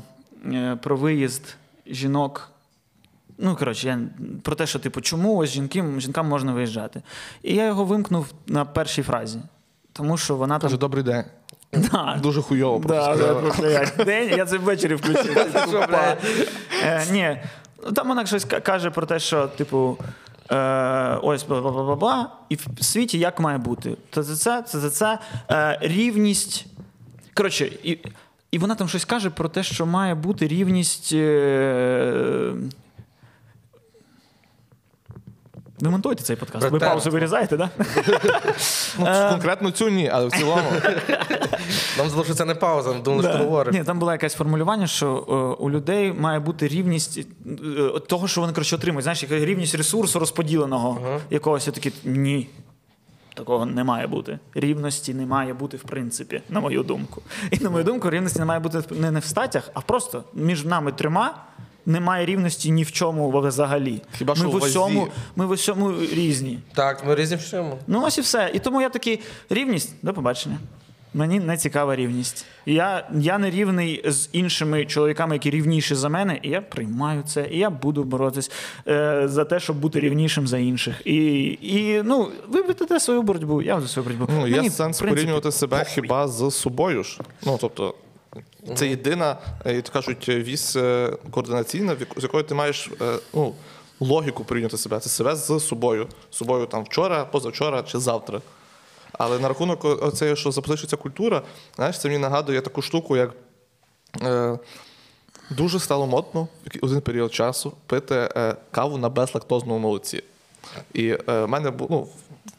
е, 0.46 0.78
про 0.82 0.96
виїзд 0.96 1.56
жінок. 1.86 2.49
Ну, 3.42 3.56
коротше, 3.56 3.86
я, 3.86 3.98
про 4.42 4.54
те, 4.54 4.66
що, 4.66 4.78
типу, 4.78 5.00
чому 5.00 5.36
ось 5.36 5.50
жінки, 5.50 5.84
жінкам 5.98 6.28
можна 6.28 6.52
виїжджати. 6.52 7.02
І 7.42 7.54
я 7.54 7.66
його 7.66 7.84
вимкнув 7.84 8.26
на 8.46 8.64
першій 8.64 9.02
фразі. 9.02 9.38
Тому 9.92 10.16
що 10.16 10.36
вона 10.36 10.54
там. 10.54 10.60
Каже, 10.60 10.76
добрий 10.76 11.04
день. 11.04 11.24
Да, 11.72 12.18
Дуже 12.22 12.42
хуйово 12.42 12.80
просто 12.80 13.16
Да, 13.16 13.26
да, 13.26 13.34
просто 13.34 13.66
як 13.66 14.04
день, 14.04 14.28
я 14.36 14.46
це 14.46 14.58
ввечері 14.58 14.94
включив. 14.94 15.34
Ти. 15.90 16.46
Е, 16.84 17.06
Ні, 17.12 17.36
там 17.94 18.08
вона 18.08 18.26
щось 18.26 18.44
каже 18.44 18.90
про 18.90 19.06
те, 19.06 19.18
що, 19.18 19.46
типу, 19.46 19.98
е, 20.50 21.18
ось 21.22 21.46
бла-бла-бла-бла, 21.46 22.24
і 22.48 22.54
в 22.54 22.84
світі 22.84 23.18
як 23.18 23.40
має 23.40 23.58
бути. 23.58 23.96
Це 24.10 24.22
це, 24.22 24.34
це, 24.34 24.62
це, 24.62 24.90
це 24.90 25.18
е, 25.50 25.78
рівність. 25.80 26.66
Коротше, 27.34 27.66
і, 27.82 27.98
і 28.50 28.58
вона 28.58 28.74
там 28.74 28.88
щось 28.88 29.04
каже 29.04 29.30
про 29.30 29.48
те, 29.48 29.62
що 29.62 29.86
має 29.86 30.14
бути 30.14 30.48
рівність. 30.48 31.12
Е, 31.12 32.52
ви 35.80 35.90
монтуєте 35.90 36.22
цей 36.22 36.36
подкаст? 36.36 36.70
Ви 36.70 36.78
паузу 36.78 37.10
вирізаєте, 37.10 37.56
так? 37.56 37.68
Да? 37.78 37.84
Ну, 38.98 39.06
Е. 39.06 39.30
конкретно 39.30 39.70
цю 39.70 39.88
ні, 39.88 40.08
але 40.12 40.26
в 40.26 40.32
цілому. 40.32 40.62
Нам 41.98 42.08
здалося, 42.08 42.24
що 42.24 42.34
це 42.34 42.44
не 42.44 42.54
пауза, 42.54 42.92
ми 42.92 43.00
думали, 43.00 43.22
що 43.22 43.32
Да. 43.32 43.38
ти 43.38 43.44
говориш. 43.44 43.74
Ні, 43.74 43.84
там 43.84 43.98
було 43.98 44.12
якесь 44.12 44.34
формулювання, 44.34 44.86
що 44.86 45.06
е, 45.28 45.62
у 45.62 45.70
людей 45.70 46.12
має 46.12 46.40
бути 46.40 46.68
рівність 46.68 47.18
е, 47.18 48.00
того, 48.08 48.28
що 48.28 48.40
вони 48.40 48.52
коротше 48.52 48.76
отримують. 48.76 49.02
Знаєш, 49.02 49.22
яка 49.22 49.38
рівність 49.38 49.74
ресурсу 49.74 50.18
розподіленого 50.18 51.20
якогось 51.30 51.66
я 51.66 51.72
такі. 51.72 51.92
Ні. 52.04 52.48
Такого 53.34 53.66
не 53.66 53.84
має 53.84 54.06
бути. 54.06 54.38
Рівності 54.54 55.14
не 55.14 55.26
має 55.26 55.54
бути, 55.54 55.76
в 55.76 55.82
принципі, 55.82 56.42
на 56.48 56.60
мою 56.60 56.82
думку. 56.82 57.22
І 57.50 57.58
на 57.58 57.70
мою 57.70 57.84
думку, 57.84 58.10
рівності 58.10 58.38
не 58.38 58.44
має 58.44 58.60
бути 58.60 58.82
не 58.94 59.18
в 59.20 59.24
статях, 59.24 59.70
а 59.74 59.80
просто 59.80 60.24
між 60.34 60.64
нами 60.64 60.92
трьома 60.92 61.34
немає 61.86 62.26
рівності 62.26 62.70
ні 62.70 62.82
в 62.82 62.92
чому 62.92 63.40
взагалі. 63.40 64.02
Хіба 64.18 64.34
ми 64.34 64.40
що 64.40 64.48
в 64.48 64.54
усьому, 64.54 65.08
ми 65.36 65.46
в 65.46 65.50
усьому 65.50 65.92
різні. 66.12 66.58
Так, 66.74 67.06
ми 67.06 67.14
різні 67.14 67.36
в 67.36 67.38
всьому. 67.38 67.78
Ну, 67.86 68.02
ось 68.04 68.18
і 68.18 68.20
все. 68.20 68.50
І 68.54 68.58
тому 68.58 68.82
я 68.82 68.88
такий 68.88 69.20
рівність, 69.50 69.94
до 70.02 70.12
побачення. 70.12 70.58
Мені 71.14 71.40
не 71.40 71.56
цікава 71.56 71.96
рівність. 71.96 72.46
Я, 72.66 73.08
я 73.14 73.38
не 73.38 73.50
рівний 73.50 74.02
з 74.04 74.28
іншими 74.32 74.84
чоловіками, 74.84 75.34
які 75.34 75.50
рівніші 75.50 75.94
за 75.94 76.08
мене, 76.08 76.38
і 76.42 76.48
я 76.48 76.60
приймаю 76.60 77.22
це, 77.22 77.48
і 77.50 77.58
я 77.58 77.70
буду 77.70 78.04
боротись 78.04 78.50
е, 78.88 79.22
за 79.24 79.44
те, 79.44 79.60
щоб 79.60 79.76
бути 79.76 80.00
рівнішим 80.00 80.46
за 80.46 80.58
інших. 80.58 81.02
І, 81.04 81.44
і 81.62 82.02
ну, 82.04 82.28
ви 82.48 82.62
ведете 82.62 83.00
свою 83.00 83.22
боротьбу, 83.22 83.62
я 83.62 83.74
веду 83.74 83.88
свою 83.88 84.08
боротьбу. 84.08 84.34
Ну, 84.40 84.48
є 84.48 84.56
Мені, 84.56 84.70
сенс 84.70 84.98
принципі, 84.98 85.08
порівнювати 85.08 85.52
себе 85.52 85.84
хіба 85.84 86.28
з 86.28 86.50
собою 86.50 87.04
ж. 87.04 87.20
Ну, 87.46 87.58
тобто, 87.60 87.94
це 88.74 88.88
єдина, 88.88 89.36
е, 89.64 89.74
як 89.74 89.84
то 89.84 89.92
кажуть, 89.92 90.28
вісь 90.28 90.76
е, 90.76 91.16
координаційна, 91.30 91.96
з 92.16 92.22
якою 92.22 92.44
ти 92.44 92.54
маєш 92.54 92.90
е, 93.00 93.18
ну, 93.34 93.54
логіку 94.00 94.44
порівнювати 94.44 94.76
себе. 94.76 95.00
Це 95.00 95.08
себе 95.08 95.36
з 95.36 95.60
собою. 95.60 96.08
З 96.30 96.36
собою 96.36 96.66
там 96.66 96.84
вчора, 96.84 97.24
позавчора 97.24 97.82
чи 97.82 97.98
завтра. 97.98 98.40
Але 99.12 99.38
на 99.38 99.48
рахунок 99.48 99.84
оцеї, 99.84 100.36
що 100.36 100.52
запозичується 100.52 100.96
культура, 100.96 101.42
знаєш, 101.76 102.00
це 102.00 102.08
мені 102.08 102.20
нагадує 102.20 102.60
таку 102.60 102.82
штуку, 102.82 103.16
як 103.16 103.34
е, 104.22 104.58
дуже 105.50 105.78
стало 105.78 106.06
модно 106.06 106.48
в 106.64 106.84
один 106.84 107.00
період 107.00 107.34
часу 107.34 107.72
пити 107.86 108.14
е, 108.14 108.56
каву 108.70 108.98
на 108.98 109.08
безлактозному 109.08 109.78
молоці. 109.78 110.22
І 110.94 111.08
е, 111.08 111.18
в 111.26 111.46
мене 111.46 111.72
ну, 111.90 112.08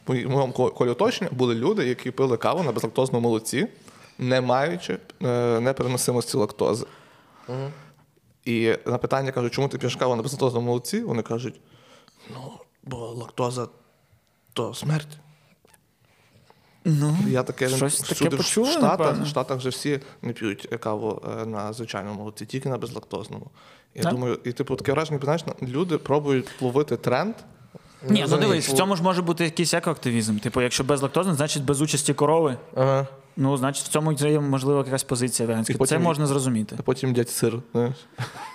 в 0.06 0.12
моєму 0.12 0.52
колі 0.52 0.90
оточення 0.90 1.30
були 1.32 1.54
люди, 1.54 1.86
які 1.86 2.10
пили 2.10 2.36
каву 2.36 2.62
на 2.62 2.72
безлактозному 2.72 3.28
молоці, 3.28 3.66
не 4.22 4.40
маючи 4.40 4.98
е, 5.22 5.60
непереносимості 5.60 6.36
лактози. 6.36 6.86
І 8.44 8.74
на 8.86 8.98
питання 8.98 9.32
кажуть, 9.32 9.52
чому 9.52 9.68
ти 9.68 9.78
п'єш 9.78 9.96
каву 9.96 10.16
на 10.16 10.22
безлактозному 10.22 10.66
молоці? 10.66 11.00
Вони 11.00 11.22
кажуть: 11.22 11.60
ну, 12.30 12.52
бо 12.82 12.96
лактоза 12.96 13.68
то 14.52 14.74
смерть. 14.74 15.18
Ну, 16.84 17.16
Я 17.28 17.42
таке 17.42 17.68
Щось 17.68 18.00
таке 18.00 18.14
всюди 18.14 18.36
в 18.36 18.38
почули, 18.38 18.70
Штатах, 18.70 19.20
в 19.20 19.26
Штатах 19.26 19.58
вже 19.58 19.68
всі 19.68 20.00
не 20.22 20.32
п'ють 20.32 20.66
каву 20.80 21.22
е, 21.28 21.46
на 21.46 21.72
звичайному 21.72 22.18
молоці, 22.18 22.46
тільки 22.46 22.68
на 22.68 22.78
безлактозному. 22.78 23.50
Я 23.94 24.02
Так. 24.02 24.12
думаю, 24.12 24.38
і 24.44 24.52
типу 24.52 24.76
таке 24.76 24.92
враження, 24.92 25.20
знаєш, 25.22 25.44
люди 25.62 25.98
пробують 25.98 26.62
ловити 26.62 26.96
тренд. 26.96 27.34
Ні, 28.08 28.24
ну 28.30 28.36
дивись, 28.36 28.68
в 28.68 28.72
цьому 28.72 28.96
ж 28.96 29.02
може 29.02 29.22
бути 29.22 29.44
якийсь 29.44 29.74
екоактивізм. 29.74 30.38
Типу, 30.38 30.62
якщо 30.62 30.84
безлактозний, 30.84 31.36
значить 31.36 31.64
без 31.64 31.80
участі 31.80 32.14
корови. 32.14 32.56
Ага. 32.76 33.06
Ну, 33.36 33.56
значить, 33.56 33.84
в 33.84 33.88
цьому 33.88 34.12
є 34.12 34.40
можливо 34.40 34.82
якась 34.86 35.02
позиція 35.02 35.48
веганська. 35.48 35.72
І 35.72 35.76
потім- 35.76 35.98
Це 35.98 36.04
можна 36.04 36.26
зрозуміти. 36.26 36.76
А 36.78 36.82
потім 36.82 37.08
їдять 37.08 37.30
сир. 37.30 37.54
Знаєш. 37.72 37.94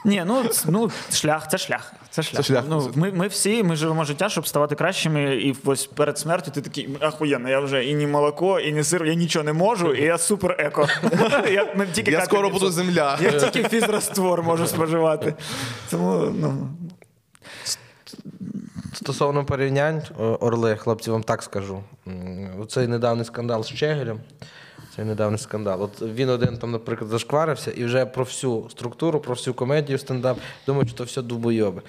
Ні, 0.05 0.23
ну, 0.27 0.43
ц- 0.43 0.65
ну 0.71 0.91
шлях, 1.12 1.47
це 1.49 1.57
шлях. 1.57 1.93
Це 2.10 2.23
шлях. 2.23 2.45
шлях. 2.45 2.63
Ну, 2.69 2.91
ми, 2.95 3.12
ми 3.12 3.27
всі 3.27 3.63
ми 3.63 3.75
живемо 3.75 4.03
життя, 4.03 4.29
щоб 4.29 4.47
ставати 4.47 4.75
кращими, 4.75 5.36
і 5.36 5.55
ось 5.65 5.86
перед 5.86 6.17
смертю 6.17 6.51
ти 6.51 6.62
такий 6.62 6.89
ахуєнно, 6.99 7.49
я 7.49 7.60
вже 7.60 7.86
і 7.86 7.93
ні 7.93 8.07
молоко, 8.07 8.60
і 8.60 8.71
ні 8.73 8.83
сир, 8.83 9.05
я 9.05 9.13
нічого 9.13 9.45
не 9.45 9.53
можу, 9.53 9.93
і 9.93 10.03
я 10.03 10.17
супер 10.17 10.55
еко. 10.60 10.88
Я, 11.51 11.73
не 11.75 11.86
тільки 11.88 12.12
Я 12.12 12.17
капельницю. 12.19 12.25
скоро 12.25 12.49
буду 12.49 12.69
земля. 12.71 13.17
Я 13.21 13.31
тільки 13.31 13.69
фізраствор 13.69 14.43
можу 14.43 14.67
споживати. 14.67 15.33
Тому, 15.91 16.33
ну. 16.39 16.69
Стосовно 19.08 19.46
порівнянь, 19.46 20.02
о, 20.20 20.24
Орли, 20.24 20.76
хлопці, 20.76 21.12
вам 21.12 21.24
так 21.24 21.43
скажу. 21.43 21.84
Оцей 22.60 22.88
недавній 22.88 23.24
скандал 23.24 23.63
з 23.63 23.67
Чегелем. 23.67 24.20
Цей 24.96 25.06
недавній 25.06 25.38
скандал. 25.38 25.82
От 25.82 26.02
він 26.02 26.30
один 26.30 26.58
там, 26.58 26.72
наприклад, 26.72 27.10
зашкварився 27.10 27.72
і 27.72 27.86
вже 27.86 28.06
про 28.06 28.24
всю 28.24 28.67
структуру, 28.70 29.20
про 29.20 29.34
всю 29.34 29.54
комедію 29.54 29.98
стендап. 29.98 30.38
Думаю, 30.65 30.88
що 30.88 30.98
то 30.98 31.04
все 31.04 31.22
дубойоби. 31.22 31.82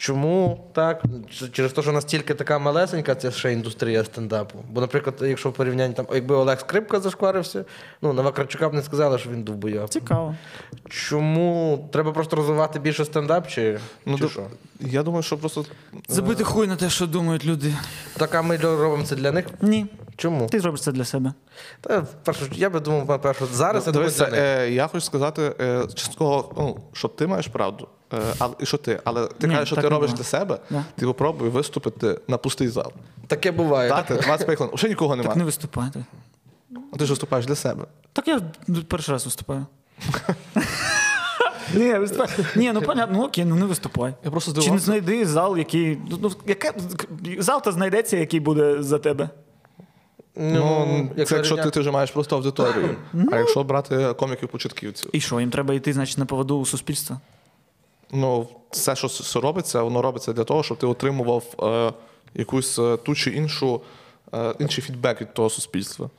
Чому 0.00 0.60
так? 0.72 1.02
Через 1.52 1.72
те, 1.72 1.82
що 1.82 1.92
настільки 1.92 2.34
така 2.34 2.58
малесенька 2.58 3.14
ця 3.14 3.30
ще 3.30 3.52
індустрія 3.52 4.04
стендапу. 4.04 4.58
Бо, 4.70 4.80
наприклад, 4.80 5.14
якщо 5.20 5.50
в 5.50 5.52
порівнянні 5.52 5.94
там, 5.94 6.06
якби 6.14 6.34
Олег 6.34 6.60
Скрипка 6.60 7.00
зашкварився, 7.00 7.64
ну 8.02 8.12
на 8.12 8.22
Вакарчука 8.22 8.68
б 8.68 8.74
не 8.74 8.82
сказали, 8.82 9.18
що 9.18 9.30
він 9.30 9.42
довбойоб. 9.42 9.88
Цікаво. 9.88 10.34
Чому 10.88 11.88
треба 11.92 12.12
просто 12.12 12.36
розвивати 12.36 12.78
більше 12.78 13.04
стендап, 13.04 13.48
чи, 13.48 13.78
Ну, 14.06 14.16
чи 14.16 14.22
до- 14.22 14.28
що? 14.28 14.42
Я 14.80 15.02
думаю, 15.02 15.22
що 15.22 15.38
просто 15.38 15.64
Забити 16.08 16.44
хуй 16.44 16.66
на 16.66 16.76
те, 16.76 16.90
що 16.90 17.06
думають 17.06 17.44
люди. 17.44 17.74
Так, 18.16 18.34
а 18.34 18.42
ми 18.42 18.56
робимо 18.56 19.04
це 19.04 19.16
для 19.16 19.32
них. 19.32 19.46
Ні. 19.60 19.86
Чому? 20.16 20.46
Ти 20.46 20.60
зробиш 20.60 20.80
це 20.80 20.92
для 20.92 21.04
себе. 21.04 21.32
Та, 21.80 22.00
першу, 22.24 22.44
я 22.52 22.70
би 22.70 22.80
думав, 22.80 23.22
першу, 23.22 23.46
зараз 23.46 23.86
я 23.86 23.92
думаю, 23.92 24.10
Дивися, 24.10 24.24
для 24.30 24.30
них. 24.36 24.40
е, 24.60 24.70
я 24.70 24.86
хочу 24.86 25.00
сказати 25.06 25.52
е, 25.60 25.82
частково, 25.94 26.52
ну, 26.56 26.80
що 26.92 27.08
ти 27.08 27.26
маєш 27.26 27.46
правду, 27.46 27.88
е, 28.12 28.16
але 28.38 28.54
і 28.60 28.66
що 28.66 28.76
ти, 28.76 29.00
але 29.04 29.26
ти 29.26 29.46
Ні, 29.46 29.52
кажеш, 29.54 29.68
що 29.68 29.76
так 29.76 29.84
ти 29.84 29.88
не 29.90 29.94
робиш 29.94 30.10
було. 30.10 30.16
для 30.16 30.24
себе, 30.24 30.58
Да. 30.70 30.84
ти 30.96 31.06
попробуй 31.06 31.48
виступити 31.48 32.20
на 32.28 32.38
пустий 32.38 32.68
зал. 32.68 32.92
Таке 33.26 33.52
буває. 33.52 33.88
Дати 33.88 34.14
25 34.14 34.56
хвилин, 34.58 34.74
вже 34.74 34.88
нікого 34.88 35.10
Так 35.16 35.18
не 35.24 35.28
немає. 35.28 35.44
виступайте. 35.44 36.04
Ти 36.98 37.04
ж 37.06 37.12
виступаєш 37.12 37.46
для 37.46 37.54
себе. 37.54 37.84
Так 38.12 38.28
я 38.28 38.40
перший 38.88 39.12
раз 39.12 39.24
виступаю. 39.24 39.66
Ні. 41.74 41.94
Ні, 42.56 42.72
ну 42.72 42.82
понятно, 42.82 43.18
ну 43.18 43.24
окей, 43.24 43.44
ну 43.44 43.56
не 43.56 43.64
виступай. 43.66 44.14
Я 44.24 44.30
просто 44.30 44.50
Чи 44.50 44.56
не 44.56 44.60
здивувався. 44.62 44.84
знайди 44.86 45.26
зал, 45.26 45.58
який. 45.58 45.98
Ну, 46.10 46.18
ну, 46.22 46.30
яке, 46.46 46.72
зал 47.38 47.62
то 47.62 47.72
знайдеться, 47.72 48.16
який 48.16 48.40
буде 48.40 48.82
за 48.82 48.98
тебе. 48.98 49.28
Ну, 50.36 51.10
це 51.28 51.36
якщо 51.36 51.56
ти, 51.56 51.70
ти 51.70 51.80
вже 51.80 51.90
маєш 51.90 52.10
просто 52.10 52.36
аудиторію. 52.36 52.96
А 53.32 53.36
якщо 53.36 53.64
брати 53.64 53.96
коміків-початківців, 54.18 55.10
І 55.12 55.20
що, 55.20 55.40
їм 55.40 55.50
треба 55.50 55.74
йти, 55.74 55.92
значить, 55.92 56.18
на 56.18 56.24
поводу 56.26 56.58
у 56.58 56.66
суспільства? 56.66 57.20
Ну 58.12 58.48
все, 58.70 58.96
що 58.96 59.40
робиться, 59.40 59.82
воно 59.82 60.02
робиться 60.02 60.32
для 60.32 60.44
того, 60.44 60.62
щоб 60.62 60.78
ти 60.78 60.86
отримував 60.86 61.44
е, 61.62 61.92
якусь 62.34 62.78
е, 62.78 62.96
ту 62.96 63.14
чи 63.14 63.30
іншу, 63.30 63.80
е, 64.34 64.54
інший 64.58 64.84
фідбек 64.84 65.20
від 65.20 65.34
того 65.34 65.50
суспільства. 65.50 66.10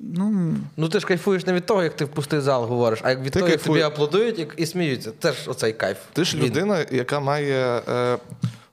Ну, 0.00 0.56
Ну 0.76 0.88
ти 0.88 1.00
ж 1.00 1.06
кайфуєш 1.06 1.46
не 1.46 1.52
від 1.52 1.66
того, 1.66 1.82
як 1.82 1.96
ти 1.96 2.04
в 2.04 2.08
пустий 2.08 2.40
зал 2.40 2.64
говориш, 2.64 3.00
а 3.02 3.10
як 3.10 3.20
від 3.20 3.32
Ти 3.32 3.38
того, 3.38 3.50
як 3.50 3.62
тобі 3.62 3.80
аплодують 3.80 4.38
і, 4.38 4.48
і 4.56 4.66
сміються. 4.66 5.10
Теж 5.10 5.48
оцей 5.48 5.72
кайф. 5.72 5.98
Ти 6.12 6.24
ж 6.24 6.36
Він. 6.36 6.44
людина, 6.44 6.86
яка 6.90 7.20
має 7.20 7.82
е, 7.88 8.18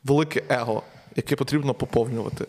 велике 0.04 0.44
его, 0.50 0.84
яке 1.16 1.36
потрібно 1.36 1.74
поповнювати. 1.74 2.46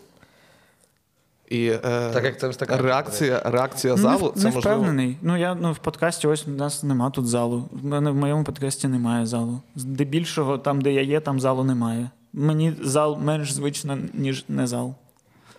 І 1.49 1.65
е, 1.67 1.77
Так, 2.13 2.23
як 2.23 2.39
це 2.39 2.53
стакані, 2.53 2.81
реакція, 2.81 3.41
реакція 3.45 3.97
залу 3.97 4.31
в- 4.35 4.39
це 4.39 4.47
не 4.49 4.55
можливо. 4.55 4.59
впевнений. 4.77 5.17
Ну, 5.21 5.37
я 5.37 5.55
ну, 5.55 5.71
в 5.71 5.77
подкасті 5.77 6.27
ось 6.27 6.47
у 6.47 6.51
нас 6.51 6.83
нема 6.83 7.09
тут 7.09 7.27
залу. 7.27 7.69
В 7.71 7.85
мене 7.85 8.11
в 8.11 8.15
моєму 8.15 8.43
подкасті 8.43 8.87
немає 8.87 9.25
залу. 9.25 9.61
Здебільшого, 9.75 10.57
там, 10.57 10.81
де 10.81 10.93
я 10.93 11.01
є, 11.01 11.19
там 11.19 11.39
залу 11.39 11.63
немає. 11.63 12.09
Мені 12.33 12.73
зал 12.81 13.17
менш 13.23 13.53
звично, 13.53 13.97
ніж 14.13 14.45
не 14.47 14.67
зал. 14.67 14.93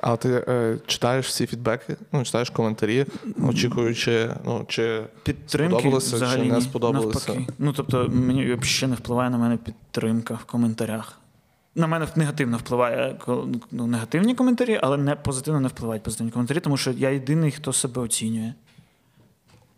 А 0.00 0.16
ти 0.16 0.44
е, 0.48 0.78
читаєш 0.86 1.26
всі 1.26 1.46
фідбеки, 1.46 1.96
ну, 2.12 2.24
читаєш 2.24 2.50
коментарі, 2.50 3.06
очікуючи, 3.48 4.30
ну, 4.44 4.64
чи 4.68 5.02
Підтримки 5.22 5.74
сподобалося, 5.78 6.16
взагалі 6.16 6.42
чи 6.46 6.52
не 6.52 6.60
сподобалося. 6.60 7.32
навпаки. 7.32 7.52
Ну, 7.58 7.72
тобто, 7.72 8.08
мені 8.12 8.54
взагалі 8.54 8.90
не 8.90 8.96
впливає 8.96 9.30
на 9.30 9.38
мене 9.38 9.56
підтримка 9.56 10.34
в 10.34 10.44
коментарях. 10.44 11.18
На 11.74 11.86
мене 11.86 12.08
негативно 12.16 12.56
впливає 12.56 13.16
ну, 13.70 13.86
негативні 13.86 14.34
коментарі, 14.34 14.80
але 14.82 14.96
не 14.96 15.16
позитивно 15.16 15.60
не 15.60 15.68
впливають 15.68 16.02
позитивні 16.02 16.32
коментарі, 16.32 16.60
тому 16.60 16.76
що 16.76 16.90
я 16.90 17.10
єдиний, 17.10 17.50
хто 17.50 17.72
себе 17.72 18.02
оцінює. 18.02 18.52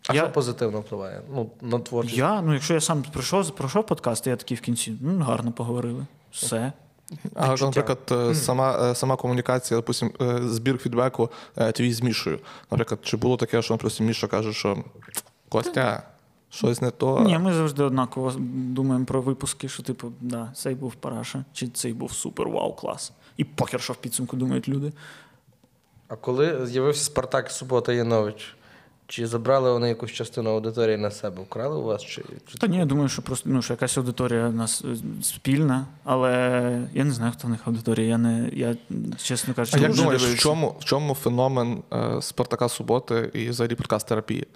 А 0.07 0.13
Я- 0.13 0.21
що 0.21 0.31
позитивно 0.31 0.79
впливає? 0.79 1.21
Ну, 1.33 1.49
на 1.61 1.79
творчість. 1.79 2.17
Я, 2.17 2.41
ну 2.41 2.53
якщо 2.53 2.73
я 2.73 2.81
сам 2.81 3.03
пройшов, 3.13 3.55
пройшов 3.55 3.85
подкаст, 3.85 4.27
і 4.27 4.29
я 4.29 4.35
такий 4.35 4.57
в 4.57 4.61
кінці, 4.61 4.97
ну 5.01 5.19
гарно 5.19 5.51
поговорили. 5.51 6.05
Все. 6.31 6.71
А, 7.35 7.55
наприклад, 7.55 7.99
е, 8.11 8.35
сама, 8.35 8.89
е, 8.91 8.95
сама 8.95 9.15
комунікація, 9.15 9.77
допустим, 9.77 10.11
е, 10.21 10.39
збір 10.43 10.77
фідбеку 10.77 11.29
твій 11.73 11.93
з 11.93 12.01
Мішою. 12.01 12.39
Наприклад, 12.71 12.99
чи 13.03 13.17
було 13.17 13.37
таке, 13.37 13.61
що 13.61 13.73
наприклад, 13.73 14.07
Міша 14.07 14.27
каже, 14.27 14.53
що 14.53 14.83
Костя, 15.49 16.03
щось 16.49 16.81
не 16.81 16.91
то. 16.91 17.19
Ні, 17.19 17.37
ми 17.37 17.53
завжди 17.53 17.83
однаково 17.83 18.33
думаємо 18.49 19.05
про 19.05 19.21
випуски, 19.21 19.69
що 19.69 19.83
типу, 19.83 20.11
да, 20.21 20.51
цей 20.55 20.75
був 20.75 20.95
параша, 20.95 21.45
чи 21.53 21.67
цей 21.67 21.93
був 21.93 22.11
супер 22.11 22.49
вау 22.49 22.73
клас. 22.73 23.11
І 23.37 23.43
похер, 23.43 23.81
що 23.81 23.93
в 23.93 23.95
підсумку 23.95 24.37
думають 24.37 24.69
люди. 24.69 24.91
А 26.07 26.15
коли 26.15 26.67
з'явився 26.67 27.03
Спартак 27.03 27.51
Субота 27.51 27.93
Янович, 27.93 28.55
чи 29.07 29.27
забрали 29.27 29.71
вони 29.71 29.89
якусь 29.89 30.11
частину 30.11 30.49
аудиторії 30.49 30.97
на 30.97 31.11
себе? 31.11 31.43
Вкрали 31.43 31.77
у 31.77 31.83
вас? 31.83 32.03
Чи, 32.03 32.23
чи... 32.47 32.57
Та 32.57 32.67
ні, 32.67 32.77
я 32.77 32.85
думаю, 32.85 33.09
що 33.09 33.21
просто 33.21 33.49
ну, 33.49 33.61
що 33.61 33.73
якась 33.73 33.97
аудиторія 33.97 34.47
у 34.47 34.51
нас 34.51 34.83
е, 34.85 34.95
спільна, 35.21 35.85
але 36.03 36.29
я 36.93 37.03
не 37.03 37.11
знаю, 37.11 37.33
хто 37.37 37.47
в 37.47 37.51
них 37.51 37.59
аудиторія. 37.65 38.07
Я 38.07 38.17
не 38.17 38.49
я 38.53 38.75
чесно 39.17 39.53
кажучи, 39.53 39.77
А 39.77 39.81
як 39.81 39.95
думаєш, 39.95 40.23
в 40.23 40.39
чому, 40.39 40.75
в 40.79 40.85
чому 40.85 41.13
феномен 41.13 41.83
е, 41.93 42.21
Спартака 42.21 42.69
Суботи 42.69 43.31
і 43.33 43.49
взагалі 43.49 43.75
подкаст 43.75 44.07
терапії? 44.07 44.47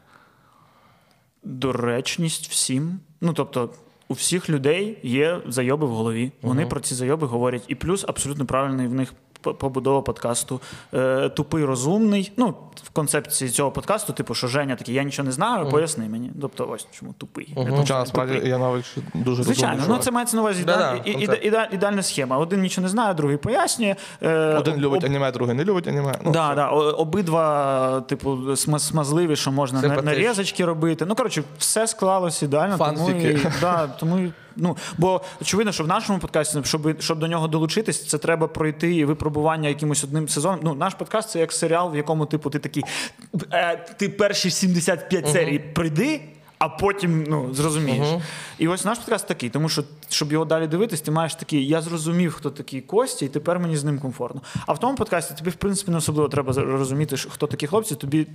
Доречність 1.44 2.50
всім. 2.50 3.00
Ну 3.22 3.34
тобто, 3.34 3.70
у 4.08 4.14
всіх 4.14 4.50
людей 4.50 4.98
є 5.04 5.42
зайоби 5.48 5.86
в 5.86 5.90
голові. 5.90 6.32
Вони 6.42 6.66
про 6.66 6.80
ці 6.80 6.96
зайоби 6.96 7.28
говорять. 7.28 7.64
І 7.68 7.76
плюс 7.76 8.06
абсолютно 8.08 8.46
правильний 8.46 8.88
в 8.88 8.94
них 8.94 9.14
побудова 9.42 10.02
подкасту. 10.02 10.62
Е, 10.94 11.30
тупий 11.30 11.66
розумний. 11.66 12.32
Ну, 12.38 12.54
в 12.84 12.90
концепції 12.90 13.50
цього 13.52 13.72
подкасту, 13.72 14.14
типу, 14.14 14.36
що 14.36 14.48
Женя 14.48 14.76
такий, 14.76 14.96
я 14.96 15.04
нічого 15.04 15.26
не 15.26 15.32
знаю, 15.32 15.70
поясни 15.70 16.10
мені. 16.10 16.32
Тобто, 16.42 16.70
ось 16.70 16.88
чому 16.92 17.14
тупий. 17.18 17.54
Я 17.58 18.00
насправді 18.00 18.50
Янович 18.50 18.86
дуже 19.14 19.44
Звичайно, 19.44 19.84
ну 19.88 19.98
це 19.98 20.12
мається 20.12 20.36
на 20.36 20.42
увазі 20.42 20.66
ідеальна 21.72 22.04
схема. 22.04 22.38
Один 22.38 22.62
нічого 22.62 22.84
не 22.84 22.90
знає, 22.90 23.14
другий 23.14 23.38
пояснює. 23.38 23.96
Е, 24.22 24.56
Один 24.56 24.74
об- 24.74 24.80
любить 24.80 25.04
об- 25.04 25.10
аніме, 25.10 25.32
другий 25.32 25.56
не 25.56 25.64
любить 25.64 25.88
аніме. 25.88 26.14
Ну, 26.26 26.32
да, 26.32 26.56
да, 26.56 26.68
обидва, 26.70 28.02
типу, 28.02 28.30
сма- 28.32 28.80
смазливі, 28.80 29.36
що 29.36 29.52
можна 29.52 30.02
нарізочки 30.02 30.66
робити. 30.66 31.06
Ну, 31.06 31.16
коротше, 31.16 31.44
все 31.58 31.88
склалось 31.88 32.44
ідеально. 32.44 32.78
Тому 34.00 34.32
Ну, 34.56 34.78
бо 34.98 35.22
очевидно, 35.42 35.72
що 35.72 35.84
в 35.84 35.88
нашому 35.88 36.20
подкасті, 36.20 36.60
щоб, 36.64 37.02
щоб 37.02 37.20
до 37.20 37.28
нього 37.28 37.48
долучитись, 37.48 38.08
це 38.08 38.18
треба 38.18 38.48
пройти 38.48 38.96
і 38.96 39.06
випробування 39.06 39.70
якимось 39.70 40.04
одним 40.04 40.30
сезоном. 40.30 40.60
Ну, 40.64 40.74
наш 40.74 40.94
подкаст 40.94 41.30
це 41.30 41.40
як 41.40 41.52
серіал, 41.52 41.92
в 41.92 41.96
якому, 41.96 42.26
типу, 42.26 42.50
ти 42.50 42.60
такий, 42.60 42.84
е, 43.52 43.78
ти 43.98 44.10
перші 44.10 44.52
75 44.52 45.30
серій 45.30 45.60
пройди. 45.60 46.22
А 46.62 46.70
потім 46.70 47.24
ну, 47.28 47.54
зрозумієш. 47.54 48.08
І 48.58 48.68
ось 48.68 48.86
наш 48.86 48.98
подкаст 48.98 49.28
такий, 49.28 49.50
тому 49.50 49.70
що, 49.70 49.84
щоб 50.10 50.32
його 50.32 50.46
далі 50.46 50.68
дивитись, 50.68 51.02
ти 51.02 51.12
маєш 51.12 51.36
такий, 51.36 51.68
я 51.68 51.82
зрозумів, 51.82 52.34
хто 52.34 52.50
такий 52.50 52.82
Костя, 52.82 53.26
і 53.26 53.30
тепер 53.30 53.60
мені 53.60 53.78
з 53.78 53.84
ним 53.84 54.00
комфортно. 54.00 54.42
А 54.68 54.74
в 54.74 54.80
тому 54.80 54.96
подкасті 54.96 55.34
тобі, 55.34 55.50
в 55.50 55.56
принципі, 55.56 55.92
не 55.92 55.98
особливо 55.98 56.30
треба 56.30 56.54
розуміти, 56.54 57.16
хто 57.18 57.48
такі 57.48 57.68
хлопці, 57.68 57.96
тобі, 57.96 58.28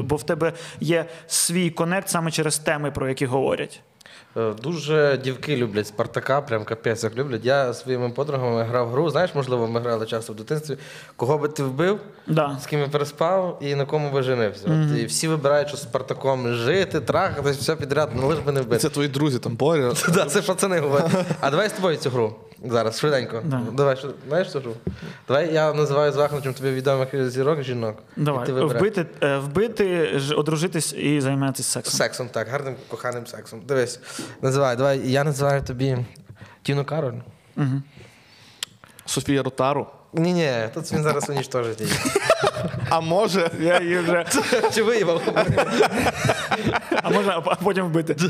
бо 0.00 0.16
в 0.16 0.22
тебе 0.22 0.52
є 0.80 1.04
свій 1.26 1.70
конект 1.70 2.08
саме 2.08 2.30
через 2.30 2.58
теми, 2.58 2.90
про 2.90 3.08
які 3.08 3.26
говорять. 3.26 3.80
Е, 4.36 4.52
Дуже 4.62 5.20
дівки 5.24 5.56
люблять 5.56 5.86
Спартака, 5.86 6.40
прям 6.40 6.64
капець 6.64 7.04
як 7.04 7.16
люблять. 7.16 7.44
Я 7.44 7.72
зі 7.72 7.80
своїми 7.82 8.10
подругами 8.10 8.62
грав 8.62 8.88
гру. 8.90 9.10
Знаєш, 9.10 9.30
можливо, 9.34 9.66
ми 9.68 9.80
грали 9.80 10.06
часто 10.06 10.32
в 10.32 10.36
дитинстві. 10.36 10.76
Кого 11.16 11.38
би 11.38 11.48
ти 11.48 11.62
вбив, 11.62 12.00
Да. 12.26 12.58
з 12.62 12.66
ким 12.66 12.80
я 12.80 12.88
переспав 12.88 13.58
і 13.62 13.74
на 13.74 13.84
кому 13.84 14.10
би 14.10 14.22
женився. 14.22 14.64
От, 14.66 14.98
і 14.98 15.04
всі 15.04 15.28
вибирають, 15.28 15.68
що 15.68 15.76
з 15.76 15.82
Спартаком 15.82 16.52
жити, 16.54 17.00
трахатись, 17.00 17.56
все 17.56 17.76
підряд, 17.76 18.10
ну 18.14 18.28
лиш 18.28 18.38
би 18.38 18.52
не 18.52 18.60
вбити. 18.60 18.82
це 18.82 18.88
твої 18.88 19.08
друзі, 19.08 19.38
там 19.38 19.56
Боря. 19.56 19.92
Да, 20.14 20.24
це 20.24 20.42
пацани 20.42 20.78
говорять. 20.78 21.10
А 21.40 21.50
давай 21.50 21.68
з 21.68 21.72
тобою 21.72 21.96
цю 21.96 22.10
гру. 22.10 22.34
Зараз, 22.64 22.98
швиденько. 22.98 23.42
Да. 23.44 23.62
Давай, 23.72 23.96
що- 23.96 24.14
знаєш 24.28 24.48
що? 24.48 24.62
Давай 25.28 25.54
я 25.54 25.72
називаю 25.72 26.12
звахнучем 26.12 26.54
тобі 26.54 26.70
відомих 26.70 27.30
зірок 27.30 27.62
жінок. 27.62 28.02
і 28.16 28.46
ти 28.46 28.52
вбити, 28.78 29.06
е, 29.22 29.38
вбити, 29.38 30.20
одружитись 30.36 30.92
і 30.92 31.20
займатися 31.20 31.70
сексом. 31.70 31.94
Сексом, 31.94 32.28
так, 32.28 32.48
гарним 32.48 32.74
коханим 32.88 33.26
сексом. 33.26 33.60
Дивись, 33.68 34.00
називай, 34.42 34.76
давай, 34.76 35.10
я 35.10 35.24
називаю 35.24 35.62
тобі 35.62 35.98
Тіну 36.62 36.84
Кароль. 36.84 37.14
Софія 39.06 39.42
Ротару. 39.42 39.86
Ні, 40.12 40.32
ні, 40.32 40.52
тут 40.74 40.92
він 40.92 41.02
зараз 41.02 41.30
уніштожить 41.30 41.80
її. 41.80 41.92
А 42.88 43.00
може, 43.00 43.50
Я 43.60 43.80
її 43.80 43.98
вже, 43.98 44.24
Чи 44.74 44.82
виїбав? 44.82 45.22
а 47.02 47.10
можна 47.10 47.42
а 47.46 47.54
потім 47.54 47.84
вбити. 47.84 48.16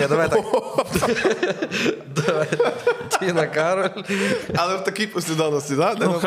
Ні, 0.00 0.06
давай 0.08 0.28
так. 0.28 0.44
Давай. 2.06 2.48
Тіна 3.20 3.46
Кароль. 3.46 3.88
але 4.56 4.76
в 4.76 4.84
такій 4.84 5.06
послідовності, 5.06 5.74
да? 5.76 5.94
Ну. 6.00 6.20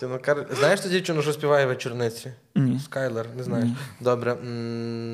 Тіна 0.00 0.18
Кароль. 0.18 0.44
Знаєш 0.58 0.80
ту 0.80 0.88
дівчину, 0.88 1.22
що 1.22 1.32
співає 1.32 1.66
вечорниці? 1.66 2.32
Скайлер, 2.84 3.26
не 3.36 3.42
знаєш. 3.42 3.68
Добре. 4.00 4.36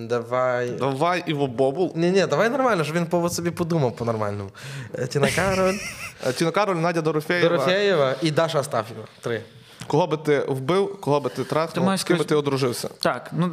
Давай. 0.09 0.71
Давай 0.71 1.23
Іво 1.27 1.47
Бобул. 1.47 1.93
Ні, 1.97 2.11
ні, 2.11 2.27
давай 2.27 2.51
нормально, 2.51 2.85
щоб 2.85 2.97
він 2.97 3.07
по 3.07 3.29
собі 3.29 3.51
подумав 3.51 3.97
по-нормальному. 3.97 4.51
Е, 4.99 5.07
Тіна 5.07 5.29
Кароль, 5.37 5.75
Тіна 6.35 6.51
Кароль, 6.51 6.77
Надя 6.77 7.01
Дорофєєва. 7.01 7.49
Дорофєєва 7.49 8.15
і 8.23 8.31
Даша 8.31 8.61
Астафєва. 8.61 9.05
Три. 9.21 9.43
Кого 9.87 10.07
би 10.07 10.17
ти 10.17 10.45
вбив, 10.49 11.01
кого 11.01 11.21
би 11.21 11.31
ти 11.31 11.81
маєш 11.81 12.01
з 12.01 12.05
ким 12.05 12.19
би 12.19 12.25
ти 12.25 12.35
одружився? 12.35 12.89
Так, 13.01 13.31
ну 13.33 13.53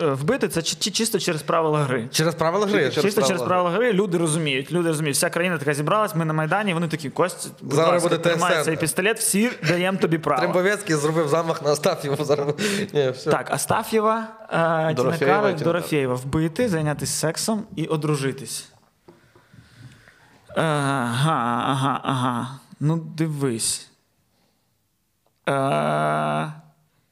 вбити 0.00 0.48
це 0.48 0.62
чи- 0.62 0.76
чи- 0.76 0.90
чисто 0.90 1.18
через 1.18 1.42
правила 1.42 1.78
гри. 1.78 2.08
Через 2.12 2.34
правила 2.34 2.66
гри. 2.66 2.78
Через 2.90 2.94
Чисто 2.94 3.08
через 3.22 3.26
правила 3.28 3.46
правила 3.46 3.70
гри 3.70 3.92
люди 3.92 4.18
розуміють. 4.18 4.72
Люди 4.72 4.88
розуміють, 4.88 5.16
вся 5.16 5.30
країна 5.30 5.58
така 5.58 5.74
зібралась, 5.74 6.14
ми 6.14 6.24
на 6.24 6.32
Майдані, 6.32 6.74
вони 6.74 6.88
такі, 6.88 7.10
Кость, 7.10 7.50
будь 7.60 7.72
Зараз 7.72 7.92
ласка, 7.92 8.08
буде 8.08 8.22
тримай 8.22 8.64
цей 8.64 8.76
пістолет, 8.76 9.18
всі 9.18 9.50
даємо 9.68 9.98
тобі 9.98 10.18
право. 10.18 10.40
Трембовецький 10.40 10.96
зробив 10.96 11.28
замах 11.28 11.62
на 11.62 11.72
Астафєву. 11.72 12.24
Зараз. 12.24 12.46
Ні, 12.92 13.10
все. 13.10 13.30
Так, 13.30 13.50
Астаф'єва, 13.50 14.26
е, 14.50 14.56
Тіна 14.56 14.92
Дорофєєва, 14.94 15.52
Дорофєєва. 15.52 16.14
Вбити, 16.14 16.68
зайнятися 16.68 17.12
сексом 17.12 17.62
і 17.76 17.86
одружитись. 17.86 18.68
Е, 20.56 20.62
Ага, 20.62 21.64
ага, 21.66 22.00
ага. 22.04 22.48
Ну, 22.80 22.96
дивись. 22.96 23.90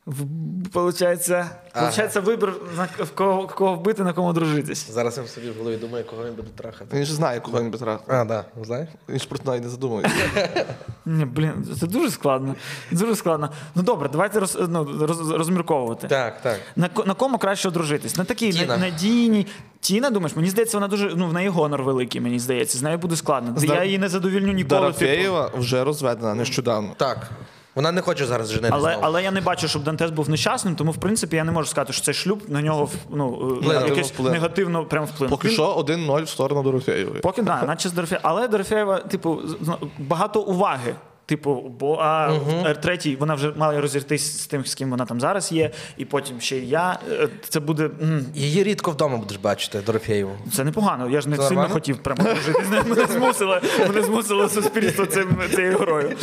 В- 0.06 0.26
Получається, 0.72 1.50
получається 1.74 2.20
вибір, 2.20 2.52
на 2.76 3.04
в 3.04 3.10
кого, 3.14 3.46
кого 3.46 3.74
вбити, 3.74 4.04
на 4.04 4.12
кому 4.12 4.28
одружитись. 4.28 4.90
Зараз 4.90 5.16
я 5.16 5.22
в 5.22 5.28
собі 5.28 5.50
в 5.50 5.58
голові 5.58 5.76
думаю, 5.76 6.04
кого 6.10 6.24
він 6.24 6.34
буде 6.34 6.48
трахати. 6.56 6.96
Він 6.96 7.04
ж 7.04 7.14
знає, 7.14 7.40
кого 7.40 7.62
він 7.62 7.70
би 7.70 7.78
трахнув. 7.78 8.16
А, 8.18 8.24
да, 8.24 8.44
знаєш? 8.62 8.88
Він 9.08 9.18
ж 9.18 9.28
просто 9.28 9.50
навіть 9.50 9.62
не 9.64 9.68
задумується. 9.68 10.10
Ні, 11.06 11.24
блін, 11.24 11.66
це 11.80 11.86
дуже 11.86 12.10
складно. 12.10 12.54
Дуже 12.90 13.16
складно. 13.16 13.50
Ну 13.74 13.82
добре, 13.82 14.08
давайте 14.12 14.40
роз, 14.40 14.58
ну, 14.68 15.06
роз, 15.06 15.30
розмірковувати. 15.30 16.08
Так, 16.08 16.42
так. 16.42 16.60
На, 16.76 16.90
на 17.06 17.14
кому 17.14 17.38
краще 17.38 17.68
одружитись? 17.68 18.16
На 18.16 18.24
такій 18.24 18.52
Тіна. 18.52 18.76
надійній. 18.76 19.46
Тіна, 19.80 20.10
думаєш, 20.10 20.36
мені 20.36 20.48
здається, 20.50 20.76
вона 20.76 20.88
дуже. 20.88 21.12
Ну, 21.16 21.28
в 21.28 21.32
неї 21.32 21.48
гонор 21.48 21.82
великий, 21.82 22.20
мені 22.20 22.38
здається. 22.38 22.78
З 22.78 22.82
нею 22.82 22.98
буде 22.98 23.16
складно. 23.16 23.54
З 23.60 23.64
Я 23.64 23.84
її 23.84 23.98
не 23.98 24.08
задовільню 24.08 24.52
ніколи. 24.52 24.80
Типу. 24.80 25.00
Дорофєєва 25.00 25.50
вже 25.54 25.84
розведена 25.84 26.34
нещодавно. 26.34 26.90
Так. 26.96 27.30
Вона 27.74 27.92
не 27.92 28.00
хоче 28.00 28.26
зараз 28.26 28.48
женитися. 28.48 28.74
Але, 28.74 28.90
знову. 28.90 29.06
але 29.06 29.22
я 29.22 29.30
не 29.30 29.40
бачу, 29.40 29.68
щоб 29.68 29.84
Дантес 29.84 30.10
був 30.10 30.30
нещасним, 30.30 30.74
тому 30.76 30.90
в 30.92 30.96
принципі 30.96 31.36
я 31.36 31.44
не 31.44 31.52
можу 31.52 31.68
сказати, 31.68 31.92
що 31.92 32.02
цей 32.02 32.14
шлюб 32.14 32.42
на 32.48 32.62
нього 32.62 32.88
ну, 33.10 33.38
е, 33.62 33.66
Негативно 33.66 33.96
якесь 33.96 34.12
вплине. 34.12 34.30
негативно 34.30 34.84
прям 34.84 35.04
вплинув. 35.04 35.30
Поки 35.30 35.48
Він- 35.48 35.54
що 35.54 35.74
1-0 35.76 36.22
в 36.24 36.28
сторону 36.28 36.62
Дорофєєвої. 36.62 37.20
Поки 37.20 37.42
да, 37.42 37.62
наче 37.62 37.88
з 37.88 37.92
Дорофєєва. 37.92 38.28
Але 38.28 38.48
Дорофєєва, 38.48 38.98
типу, 38.98 39.40
з- 39.60 39.72
багато 39.98 40.40
уваги. 40.40 40.94
Типу, 41.32 41.74
бо 41.78 41.94
а 42.02 42.32
е, 42.66 42.74
третій 42.74 43.16
вона 43.16 43.34
вже 43.34 43.52
мала 43.56 43.80
розійтись 43.80 44.42
з 44.42 44.46
тим, 44.46 44.66
з 44.66 44.74
ким 44.74 44.90
вона 44.90 45.04
там 45.04 45.20
зараз 45.20 45.52
є, 45.52 45.70
і 45.96 46.04
потім 46.04 46.40
ще 46.40 46.56
й 46.56 46.68
я. 46.68 46.98
Е, 47.10 47.28
Це 47.48 47.60
буде. 47.60 47.90
Її 48.34 48.62
рідко 48.62 48.90
вдома 48.90 49.16
будеш 49.16 49.36
бачити, 49.36 49.80
Дорофєєву. 49.86 50.32
Це 50.52 50.64
непогано. 50.64 51.10
Я 51.10 51.20
ж 51.20 51.28
не 51.28 51.36
Це 51.36 51.42
сильно 51.42 51.54
нормально? 51.54 51.74
хотів 51.74 51.98
прямо 51.98 52.22
жити. 52.46 52.62
Мене 52.88 53.06
змусило, 53.06 53.60
мене 53.88 54.02
змусило 54.02 54.48
суспільство 54.48 55.06
цим, 55.06 55.36
цією 55.54 55.78
грою. 55.78 56.16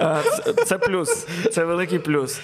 Е, 0.00 0.16
Це, 0.44 0.52
це 0.52 0.78
плюс. 0.78 1.26
Це 1.52 1.64
великий 1.64 1.98
плюс. 1.98 2.40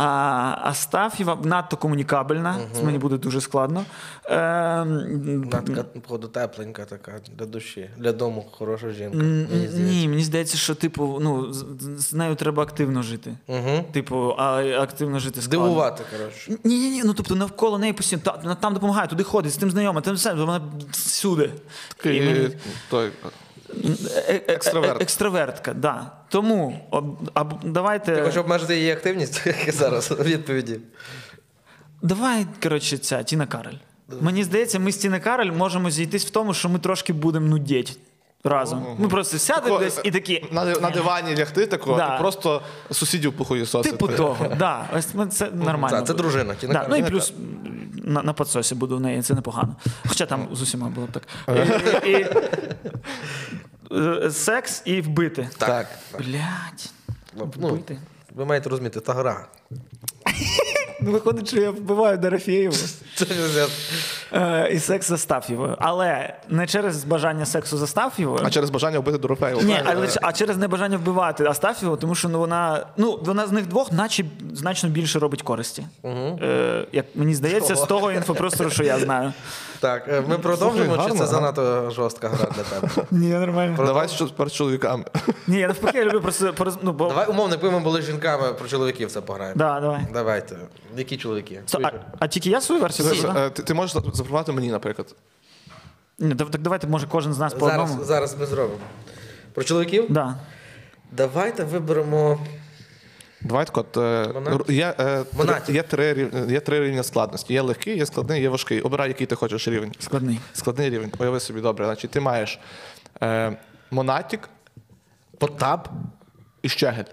А 0.00 0.58
Астафєва 0.62 1.38
надто 1.42 1.76
комунікабельна. 1.76 2.56
Це 2.72 2.82
мені 2.82 2.98
буде 2.98 3.16
дуже 3.18 3.40
складно. 3.40 3.84
Е, 4.24 4.82
Вона 5.26 5.60
така, 5.66 5.82
походу, 5.82 6.28
тепленька 6.28 6.84
така 6.84 7.12
для 7.38 7.46
душі, 7.46 7.90
для 7.96 8.12
дому 8.12 8.46
хороша 8.50 8.90
жінка. 8.90 9.16
Мені. 9.16 9.68
Ні, 9.74 10.08
мені 10.08 10.22
здається, 10.22 10.56
що 10.58 10.74
типу, 10.74 11.18
ну, 11.20 11.52
з, 11.52 11.64
з 11.98 12.12
нею 12.12 12.34
треба 12.34 12.62
активно 12.62 13.02
жити. 13.02 13.36
Угу. 13.46 13.84
Типу, 13.92 14.34
а 14.38 14.62
активно 14.62 15.18
жити 15.18 15.42
складно. 15.42 15.66
Дивувати, 15.66 16.04
коротше. 16.18 16.50
Ні, 16.64 16.78
ні, 16.78 16.90
ні, 16.90 17.02
ну 17.04 17.14
тобто 17.14 17.34
навколо 17.34 17.78
неї 17.78 17.92
постійно 17.92 18.22
та, 18.24 18.54
там 18.54 18.74
допомагає, 18.74 19.08
туди 19.08 19.22
ходить, 19.22 19.52
з 19.52 19.56
тим 19.56 19.70
знайома, 19.70 20.00
тим 20.00 20.14
все, 20.14 20.34
вона 20.34 20.60
всюди. 20.90 21.50
І 22.04 22.08
мені- 22.08 22.50
той 22.90 23.10
Екстраверт. 24.48 25.00
е- 25.00 25.02
Екстравертка, 25.02 25.74
да. 25.74 26.12
Тому 26.28 26.86
об- 26.90 27.64
давайте. 27.64 28.16
Ти 28.16 28.22
хочеш 28.22 28.36
обмежити 28.36 28.76
її 28.76 28.90
активність 28.92 29.42
як 29.46 29.68
і 29.68 29.70
зараз 29.70 30.10
відповіді. 30.10 30.80
Давай, 32.02 32.46
коротше, 32.62 32.98
ця 32.98 33.22
Тіна 33.22 33.46
Карель. 33.46 33.76
Мені 34.20 34.44
здається, 34.44 34.78
ми 34.78 34.92
з 34.92 34.96
Тіна 34.96 35.20
Карель 35.20 35.52
можемо 35.52 35.90
зійтись 35.90 36.26
в 36.26 36.30
тому, 36.30 36.54
що 36.54 36.68
ми 36.68 36.78
трошки 36.78 37.12
будемо 37.12 37.46
нудіти 37.46 37.92
разом. 38.44 38.96
Ми 38.98 39.08
просто 39.08 39.38
сядемо 39.38 39.66
Тако, 39.68 39.78
десь 39.84 40.00
і 40.04 40.10
такі. 40.10 40.44
на, 40.52 40.64
на 40.64 40.90
дивані 40.90 41.36
лягти 41.36 41.66
такого, 41.66 41.96
Да. 41.96 42.16
і 42.16 42.18
просто 42.18 42.62
сусідів 42.90 43.32
похуєсосити. 43.32 43.96
Типу 43.96 44.08
того, 44.12 44.46
да, 44.58 44.88
ось 44.96 45.06
це 45.30 45.50
нормально. 45.50 45.96
Так, 45.96 46.06
це 46.06 46.14
дружина. 46.14 46.54
Да, 46.62 46.86
ну 46.90 46.96
і 46.96 47.02
плюс 47.02 47.32
на, 48.04 48.22
на 48.22 48.32
подсосі 48.32 48.74
буду 48.74 48.96
в 48.96 49.00
неї, 49.00 49.22
це 49.22 49.34
непогано. 49.34 49.76
Хоча 50.08 50.26
там 50.26 50.48
з 50.52 50.62
усіма 50.62 50.88
було 50.88 51.06
б 51.06 51.10
так. 51.12 51.22
І, 52.06 52.08
і, 52.10 52.26
і, 54.26 54.30
секс 54.30 54.82
і 54.84 55.00
вбити. 55.00 55.48
Так. 55.58 55.86
Блять. 56.18 56.90
Ну, 57.36 57.44
Вбити. 57.56 57.98
Ви 58.34 58.44
маєте 58.44 58.70
розуміти, 58.70 59.00
та 59.00 59.12
гра. 59.12 59.46
Ну, 61.00 61.10
виходить, 61.12 61.48
що 61.48 61.60
я 61.60 61.70
вбиваю 61.70 62.18
Дорофєєву. 62.18 62.76
Це 63.14 63.24
ж 63.24 63.66
Е, 64.32 64.68
і 64.72 64.78
секс 64.78 65.08
з 65.08 65.12
Астаф'євою. 65.12 65.76
Але 65.78 66.34
не 66.48 66.66
через 66.66 67.04
бажання 67.04 67.46
сексу 67.46 67.78
з 67.78 67.82
Астаф'євою. 67.82 68.42
А 68.44 68.50
через 68.50 68.70
бажання 68.70 68.98
вбити 68.98 69.18
Дорофеєву. 69.18 69.62
Ні, 69.62 69.80
а, 69.84 69.94
лише- 69.94 70.20
а 70.22 70.32
через 70.32 70.56
небажання 70.56 70.96
вбивати 70.96 71.44
Астаф'єву, 71.44 71.96
тому 71.96 72.14
що 72.14 72.28
ну, 72.28 72.38
вона, 72.38 72.86
ну, 72.96 73.18
вона 73.22 73.46
з 73.46 73.52
них 73.52 73.66
двох, 73.66 73.92
наче 73.92 74.24
значно 74.52 74.88
більше 74.88 75.18
робить 75.18 75.42
користі. 75.42 75.86
Е, 76.04 76.86
як 76.92 77.06
мені 77.14 77.34
здається, 77.34 77.76
з 77.76 77.82
того 77.82 78.12
інфопростору, 78.12 78.70
що 78.70 78.84
я 78.84 78.98
знаю. 78.98 79.32
Так, 79.80 80.08
е, 80.08 80.22
ми 80.28 80.38
продовжуємо, 80.38 80.94
Слухай, 80.94 81.12
чи 81.12 81.18
це 81.18 81.24
гарно, 81.24 81.38
занадто 81.38 81.90
жорстка 81.90 82.28
гра 82.28 82.50
для 82.56 82.62
тебе? 82.62 83.06
Ні, 83.10 83.28
нормально. 83.28 83.76
Давай 83.86 84.08
що 84.08 84.26
перед 84.26 84.52
чоловіками. 84.52 85.04
Ні, 85.46 85.58
я 85.58 85.66
навпаки, 85.68 85.98
я 85.98 86.04
люблю 86.04 86.20
просто 86.20 86.52
пороз... 86.54 86.78
ну, 86.82 86.92
бо... 86.92 87.08
Давай 87.08 87.26
умовно, 87.26 87.54
якби 87.54 87.70
ми 87.70 87.80
були 87.80 88.02
жінками, 88.02 88.52
про 88.52 88.68
чоловіків 88.68 89.10
це 89.10 89.20
пограємо. 89.20 89.58
Да, 89.58 89.80
давай. 89.80 90.00
Давайте. 90.12 90.56
Які 90.96 91.16
чоловіки? 91.16 91.60
Сто- 91.66 91.80
А, 91.82 91.90
а 92.18 92.28
тільки 92.28 92.50
я 92.50 92.60
свою 92.60 92.80
версію 92.82 93.10
Ти, 93.10 93.22
да? 93.22 93.46
е, 93.46 93.50
ти, 93.50 93.62
ти 93.62 93.74
можеш 93.74 93.92
запропонувати 93.92 94.52
мені, 94.52 94.70
наприклад. 94.70 95.14
Ні, 96.18 96.34
дав- 96.34 96.50
так 96.50 96.60
давайте, 96.60 96.86
може, 96.86 97.06
кожен 97.06 97.32
з 97.34 97.38
нас 97.38 97.54
по 97.54 97.66
Зараз, 97.66 97.90
одному. 97.90 98.04
зараз 98.04 98.36
ми 98.40 98.46
зробимо. 98.46 98.80
Про 99.54 99.64
чоловіків? 99.64 100.04
Да. 100.08 100.34
Давайте 101.12 101.64
виберемо. 101.64 102.38
Давай 103.40 103.66
так 103.66 103.78
от, 103.78 103.96
е, 103.96 104.32
є, 104.68 104.94
е, 104.98 105.24
три, 105.24 105.74
є, 105.74 105.82
три, 105.82 106.30
є 106.48 106.60
три 106.60 106.80
рівня 106.80 107.02
складності. 107.02 107.52
Є 107.52 107.60
легкий, 107.60 107.96
є 107.96 108.06
складний, 108.06 108.42
є 108.42 108.48
важкий. 108.48 108.80
Обирай, 108.80 109.08
який 109.08 109.26
ти 109.26 109.34
хочеш 109.34 109.68
рівень. 109.68 109.92
Складний. 109.98 110.40
Складний 110.52 110.90
рівень. 110.90 111.12
Уяви 111.18 111.40
собі, 111.40 111.60
добре. 111.60 111.84
Значить, 111.84 112.10
ти 112.10 112.20
маєш 112.20 112.58
е, 113.22 113.56
Монатік 113.90 114.48
Потап. 115.38 115.88
і 116.62 116.68
Щегель. 116.68 117.04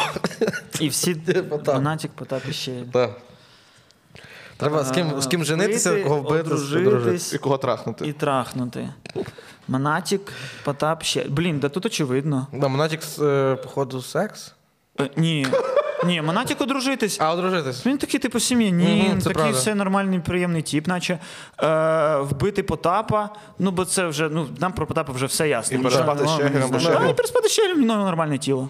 І 0.80 0.88
всі 0.88 1.14
Потап. 1.50 1.74
Монатік, 1.74 2.10
Потап 2.10 2.42
і 2.48 2.52
ще. 2.52 2.82
Так. 2.92 3.10
Треба 4.56 4.84
з 4.84 4.90
ким, 4.90 5.20
з 5.20 5.26
ким 5.26 5.44
женитися, 5.44 6.02
кого 6.02 6.20
вбити. 6.20 6.54
І 7.32 7.38
кого 7.38 7.58
трахнути. 7.58 8.06
І 8.06 8.12
трахнути. 8.12 8.88
Монатік, 9.68 10.32
Потап 10.64 11.02
ще. 11.02 11.24
Блін, 11.28 11.58
да 11.58 11.68
тут 11.68 11.86
очевидно. 11.86 12.46
Да, 12.52 12.68
Монатік, 12.68 13.00
е, 13.20 13.56
походу, 13.56 14.02
секс. 14.02 14.52
Е, 15.00 15.10
ні. 15.16 15.46
Ні, 16.04 16.22
Монатік 16.22 16.60
одружитись. 16.60 17.18
А, 17.20 17.32
одружитись. 17.34 17.86
Він 17.86 17.98
такий, 17.98 18.20
типу, 18.20 18.40
сім'янин, 18.40 18.98
Мгм, 19.08 19.18
це 19.20 19.24
такий 19.28 19.34
правда. 19.42 19.58
все 19.58 19.74
нормальний, 19.74 20.20
приємний 20.20 20.62
тіп, 20.62 20.86
наче 20.86 21.18
е, 21.62 22.16
вбити 22.16 22.62
Потапа. 22.62 23.30
Ну, 23.58 23.70
бо 23.70 23.84
це 23.84 24.06
вже, 24.06 24.28
ну, 24.28 24.46
нам 24.60 24.72
про 24.72 24.86
Потапа 24.86 25.12
вже 25.12 25.26
все 25.26 25.48
ясно. 25.48 25.78
І 25.78 25.82
переспати 25.82 26.20
Ну, 26.24 26.28
з 26.28 26.38
мені 26.38 26.50
Щегелем, 26.50 26.70
бо 26.70 26.78
здається. 26.78 27.06
А, 27.06 27.10
і 27.10 27.14
переспати 27.14 27.48
з 27.48 27.58
ну, 27.76 27.84
нормальне 27.96 28.38
тіло. 28.38 28.68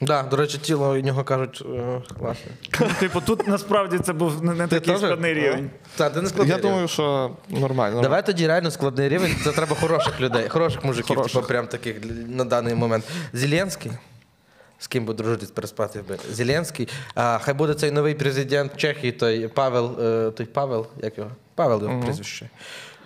Да, 0.00 0.22
до 0.22 0.36
речі, 0.36 0.58
тіло 0.58 0.94
від 0.94 1.04
нього 1.04 1.24
кажуть 1.24 1.62
е, 1.74 2.02
класне. 2.18 2.50
Ну, 2.80 2.86
Типу, 3.00 3.20
тут 3.20 3.48
насправді 3.48 3.98
це 3.98 4.12
був 4.12 4.44
не, 4.44 4.54
не 4.54 4.66
такий 4.66 4.96
складний 4.96 5.34
рівень. 5.34 5.70
Так, 5.96 6.12
ти 6.12 6.22
не 6.22 6.28
складний. 6.28 6.50
Я 6.50 6.56
рівень. 6.58 6.70
думаю, 6.70 6.88
що 6.88 7.30
нормально. 7.48 8.00
Давай 8.02 8.26
тоді 8.26 8.46
реально 8.46 8.70
складний 8.70 9.08
рівень. 9.08 9.36
Це 9.44 9.52
треба 9.52 9.76
хороших 9.76 10.20
людей, 10.20 10.48
хороших 10.48 10.84
мужиків, 10.84 11.16
Хороших. 11.16 11.32
типу, 11.32 11.46
прям 11.48 11.66
таких 11.66 12.00
для- 12.00 12.36
на 12.36 12.44
даний 12.44 12.74
момент. 12.74 13.04
Зеленський. 13.32 13.92
З 14.78 14.86
ким 14.86 15.04
би 15.04 15.14
дружитись, 15.14 15.50
переспати. 15.50 16.04
Зеленський. 16.30 16.88
А, 17.14 17.38
хай 17.38 17.54
буде 17.54 17.74
цей 17.74 17.90
новий 17.90 18.14
президент 18.14 18.76
Чехії, 18.76 19.12
той 19.12 19.48
Павел, 19.48 19.96
е, 20.00 20.30
той 20.30 20.46
Павел, 20.46 20.86
як 21.02 21.18
його? 21.18 21.30
Павел 21.54 21.82
його 21.82 22.00
прізвище. 22.02 22.48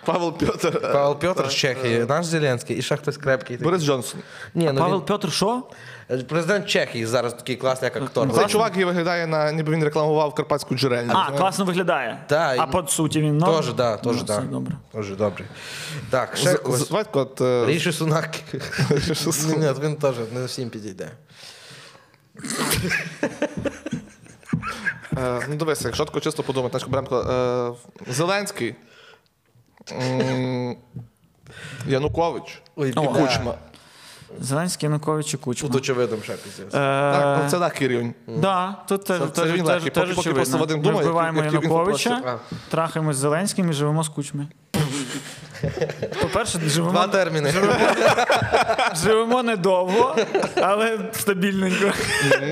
Павел 0.05 0.33
Петр. 0.37 0.67
е, 0.67 0.79
Павел 0.93 1.15
Петр 1.19 1.49
з 1.49 1.53
Чехії, 1.53 2.05
наш 2.09 2.25
Зеленський, 2.25 2.77
і 2.77 2.81
ще 2.81 2.97
хтось 2.97 3.17
крепкий. 3.17 3.57
Борис 3.57 3.83
Джонсон. 3.83 4.19
Ні, 4.55 4.69
ну 4.73 4.79
Павел 4.79 4.97
він, 4.99 5.05
Петр, 5.05 5.31
що? 5.31 5.63
е, 6.11 6.17
президент 6.17 6.65
Чехії 6.67 7.05
зараз 7.05 7.33
такий 7.33 7.55
класний, 7.55 7.91
як 7.93 8.03
актор. 8.03 8.33
Цей 8.33 8.47
чувак 8.47 8.69
який 8.69 8.85
виглядає 8.85 9.27
на 9.27 9.51
ніби 9.51 9.73
він 9.73 9.83
рекламував 9.83 10.33
карпатську 10.35 10.75
джерельну. 10.75 11.13
А, 11.15 11.31
класно 11.31 11.65
виглядає. 11.65 12.19
Да, 12.29 12.55
а 12.59 12.63
і- 12.67 12.71
по 12.71 12.87
суті 12.87 13.21
він 13.21 13.37
норм? 13.37 13.55
Теж, 13.55 13.73
да, 13.73 13.97
теж, 13.97 14.15
Ну, 14.17 14.23
да. 14.23 14.39
добре. 14.39 14.75
Дуже 14.93 15.15
добре. 15.15 15.45
Так, 16.09 16.37
ще 16.37 16.49
З- 16.49 16.53
з- 16.53 16.57
когось. 16.59 16.91
От. 17.11 17.41
е, 17.41 17.65
Ріші 17.65 17.91
Сунак. 17.91 18.29
Ні, 19.57 19.69
він 19.83 19.95
теж 19.95 20.15
не 20.33 20.45
всім 20.45 20.69
підійде. 20.69 21.07
Е, 25.17 25.45
ну 25.49 25.55
дивися, 25.55 25.87
якщо 25.87 26.05
тако 26.05 26.19
чисто 26.19 26.43
подумати, 26.43 26.71
значить 26.71 26.89
беремо 26.89 27.07
тако, 27.07 27.31
е, 28.07 28.11
Зеленський, 28.13 28.75
м, 29.91 30.75
Янукович 31.87 32.61
і 32.77 32.85
да. 32.91 33.01
Кучма. 33.07 33.53
Зеленський, 34.39 34.87
Янукович 34.89 35.33
і 35.33 35.37
Кучма. 35.37 35.69
Тут 35.69 35.77
очевидно 35.77 36.17
ще 36.23 36.33
піздець. 36.33 36.71
Так, 36.71 37.39
Е, 37.39 37.43
ну, 37.43 37.49
це 37.49 37.59
такий 37.59 37.87
рівень. 37.87 38.13
Да, 38.27 38.75
тут 38.87 39.05
теж, 39.05 39.19
Це- 39.19 39.27
теж, 39.27 39.51
він 39.51 39.57
теж, 39.57 39.67
легкий. 39.67 39.91
теж 39.91 40.03
Поки- 40.03 40.07
поки 40.15 40.19
очевидно. 40.19 40.33
просто 40.35 40.57
Вадим 40.57 40.77
Ми 40.77 40.83
думає, 40.83 41.03
вбиваємо 41.05 41.37
як- 41.43 41.53
як 41.53 41.63
він 41.63 41.69
Януковича, 41.71 42.09
попросив. 42.15 42.39
трахаємось 42.69 43.15
з 43.15 43.19
Зеленським 43.19 43.69
і 43.69 43.73
живемо 43.73 44.03
з 44.03 44.09
Кучми. 44.09 44.47
По-перше, 46.21 46.57
Два 46.57 46.69
живемо, 46.69 47.07
терміни. 47.07 47.53
живемо 49.03 49.43
недовго, 49.43 50.15
але 50.55 50.99
стабільненько. 51.13 51.85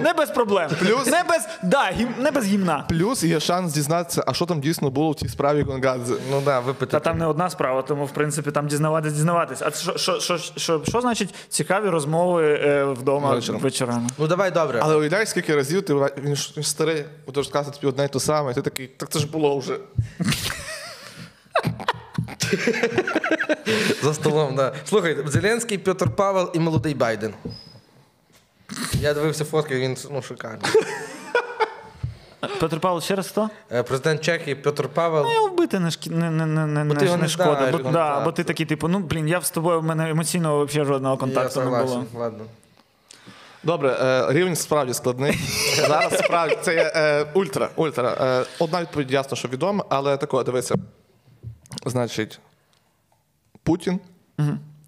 Не 0.03 0.13
без 0.13 0.29
проблем. 0.29 0.69
Не 1.05 1.23
без, 1.29 1.47
да, 1.63 1.91
гім, 1.91 2.09
не 2.19 2.31
без 2.31 2.45
гімна. 2.45 2.85
Плюс 2.89 3.23
є 3.23 3.39
шанс 3.39 3.73
дізнатися, 3.73 4.23
а 4.27 4.33
що 4.33 4.45
там 4.45 4.61
дійсно 4.61 4.89
було 4.89 5.11
в 5.11 5.15
цій 5.15 5.29
справі 5.29 5.61
Гонгадзе. 5.63 6.13
Ну 6.31 6.41
да, 6.45 6.59
випити. 6.59 6.91
Та 6.91 6.99
там 6.99 7.17
не 7.17 7.25
одна 7.25 7.49
справа, 7.49 7.81
тому 7.81 8.05
в 8.05 8.11
принципі 8.11 8.51
там 8.51 8.67
дізнаватись, 8.67 9.13
дізнаватись. 9.13 9.61
А 9.61 9.71
що, 9.71 9.97
що, 9.97 10.19
що, 10.19 10.37
що, 10.37 10.81
що 10.87 11.01
значить 11.01 11.35
цікаві 11.49 11.89
розмови 11.89 12.59
е, 12.63 12.83
вдома 12.83 13.29
Вечором. 13.31 13.61
вечорами? 13.61 14.09
Ну 14.17 14.27
давай 14.27 14.51
добре. 14.51 14.79
Але 14.83 14.95
уявляєш, 14.95 15.29
скільки 15.29 15.55
разів 15.55 15.81
ти 15.81 15.93
він 16.23 16.35
ж 16.35 16.53
старий, 16.61 17.05
буде 17.25 17.39
розказувати 17.39 17.77
тобі 17.79 17.87
одне 17.89 18.05
й 18.05 18.07
те 18.07 18.19
саме, 18.19 18.51
і 18.51 18.53
ти 18.55 18.61
такий, 18.61 18.87
так 18.87 19.09
це 19.09 19.19
ж 19.19 19.27
було 19.27 19.57
вже. 19.57 19.77
За 24.03 24.13
столом, 24.13 24.55
да. 24.55 24.73
Слухай, 24.85 25.17
Зеленський, 25.25 25.77
Петр 25.77 26.09
Павел 26.15 26.51
і 26.53 26.59
молодий 26.59 26.93
Байден. 26.93 27.33
Я 28.93 29.13
дивився 29.13 29.45
фотки, 29.45 29.75
він 29.75 29.97
ну, 30.11 30.21
шикарний. 30.21 30.71
Петр 32.59 32.79
Павлович, 32.79 33.05
ще 33.05 33.15
раз 33.15 33.27
хто? 33.27 33.49
Е, 33.71 33.83
Президент 33.83 34.21
Чехії 34.21 34.55
Петр 34.55 34.89
Павел. 34.89 35.23
Ну, 35.23 35.33
його 35.33 35.47
вбити 35.47 35.79
не, 35.79 35.91
шкі... 35.91 36.09
не, 36.09 36.31
не, 36.31 36.45
не, 36.45 36.65
не, 36.65 36.83
Бо 36.83 36.93
ти 36.93 36.99
не, 36.99 37.05
його 37.05 37.17
не 37.17 37.23
не 37.23 37.29
шкода. 37.29 37.55
знаєш, 37.55 37.71
бо, 37.75 37.81
ну, 37.83 37.91
да, 37.91 38.15
так, 38.15 38.23
бо 38.23 38.31
ти 38.31 38.43
такий, 38.43 38.65
типу, 38.65 38.87
ну 38.87 38.99
блін, 38.99 39.27
я 39.27 39.41
з 39.41 39.51
тобою 39.51 39.79
в 39.79 39.83
мене 39.83 40.09
емоційного 40.09 40.65
взагалі 40.65 40.87
жодного 40.87 41.15
Я 41.15 41.19
контакту 41.19 41.59
не 41.59 41.65
согласен. 41.65 41.87
було. 41.87 42.23
Ладно. 42.23 42.45
Добре, 43.63 43.89
е, 44.01 44.25
рівень 44.33 44.55
справді 44.55 44.93
складний. 44.93 45.39
Зараз 45.87 46.17
справді 46.17 46.57
це 46.61 46.75
є 46.75 46.91
е, 46.95 47.25
ультра. 47.33 47.69
ультра. 47.75 48.17
Е, 48.21 48.45
одна 48.59 48.81
відповідь 48.81 49.11
ясно, 49.11 49.37
що 49.37 49.47
відома, 49.47 49.85
але 49.89 50.17
такого 50.17 50.43
дивися. 50.43 50.75
Значить, 51.85 52.39
Путін, 53.63 53.99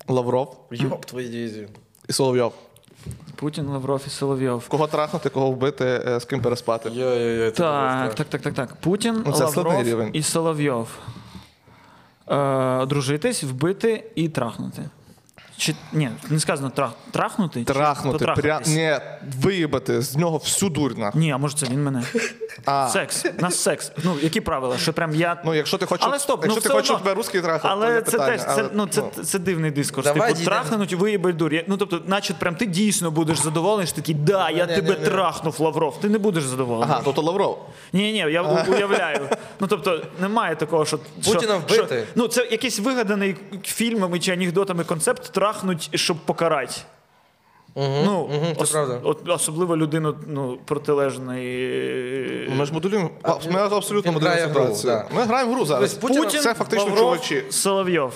Лавров 0.08 0.58
Йоп, 0.72 1.06
твої 1.06 1.30
дивізії. 1.30 1.68
і 2.10 2.14
Соловйов. 2.14 2.54
Путін, 3.36 3.68
Лавров 3.68 4.02
і 4.08 4.10
Соловйов. 4.10 4.68
Кого 4.68 4.88
трахнути, 4.88 5.30
кого 5.30 5.52
вбити, 5.52 5.86
е, 6.08 6.20
з 6.20 6.26
ким 6.26 6.42
переспати. 6.42 6.90
Йо-йо-йо, 6.90 7.52
Так, 7.52 8.16
так, 8.16 8.28
так, 8.28 8.42
так, 8.42 8.54
так. 8.54 8.76
Путін, 8.76 9.24
Ну, 9.26 9.32
Лавров 9.32 9.84
рівень. 9.84 10.10
і 10.14 10.24
Соловйов. 10.24 10.88
Е, 12.28 12.36
одружитись, 12.78 13.44
вбити 13.44 14.12
і 14.16 14.30
трахнути. 14.30 14.90
Чи 15.62 15.76
ні, 15.94 16.10
не 16.30 16.40
сказано 16.40 16.70
трах, 16.70 16.92
трахнути? 17.12 17.64
Трахнути, 17.64 18.26
пря... 18.36 18.62
Ні, 18.66 18.96
виїбати 19.42 20.02
з 20.02 20.16
нього 20.18 20.38
всю 20.38 20.70
дурь 20.70 20.98
нахуй. 20.98 21.22
Ні, 21.22 21.32
а 21.32 21.38
може 21.38 21.58
це 21.58 21.66
він 21.66 21.84
мене. 21.84 22.04
А. 22.66 22.90
Секс. 22.90 23.26
У 23.40 23.42
нас 23.42 23.60
секс. 23.60 23.92
Ну, 24.04 24.16
які 24.22 24.42
правила? 24.42 24.78
Що 24.78 24.94
прям 24.94 25.16
я. 25.16 25.42
Ну, 25.46 25.54
якщо 25.54 25.78
ти 25.78 25.86
хочеш, 25.86 26.06
але 26.10 26.20
стоп, 26.20 26.44
якщо 26.44 26.56
ну, 26.56 26.62
ти 26.62 26.70
хочеш, 26.70 26.90
одно. 26.90 27.00
тебе 27.00 27.14
русський 27.14 27.42
трахав, 27.42 27.62
то 27.62 27.68
Але 27.68 27.94
є 27.94 28.02
це 28.02 28.12
питання. 28.12 28.32
теж 28.32 28.42
це, 28.42 28.62
Але, 28.62 28.70
ну, 28.74 28.88
це, 28.88 29.04
це 29.24 29.40
дивний 29.40 29.72
дискурс. 29.72 30.08
Давай 30.08 30.34
типу, 30.34 30.46
трахнуть, 30.46 30.94
виїбать 30.94 31.36
дурь. 31.38 31.54
Я- 31.54 31.64
Ну, 31.68 31.78
тобто, 31.78 32.02
наче 32.06 32.34
прям 32.34 32.56
ти 32.56 32.66
дійсно 32.66 33.12
будеш 33.12 33.40
задоволений, 33.40 33.88
що 33.88 33.96
такий, 33.96 34.16
да, 34.16 34.50
я 34.50 34.66
Ні, 34.66 34.76
тебе 34.76 34.90
ні, 34.90 35.00
ні. 35.00 35.06
трахнув, 35.06 35.62
Лавров. 35.62 36.00
Ти 36.00 36.10
не 36.10 36.18
будеш 36.18 36.44
задоволений. 36.44 36.94
Ага, 36.94 37.02
тобто 37.06 37.22
Лавров. 37.22 37.70
Ні, 37.94 38.12
ні, 38.12 38.18
я 38.18 38.42
у- 38.42 38.72
уявляю. 38.72 39.20
Ну 39.60 39.68
тобто 39.68 40.02
немає 40.22 40.56
такого, 40.56 40.86
що 40.86 41.00
Путіна 41.26 41.56
вбити. 41.56 41.74
Що, 41.98 42.06
ну 42.16 42.28
це 42.28 42.48
якийсь 42.52 42.80
вигаданий 42.80 43.36
фільмами 43.64 44.20
чи 44.20 44.32
анекдотами 44.32 44.84
концепт 44.84 45.32
трахнуть, 45.52 45.90
щоб 45.94 46.18
покарати. 46.18 46.76
ну, 47.76 48.30
мгм, 48.34 48.66
це 48.66 48.74
правда. 48.74 49.00
от, 49.04 49.30
особливо 49.30 49.78
людину 49.78 50.16
ну, 50.28 50.58
протилежної. 50.66 52.50
Ми 52.58 52.66
ж 52.66 52.74
моделюємо. 52.74 53.10
а, 53.24 53.36
Ми 53.52 53.60
абсолютно 53.60 54.12
моделюємо 54.12 54.20
грає 54.54 54.66
гру, 54.68 54.76
ситуацію. 54.76 54.94
да. 54.94 55.16
Ми 55.16 55.24
граємо 55.24 55.52
в 55.52 55.56
гру 55.56 55.66
зараз. 55.66 55.94
Тобто 55.94 56.08
Путіна- 56.08 56.42
це 56.42 56.54
фактично 56.54 56.86
Лавров, 56.86 57.00
чувачі. 57.00 57.44
Соловйов. 57.50 58.14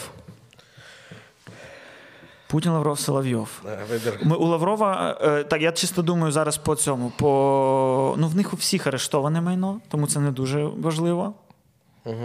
Путін 2.47 2.71
Лавров 2.71 2.99
Соловйов. 2.99 3.49
Е, 3.65 3.79
Вибір. 3.89 4.19
Ми 4.23 4.35
у 4.35 4.45
Лаврова, 4.45 5.17
е, 5.21 5.43
так, 5.43 5.61
я 5.61 5.71
чисто 5.71 6.01
думаю 6.01 6.31
зараз 6.31 6.57
по 6.57 6.75
цьому. 6.75 7.11
По, 7.17 8.15
ну, 8.17 8.27
в 8.27 8.35
них 8.35 8.53
у 8.53 8.55
всіх 8.55 8.87
арештоване 8.87 9.41
майно, 9.41 9.79
тому 9.89 10.07
це 10.07 10.19
не 10.19 10.31
дуже 10.31 10.63
важливо. 10.63 11.33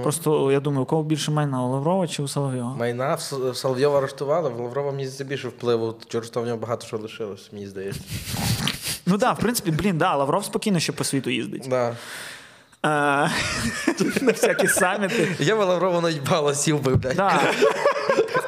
Просто 0.02 0.52
я 0.52 0.60
думаю, 0.60 0.82
у 0.82 0.86
кого 0.86 1.02
більше 1.02 1.30
майна 1.30 1.64
у 1.64 1.70
Лаврова 1.70 2.08
чи 2.08 2.22
у 2.22 2.28
Соловйова? 2.28 2.74
Майна 2.74 3.14
в 3.14 3.20
Соловйова 3.54 3.98
арештували, 3.98 4.50
в 4.50 4.60
Лаврова 4.60 4.90
мені 4.90 5.04
здається 5.04 5.24
більше 5.24 5.48
впливу, 5.48 5.94
через 6.08 6.28
що 6.28 6.42
в 6.42 6.46
нього 6.46 6.58
багато 6.58 6.86
що 6.86 6.98
лишилось, 6.98 7.52
мені 7.52 7.66
здається. 7.66 8.00
Ну 9.06 9.18
так, 9.18 9.38
в 9.38 9.40
принципі, 9.40 9.70
блін, 9.70 9.98
да, 9.98 10.16
Лавров 10.16 10.44
спокійно 10.44 10.78
ще 10.78 10.92
по 10.92 11.04
світу 11.04 11.30
їздить. 11.30 11.66
Да. 11.68 11.96
А, 12.82 12.88
на 14.20 14.32
всякі 14.32 14.66
саміти. 14.66 15.36
Я 15.38 15.56
би 15.56 15.64
Лаврова 15.64 16.00
наїбало 16.00 16.54
сів 16.54 16.82
би, 16.82 16.94
блядь. 16.94 17.16
Да. 17.16 17.40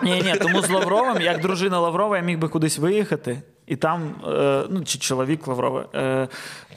Ні, 0.03 0.23
ні, 0.23 0.35
тому 0.37 0.63
з 0.63 0.71
Лавровим, 0.71 1.23
як 1.23 1.41
дружина 1.41 1.81
Лаврова, 1.81 2.17
я 2.17 2.23
міг 2.23 2.39
би 2.39 2.49
кудись 2.49 2.79
виїхати, 2.79 3.43
і 3.67 3.77
там, 3.77 4.15
е, 4.29 4.65
ну, 4.71 4.85
чи 4.85 4.99
чоловік 4.99 5.47
Лаврова, 5.47 5.87
е, 5.95 6.29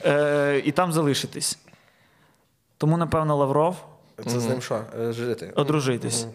е, 0.04 0.62
і 0.64 0.72
там 0.72 0.92
залишитись. 0.92 1.58
Тому, 2.78 2.96
напевно, 2.96 3.36
Лавров 3.36 3.76
Це 4.24 4.40
з 4.40 4.46
ним 4.46 4.60
що? 4.60 4.84
Е, 5.00 5.12
Жити. 5.12 5.52
одружитись. 5.56 6.26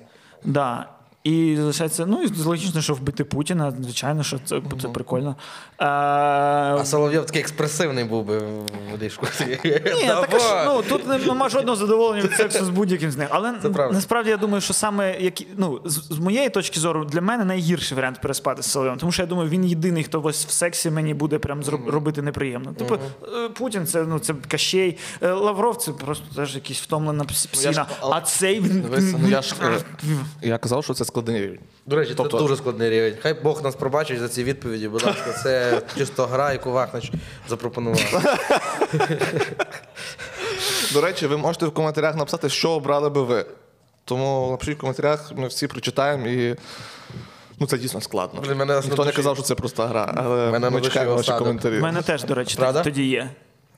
Да. 0.44 0.90
І 1.24 1.56
залишається, 1.58 2.06
ну, 2.06 2.22
і 2.24 2.42
логічно, 2.44 2.82
що 2.82 2.94
вбити 2.94 3.24
Путіна, 3.24 3.74
звичайно, 3.82 4.24
що 4.24 4.40
це, 4.46 4.62
це 4.82 4.88
прикольно. 4.88 5.36
Е, 5.80 5.86
А 5.86 6.86
Соловйов 6.86 7.26
такий 7.26 7.42
експресивний 7.42 8.04
був 8.04 8.26
би 8.26 8.38
в 8.40 9.02
ліжку. 9.02 9.28
Ні, 9.66 10.06
так, 10.08 10.30
а 10.34 10.40
що, 10.40 10.64
ну, 10.66 10.82
тут 10.90 11.26
нема 11.26 11.50
жодного 11.50 11.76
задоволення 11.76 12.24
від 12.24 12.32
сексу 12.34 12.66
з 12.66 12.70
будь-яким 12.70 13.12
з 13.12 13.18
них. 13.18 13.28
Але 13.32 13.54
насправді 13.94 14.30
я 14.30 14.38
думаю, 14.38 14.62
що 14.62 14.74
саме 14.74 15.20
які, 15.22 15.48
ну, 15.58 15.82
з, 15.86 15.92
з 16.14 16.20
моєї 16.20 16.50
точки 16.50 16.80
зору, 16.80 17.06
для 17.06 17.22
мене 17.22 17.46
найгірший 17.46 17.96
варіант 17.96 18.20
переспати 18.22 18.62
з 18.64 18.66
Соловйовим. 18.72 19.00
Тому 19.00 19.12
що 19.12 19.22
я 19.22 19.28
думаю, 19.28 19.50
він 19.50 19.66
єдиний, 19.66 20.04
хто 20.04 20.22
ось 20.24 20.46
в 20.46 20.50
сексі 20.52 20.92
мені 20.92 21.14
буде 21.14 21.40
прям 21.40 21.64
зроб, 21.64 21.90
робити 21.90 22.22
неприємно. 22.22 22.74
Тобто 22.78 23.00
е, 23.46 23.50
Путін 23.50 23.86
це, 23.88 24.04
ну, 24.04 24.20
це 24.20 24.34
кащей. 24.48 24.98
Е, 25.22 25.32
Лавров 25.32 25.76
це 25.78 25.92
просто 25.92 26.26
теж 26.36 26.56
якийсь 26.56 26.80
втомлена 26.80 27.24
пс- 27.24 27.48
Ну, 27.56 27.62
я 27.62 27.72
ж- 27.74 27.86
але- 28.00 28.16
А 28.16 28.22
цей 28.22 28.60
він. 28.60 28.86
Ну 29.22 29.30
я 29.30 29.42
ж 29.42 29.56
е, 29.64 29.78
я 30.42 30.58
казав, 30.58 30.84
що 30.84 30.94
це 30.94 31.06
складний 31.12 31.42
рівень. 31.42 31.60
До 31.86 31.96
речі, 31.96 32.14
Тобто- 32.18 32.38
це 32.38 32.44
дуже 32.44 32.56
складний 32.56 32.90
рівень. 32.90 33.14
Хай 33.22 33.34
Бог 33.34 33.64
нас 33.64 33.76
пробачить 33.76 34.20
за 34.20 34.30
ці 34.30 34.44
відповіді, 34.44 34.88
будь 34.88 35.04
ласка. 35.04 35.34
Це 35.44 35.82
чисто 35.98 36.26
гра, 36.26 36.52
яку 36.52 36.72
Вахнич 36.72 37.12
запропонував. 37.50 38.38
До 40.94 41.02
речі, 41.02 41.28
ви 41.28 41.38
можете 41.38 41.66
в 41.66 41.74
коментарях 41.74 42.16
написати, 42.16 42.50
що 42.50 42.72
обрали 42.72 43.10
би 43.10 43.24
ви. 43.24 43.46
Тому 44.06 44.48
напишіть 44.52 44.78
в 44.78 44.82
коментарях, 44.82 45.32
ми 45.36 45.48
всі 45.48 45.68
прочитаємо 45.68 46.28
і. 46.28 46.56
Ну, 47.60 47.68
це 47.68 47.78
дійсно 47.78 48.02
складно. 48.02 48.56
Мене 48.56 48.82
Ніхто 48.84 49.06
не 49.06 49.12
казав, 49.12 49.36
що 49.36 49.44
це 49.44 49.56
проста 49.56 49.88
гра, 49.88 50.14
але 50.18 50.52
Мене 50.52 50.70
ми 50.70 50.82
чекаємо 50.82 51.16
ваші 51.16 51.32
коментарі. 51.32 51.78
У 51.80 51.82
мене 51.82 52.02
теж, 52.02 52.24
до 52.24 52.34
речі, 52.34 52.58
Правда? 52.58 52.82
тоді 52.84 53.08
є. 53.08 53.30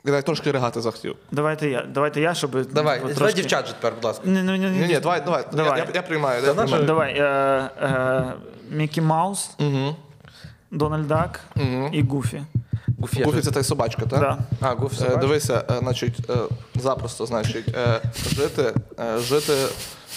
Я 0.06 0.22
трошки 0.22 0.52
ригати 0.52 0.82
захотів. 0.82 1.16
Давайте 1.32 1.70
я. 1.70 1.82
Давайте 1.94 2.22
я, 2.22 2.34
щоб. 2.34 2.52
Давай, 2.72 3.00
трошки- 3.00 3.18
давай 3.18 3.34
дівчат 3.34 3.68
же 3.68 3.74
тепер, 3.74 3.94
будь 3.96 4.04
ласка. 4.04 4.24
Ні, 4.26 4.42
ні, 4.44 4.52
ні, 4.60 4.70
Ні, 4.70 4.88
ні, 4.88 5.00
давай, 5.00 5.22
давай. 5.26 5.46
Давай. 5.54 5.80
Я, 5.80 5.86
я, 5.86 5.92
я 5.96 6.02
приймаю. 6.02 6.42
Я 6.46 6.54
наша- 6.54 6.62
приймаю. 6.62 6.86
Давай. 6.86 7.14
Е, 7.18 7.70
е, 7.82 8.34
Мікі 8.72 9.02
Маус, 9.02 9.50
Угу. 9.60 9.96
Дональд 10.72 11.08
Дак 11.08 11.40
і 11.92 12.02
Гуфі. 12.04 12.44
Гуфі. 13.00 13.24
Гуфі 13.24 13.42
це 13.42 13.52
та 13.52 13.60
й 13.60 13.64
собачка, 13.64 14.02
так? 14.06 14.20
Да. 14.20 14.38
А, 14.62 14.74
Гуфі 14.74 14.96
Е, 14.96 14.98
собачка. 14.98 15.20
Дивися, 15.22 15.64
е, 15.72 15.74
значить, 15.80 16.30
е, 16.30 16.34
запросто, 16.76 17.26
значить, 17.26 17.66
е, 17.78 18.02
жити, 18.36 18.74
е, 19.00 19.18
жити 19.18 19.54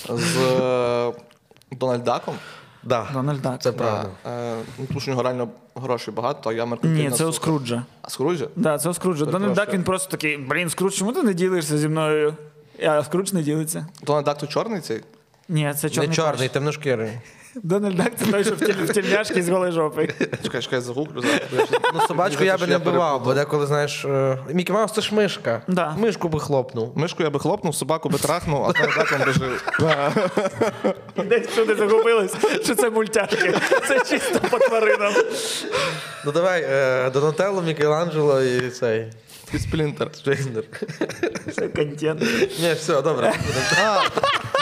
з 0.08 0.36
е, 0.60 1.12
Дональдаком. 1.72 2.34
Да. 2.86 3.06
Дональд 3.12 3.42
Дак. 3.42 3.62
Це 3.62 3.72
правда. 3.72 4.08
Е, 4.26 4.54
ну, 4.78 4.86
тому 4.88 5.00
що 5.00 5.10
у 5.10 5.12
нього 5.12 5.22
реально 5.22 5.48
грошей 5.74 6.14
багато, 6.14 6.50
а 6.50 6.52
я 6.52 6.66
меркантильна 6.66 7.10
Ні, 7.10 7.16
це 7.16 7.24
у. 7.24 7.32
Скруджа. 7.32 7.82
А 8.02 8.10
Скруджа? 8.10 8.48
Да, 8.56 8.78
це 8.78 8.88
у 8.88 8.94
Скруджа. 8.94 9.24
Дональд 9.24 9.52
Дак 9.52 9.74
він 9.74 9.84
просто 9.84 10.10
такий, 10.10 10.36
блін, 10.36 10.70
Скрудж, 10.70 10.94
чому 10.94 11.12
ти 11.12 11.22
не 11.22 11.34
ділишся 11.34 11.78
зі 11.78 11.88
мною? 11.88 12.34
А 12.86 13.04
Скрудж 13.04 13.32
не 13.32 13.42
ділиться. 13.42 13.86
Дональдак 14.02 14.38
то 14.38 14.46
чорний 14.46 14.80
цей? 14.80 15.02
Ні, 15.48 15.74
це 15.76 15.90
чорний. 15.90 16.08
Не 16.08 16.14
чорний, 16.14 16.48
темношкірий. 16.48 17.10
Дональд 17.62 17.96
Дак 17.96 18.12
це 18.16 18.26
той, 18.26 18.44
що 18.44 18.54
в 18.54 18.58
тіль- 18.58 18.84
в 18.84 18.92
тільняшки 18.92 19.42
з 19.42 19.48
голої 19.48 19.72
жопи. 19.72 20.08
Чекай, 20.42 20.62
чекай, 20.62 20.80
загуглю 20.80 21.20
зараз. 21.20 21.40
бо 21.50 21.56
я 21.56 21.64
ж- 21.66 21.70
Ну, 21.94 22.00
собачку 22.08 22.44
я 22.44 22.56
би 22.56 22.66
не 22.66 22.76
вбивав, 22.76 23.24
бо 23.24 23.34
деколи, 23.34 23.66
знаєш, 23.66 24.04
е, 24.04 24.38
Мікі 24.52 24.72
Маус 24.72 24.92
це 24.92 25.00
ж 25.00 25.14
мишка. 25.14 25.62
Да. 25.68 25.94
Мишку 25.98 26.28
би 26.28 26.40
хлопнув. 26.40 26.92
Мишку 26.98 27.22
я 27.22 27.30
би 27.30 27.38
хлопнув, 27.40 27.74
собаку 27.74 28.08
би 28.08 28.18
трахнув, 28.18 28.64
а 28.64 28.72
Дональдаком 28.72 29.18
би 29.26 29.32
жив. 29.32 29.64
І 31.16 31.22
Десь 31.22 31.54
сюди 31.54 31.74
загубились, 31.74 32.34
що 32.64 32.74
це 32.74 32.90
мультяшки. 32.90 33.54
Це 33.88 34.00
чисто 34.00 34.40
по 34.50 34.58
тваринам. 34.58 35.12
Ну 36.26 36.32
давай, 36.32 36.66
е, 36.70 37.10
Донателло, 37.10 37.62
Мікеланджело 37.62 38.42
і 38.42 38.70
цей. 38.70 39.12
І 39.54 39.58
Сплінтер. 39.58 40.10
Штрейнер. 40.14 40.64
Це 41.54 41.68
контент. 41.68 42.20
Ні, 42.60 42.72
все, 42.72 43.02
добре. 43.02 43.32
А, 43.84 44.00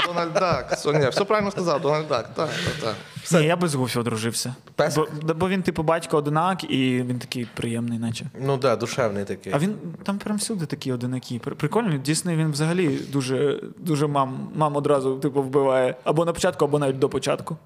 Дональдак. 0.06 0.72
Все, 0.72 0.92
ні, 0.92 1.08
все 1.08 1.24
правильно 1.24 1.50
сказав, 1.50 1.80
Дональдак. 1.80 2.34
Так, 2.34 2.48
так, 2.48 2.94
так. 3.30 3.40
Ні, 3.40 3.46
я 3.46 3.56
би 3.56 3.68
з 3.68 3.74
Гуфі 3.74 3.98
одружився. 3.98 4.54
Пес? 4.74 4.96
Бо, 4.96 5.34
бо 5.34 5.48
він, 5.48 5.62
типу, 5.62 5.82
батько 5.82 6.16
одинак, 6.16 6.64
і 6.64 7.02
він 7.02 7.18
такий 7.18 7.46
приємний, 7.54 7.98
наче. 7.98 8.26
Ну 8.40 8.52
так, 8.52 8.60
да, 8.60 8.76
душевний 8.76 9.24
такий. 9.24 9.52
А 9.52 9.58
він 9.58 9.76
там 10.02 10.18
прям 10.18 10.36
всюди 10.36 10.66
такі 10.66 10.92
одинакі. 10.92 11.38
Прикольно, 11.38 11.98
Дійсний 11.98 12.36
він 12.36 12.52
взагалі 12.52 12.88
дуже, 12.88 13.60
дуже 13.78 14.06
мам, 14.06 14.48
мам 14.54 14.76
одразу 14.76 15.16
типу, 15.16 15.42
вбиває. 15.42 15.94
Або 16.04 16.24
на 16.24 16.32
початку, 16.32 16.64
або 16.64 16.78
навіть 16.78 16.98
до 16.98 17.08
початку. 17.08 17.56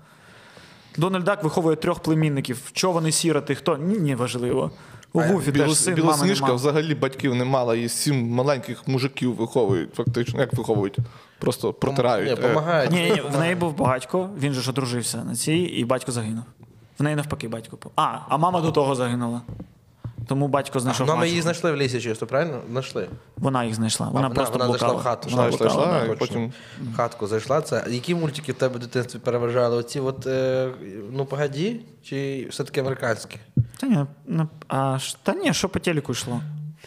Дональд 0.97 1.25
Дак 1.25 1.45
виховує 1.45 1.77
трьох 1.77 2.01
племінників. 2.01 2.59
Що 2.73 2.93
вони 2.93 3.13
сіроти, 3.13 3.55
хто? 3.55 3.77
Ні, 3.77 4.15
важливо. 4.15 4.71
У 5.13 5.21
теж 5.23 5.75
син, 5.77 5.95
мами 5.95 6.03
Білосніжка 6.03 6.47
нема. 6.47 6.57
взагалі 6.57 6.95
батьків 6.95 7.35
не 7.35 7.45
мала, 7.45 7.77
і 7.77 7.89
сім 7.89 8.31
маленьких 8.31 8.89
мужиків 8.89 9.35
виховують, 9.35 9.95
фактично. 9.95 10.41
Як 10.41 10.55
виховують? 10.55 10.97
Просто 11.39 11.73
протирають. 11.73 12.29
Ні, 12.41 12.45
Е, 12.47 12.49
помагають. 12.49 12.91
Ні, 12.93 13.03
ні, 13.15 13.21
в 13.21 13.39
неї 13.41 13.55
був 13.55 13.77
батько, 13.77 14.31
він 14.39 14.53
же 14.53 14.61
ж 14.61 14.71
одружився 14.71 15.25
на 15.25 15.35
цій, 15.37 15.57
і 15.57 15.85
батько 15.85 16.13
загинув. 16.13 16.45
В 16.99 17.03
неї 17.03 17.17
навпаки 17.17 17.49
батько. 17.49 17.77
по- 17.77 17.91
А, 17.97 18.19
а 18.29 18.37
мама 18.37 18.61
до 18.61 18.71
того 18.73 18.95
загинула. 18.95 19.41
Тому 20.29 20.49
батько 20.49 20.81
знайшов. 20.81 21.07
Ну, 21.07 21.17
ми 21.17 21.29
її 21.29 21.43
знайшли 21.43 21.73
в 21.73 21.77
лісі 21.77 22.01
чисто, 22.01 22.27
правильно? 22.27 22.61
Знайшли. 22.71 23.09
Вона 23.37 23.65
їх 23.65 23.75
знайшла. 23.75 24.07
Вона 24.09 24.21
вона- 24.21 24.35
просто 24.35 24.59
вона 24.59 24.71
зайшла 24.71 24.93
в 24.93 25.03
хату. 25.03 25.29
Вона 25.31 25.43
Зайшла, 25.43 25.67
блукала, 25.67 25.91
зайшла, 25.93 26.15
і 26.15 26.19
потім 26.19 26.53
В 26.93 26.97
хатку 26.97 27.27
зайшла. 27.27 27.61
Це. 27.61 27.85
Які 27.89 28.15
мультики 28.15 28.53
в 28.53 28.55
тебе 28.55 28.77
в 28.77 28.79
дитинстві 28.81 29.19
переважали? 29.19 29.77
Оці 29.77 30.01
от, 30.01 30.27
е, 30.27 30.69
ну, 31.13 31.25
погоді, 31.25 31.81
чи 32.03 32.47
все-таки 32.51 32.81
американські? 32.81 33.37
Та 33.81 33.87
ні, 33.87 33.99
а, 34.69 34.99
та 35.23 35.35
ні, 35.35 35.55
що 35.55 35.69
по 35.69 35.79
телеку 35.79 36.13
йшло? 36.13 36.41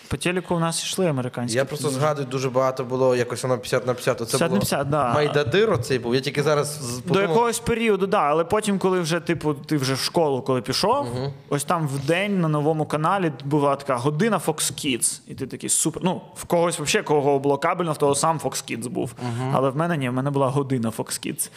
По 0.07 0.17
телеку 0.17 0.55
у 0.55 0.59
нас 0.59 0.83
йшли 0.83 1.07
американські. 1.07 1.57
Я 1.57 1.65
просто 1.65 1.89
згадую, 1.89 2.27
дуже 2.27 2.49
багато 2.49 2.83
було 2.83 3.15
якось 3.15 3.43
воно 3.43 3.57
50 3.57 3.87
на 3.87 3.93
50. 3.93 4.21
Оце 4.21 4.37
50 4.37 4.51
на 4.51 4.57
було 4.57 4.91
да. 4.91 5.13
Майдадир 5.13 5.73
оцей 5.73 5.99
був. 5.99 6.15
Я 6.15 6.21
тільки 6.21 6.43
зараз 6.43 6.67
з- 6.67 6.99
До 6.99 7.21
якогось 7.21 7.59
періоду, 7.59 8.07
да, 8.07 8.19
але 8.21 8.43
потім, 8.43 8.79
коли 8.79 8.99
вже, 8.99 9.19
типу, 9.19 9.53
ти 9.53 9.77
вже 9.77 9.93
в 9.93 9.97
школу, 9.99 10.41
коли 10.41 10.61
пішов, 10.61 11.07
ось 11.49 11.63
там 11.63 11.87
в 11.87 12.05
день 12.05 12.41
на 12.41 12.47
новому 12.47 12.85
каналі 12.85 13.31
була 13.45 13.75
така 13.75 13.95
година 13.95 14.41
Fox 14.45 14.55
Kids. 14.55 15.21
І 15.27 15.33
ти 15.33 15.47
такий 15.47 15.69
супер. 15.69 16.03
Ну, 16.05 16.21
в 16.35 16.43
когось 16.45 16.79
взагалі, 16.79 17.05
кого 17.07 17.39
було 17.39 17.57
кабельно, 17.57 17.93
в 17.93 17.97
того 17.97 18.15
сам 18.15 18.39
Fox 18.39 18.71
Kids 18.71 18.89
був. 18.89 19.13
Але 19.53 19.69
в 19.69 19.77
мене 19.77 19.97
ні, 19.97 20.09
в 20.09 20.13
мене 20.13 20.29
була 20.29 20.47
година 20.47 20.91
Fox 20.97 21.27
Kids. 21.27 21.49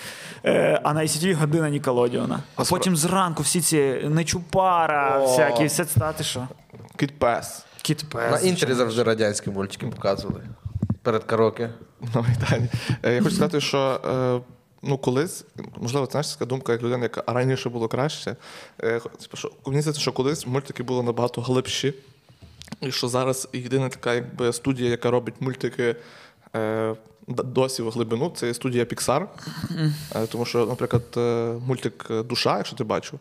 Е, 0.44 0.80
а 0.84 0.92
на 0.94 1.00
ICTV 1.00 1.34
година 1.34 1.68
Ніколодіона. 1.70 2.40
А 2.56 2.64
потім 2.64 2.96
зранку 2.96 3.42
всі 3.42 3.60
ці 3.60 3.78
Нечупара, 4.08 5.18
О. 5.18 5.26
всякі, 5.26 5.64
все 5.66 5.84
стати 5.84 6.24
що. 6.24 6.48
Кіт 6.96 7.18
Пес. 7.18 7.64
Кіт 7.84 8.04
Пес. 8.08 8.30
На 8.30 8.48
інтері 8.48 8.74
завжди 8.74 9.02
радянські 9.02 9.50
мультики 9.50 9.86
показували. 9.86 10.40
Перед 11.02 11.24
караоке. 11.24 11.70
На 12.14 12.20
Майдані. 12.20 12.68
Е, 13.02 13.14
Я 13.14 13.22
хочу 13.22 13.34
сказати, 13.34 13.60
що 13.60 14.00
е, 14.04 14.40
ну, 14.82 14.98
колись, 14.98 15.44
можливо, 15.76 16.06
це 16.06 16.10
знаєш, 16.10 16.28
така 16.28 16.44
думка, 16.44 16.72
як 16.72 16.82
людина, 16.82 17.02
яка 17.02 17.22
раніше 17.26 17.68
було 17.68 17.88
краще. 17.88 18.36
Е, 18.82 19.00
типу, 19.00 19.48
Мені 19.66 19.80
здається, 19.80 20.00
що 20.00 20.12
колись 20.12 20.46
мультики 20.46 20.82
були 20.82 21.02
набагато 21.02 21.40
глибші. 21.40 21.94
І 22.80 22.92
що 22.92 23.08
зараз 23.08 23.48
єдина 23.52 23.88
така 23.88 24.14
якби, 24.14 24.52
студія, 24.52 24.90
яка 24.90 25.10
робить 25.10 25.34
мультики 25.40 25.96
е, 26.56 26.94
досі 27.28 27.82
в 27.82 27.90
глибину, 27.90 28.32
це 28.36 28.54
студія 28.54 28.84
Pixar. 28.84 29.26
Е, 30.14 30.26
тому 30.26 30.44
що, 30.44 30.66
наприклад, 30.66 31.02
мультик 31.66 32.06
Душа, 32.10 32.56
якщо 32.56 32.76
ти 32.76 32.84
бачив, 32.84 33.18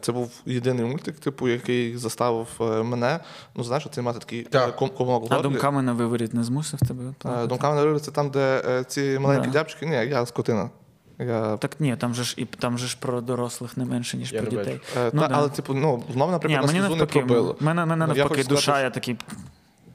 це 0.00 0.12
був 0.12 0.30
єдиний 0.46 0.84
мультик, 0.84 1.18
типу, 1.18 1.48
який 1.48 1.96
заставив 1.96 2.46
е, 2.60 2.64
мене, 2.82 3.20
ну 3.54 3.64
знаєш, 3.64 3.86
це 3.90 4.02
мати 4.02 4.18
такий 4.18 4.42
Так. 4.42 4.82
е, 4.82 4.88
комок 4.88 5.26
А 5.30 5.40
думками 5.40 5.82
на 5.82 5.92
виворіт 5.92 6.34
не 6.34 6.44
змусив 6.44 6.80
тебе? 6.80 7.04
Е, 7.04 7.14
плакати? 7.18 7.46
Думками 7.46 7.74
на 7.76 7.82
виворіт 7.82 8.04
це 8.04 8.10
там, 8.10 8.30
де 8.30 8.62
е, 8.68 8.84
ці 8.84 9.18
маленькі 9.18 9.46
Да. 9.46 9.52
дябчики. 9.52 9.86
Ні, 9.86 9.94
я 9.94 10.26
скотина. 10.26 10.70
Я, 11.18 11.56
Так 11.56 11.80
ні, 11.80 11.96
там 11.96 12.14
же 12.14 12.24
ж 12.24 12.34
і 12.38 12.44
там 12.44 12.78
же 12.78 12.86
ж 12.86 12.96
про 13.00 13.20
дорослих 13.20 13.76
не 13.76 13.84
менше, 13.84 14.16
ніж 14.16 14.32
Я 14.32 14.40
про 14.42 14.50
дітей. 14.50 14.80
е, 14.96 15.10
Ну, 15.12 15.20
та, 15.22 15.28
да. 15.28 15.34
Але, 15.38 15.48
типу, 15.48 15.74
ну, 15.74 16.02
знову, 16.12 16.30
Ні, 16.30 16.32
наприклад, 16.32 16.60
на 16.66 16.72
мені 16.72 16.80
слізу 16.84 16.96
не 16.96 17.06
пробило. 17.06 17.56
мене, 17.60 17.86
мене 17.86 18.06
Ну, 18.06 18.14
навпаки 18.14 18.44
душа, 18.44 18.62
сказати, 18.62 18.84
я 18.84 18.90
такий. 18.90 19.16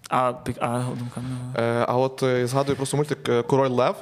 А, 0.09 0.33
а 0.59 0.83
думками 0.99 1.27
не 1.55 1.61
Е, 1.61 1.85
А 1.87 1.97
от 1.97 2.23
е, 2.23 2.47
згадую 2.47 2.75
просто 2.77 2.97
мультик 2.97 3.29
е, 3.29 3.41
Король 3.43 3.69
Лев. 3.69 3.95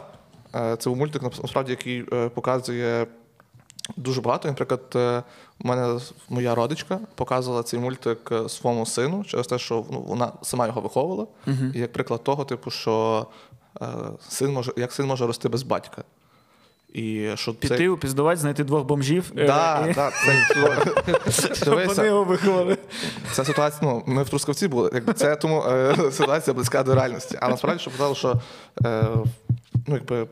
Е, 0.56 0.76
Це 0.76 0.90
був 0.90 0.98
мультик, 0.98 1.22
насправді, 1.24 1.72
який 1.72 2.06
е, 2.14 2.30
показує 2.30 3.08
дуже 3.96 4.22
багато. 4.22 4.48
Наприклад, 4.48 4.82
е, 4.96 5.24
у 5.64 5.68
мене 5.68 6.00
моя 6.30 6.56
родичка 6.56 7.00
показувала 7.16 7.64
цей 7.64 7.80
мультик 7.80 8.30
е, 8.32 8.50
своєму 8.50 8.86
сину 8.86 9.24
через 9.24 9.48
те, 9.48 9.60
що 9.60 9.86
ну, 9.92 10.02
вона 10.02 10.32
сама 10.42 10.68
його 10.68 10.82
виховувала. 10.82 11.28
І 11.74 11.80
як 11.80 11.94
приклад 11.94 12.24
того, 12.24 12.46
типу, 12.46 12.72
що 12.72 13.28
е, 13.82 13.86
син 14.30 14.54
може, 14.54 14.72
як 14.78 14.92
син 14.92 15.06
може 15.06 15.28
рости 15.28 15.50
без 15.50 15.64
батька. 15.64 16.04
І 16.94 17.30
що 17.36 17.54
Піти, 17.54 17.78
це... 17.78 17.90
упіздувати, 17.90 18.42
знайти 18.42 18.64
двох 18.64 18.86
бомжів. 18.86 19.32
е, 19.38 19.48
Да, 19.48 20.12
це, 21.32 21.72
вони 21.88 22.08
його 22.08 22.24
виховали. 22.24 22.78
Ця 23.32 23.46
ситуація, 23.46 23.92
ну, 23.92 24.04
ми 24.06 24.24
в 24.24 24.30
Трускавці 24.30 24.68
були, 24.68 24.90
якби 24.94 25.14
це 25.14 25.36
тому 25.36 25.64
е, 25.68 25.96
ситуація 26.12 26.54
близька 26.54 26.84
до 26.84 26.96
реальності. 26.96 27.38
А 27.42 27.50
насправді, 27.50 27.82
що 27.82 27.92
казали, 27.92 28.16
що 28.16 28.42
е, 28.86 29.04
ну, 29.88 29.96
якби, 29.96 30.28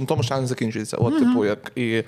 на 0.00 0.06
тому 0.06 0.22
що 0.22 0.40
не 0.40 0.46
закінчується. 0.46 0.96
От, 0.96 1.18
типу, 1.18 1.44
як 1.44 1.72
і 1.74 1.90
е, 1.90 2.04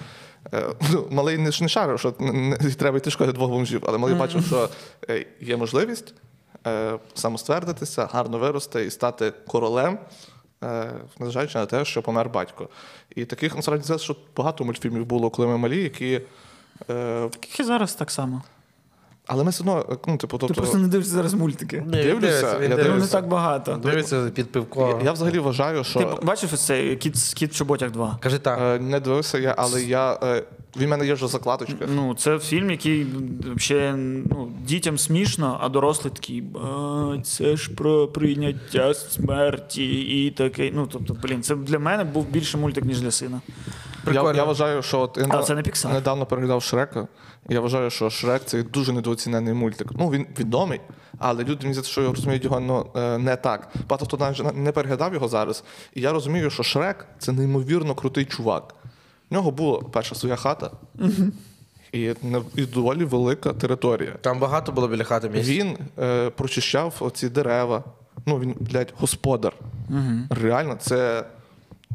ну, 0.92 1.06
малий 1.10 1.38
не, 1.38 1.50
не 1.60 1.68
шарив, 1.68 1.98
що 1.98 2.14
не, 2.18 2.56
треба 2.56 2.98
йти 2.98 3.10
шкоди 3.10 3.32
двох 3.32 3.50
бомжів, 3.50 3.82
але 3.86 3.98
малий 3.98 4.14
бачив, 4.14 4.46
що 4.46 4.68
е, 5.10 5.26
є 5.40 5.56
можливість 5.56 6.14
е, 6.66 6.98
самоствердитися, 7.14 8.08
гарно 8.12 8.38
вирости 8.38 8.84
і 8.84 8.90
стати 8.90 9.32
королем. 9.46 9.98
е, 10.64 10.92
Незважаючи 11.18 11.58
на 11.58 11.66
те, 11.66 11.84
що 11.84 12.02
помер 12.02 12.28
батько. 12.28 12.68
І 13.16 13.24
таких 13.24 13.56
насправді 13.56 13.98
що 13.98 14.16
багато 14.36 14.64
мультфільмів 14.64 15.06
було, 15.06 15.30
коли 15.30 15.48
ми 15.48 15.56
малі, 15.58 15.82
які. 15.82 16.20
Е, 16.90 17.28
Таких 17.28 17.60
і 17.60 17.64
зараз 17.64 17.94
так 17.94 18.10
само. 18.10 18.42
Але 19.26 19.44
ми 19.44 19.50
все 19.50 19.60
одно, 19.62 19.86
е, 19.90 19.96
ну, 20.06 20.16
типу, 20.16 20.38
Ти 20.38 20.46
тобто, 20.46 20.54
просто 20.54 20.78
не 20.78 20.88
дивишся 20.88 21.12
зараз 21.12 21.34
мультики. 21.34 21.82
Він 21.86 21.90
Дивлюся, 21.90 22.58
я 22.62 22.68
Ну, 22.68 22.96
не 22.96 23.06
так 23.06 23.28
багато. 23.28 23.80
Дивиться 23.82 24.30
під 24.34 24.52
пивко. 24.52 25.00
Я 25.04 25.12
взагалі 25.12 25.38
вважаю, 25.38 25.84
що 25.84 25.98
Ти 26.00 26.06
бачив 26.26 26.50
ось 26.52 26.66
цей 26.66 26.96
кіт, 26.96 27.14
кіт 27.34 27.52
в 27.52 27.54
чоботях 27.56 27.90
2? 27.90 28.18
Кажи 28.20 28.38
так. 28.38 28.58
е, 28.62 28.78
не 28.78 29.00
дивився 29.00 29.38
я, 29.38 29.54
але 29.58 29.82
я 29.82 30.18
е, 30.22 30.42
він 30.76 30.86
в 30.86 30.90
мене 30.90 31.06
є 31.06 31.14
вже 31.14 31.28
закладочка. 31.28 31.88
Ну, 31.94 32.14
це 32.14 32.38
фільм, 32.38 32.70
який 32.70 33.06
ще 33.56 33.94
ну, 34.30 34.52
дітям 34.64 34.98
смішно, 34.98 35.58
а 35.62 35.68
дорослі 35.68 36.10
такі, 36.10 36.42
а, 36.64 37.16
це 37.24 37.56
ж 37.56 37.70
про 37.74 38.08
прийняття 38.08 38.94
смерті 38.94 40.00
і 40.00 40.30
таке. 40.30 40.70
Ну, 40.74 40.88
тобто, 40.92 41.16
блін, 41.22 41.42
це 41.42 41.54
для 41.54 41.78
мене 41.78 42.04
був 42.04 42.26
більше 42.28 42.58
мультик, 42.58 42.84
ніж 42.84 43.00
для 43.00 43.10
сина. 43.10 43.40
Я, 44.06 44.12
Прикольно. 44.12 44.36
я 44.38 44.44
вважаю, 44.44 44.82
що 44.82 45.00
от, 45.00 45.16
я 45.16 45.26
Але 45.30 45.42
це 45.42 45.54
не 45.54 45.62
Pixar. 45.62 45.92
недавно 45.92 46.26
переглядав 46.26 46.62
Шрека. 46.62 47.08
і 47.48 47.54
Я 47.54 47.60
вважаю, 47.60 47.90
що 47.90 48.10
Шрек 48.10 48.42
це 48.44 48.62
дуже 48.62 48.92
недооцінений 48.92 49.54
мультик. 49.54 49.88
Ну 49.98 50.10
він 50.10 50.26
відомий, 50.38 50.80
але 51.18 51.44
люди 51.44 51.58
мені 51.62 51.74
здається, 51.74 51.92
що 51.92 52.12
розуміють 52.12 52.44
його 52.44 52.60
ну, 52.60 52.86
е, 52.96 53.18
не 53.18 53.36
так. 53.36 53.68
Багато 53.88 54.06
хто 54.06 54.16
навіть 54.16 54.54
не 54.56 54.72
переглядав 54.72 55.14
його 55.14 55.28
зараз. 55.28 55.64
І 55.94 56.00
я 56.00 56.12
розумію, 56.12 56.50
що 56.50 56.62
Шрек 56.62 57.06
це 57.18 57.32
неймовірно 57.32 57.94
крутий 57.94 58.24
чувак. 58.24 58.74
В 59.30 59.34
нього 59.34 59.50
була 59.50 59.80
перша 59.92 60.14
своя 60.14 60.36
хата. 60.36 60.70
І, 61.92 62.14
і 62.54 62.66
доволі 62.66 63.04
велика 63.04 63.52
територія. 63.52 64.12
Там 64.20 64.38
багато 64.38 64.72
було 64.72 64.88
біля 64.88 65.04
хати 65.04 65.28
місць. 65.28 65.48
Він 65.48 65.78
е, 65.98 66.30
прочищав 66.30 66.94
оці 67.00 67.28
дерева. 67.28 67.84
Ну, 68.26 68.38
він, 68.38 68.54
блядь, 68.60 68.94
господар. 68.98 69.52
Реально, 70.30 70.76
це 70.80 71.24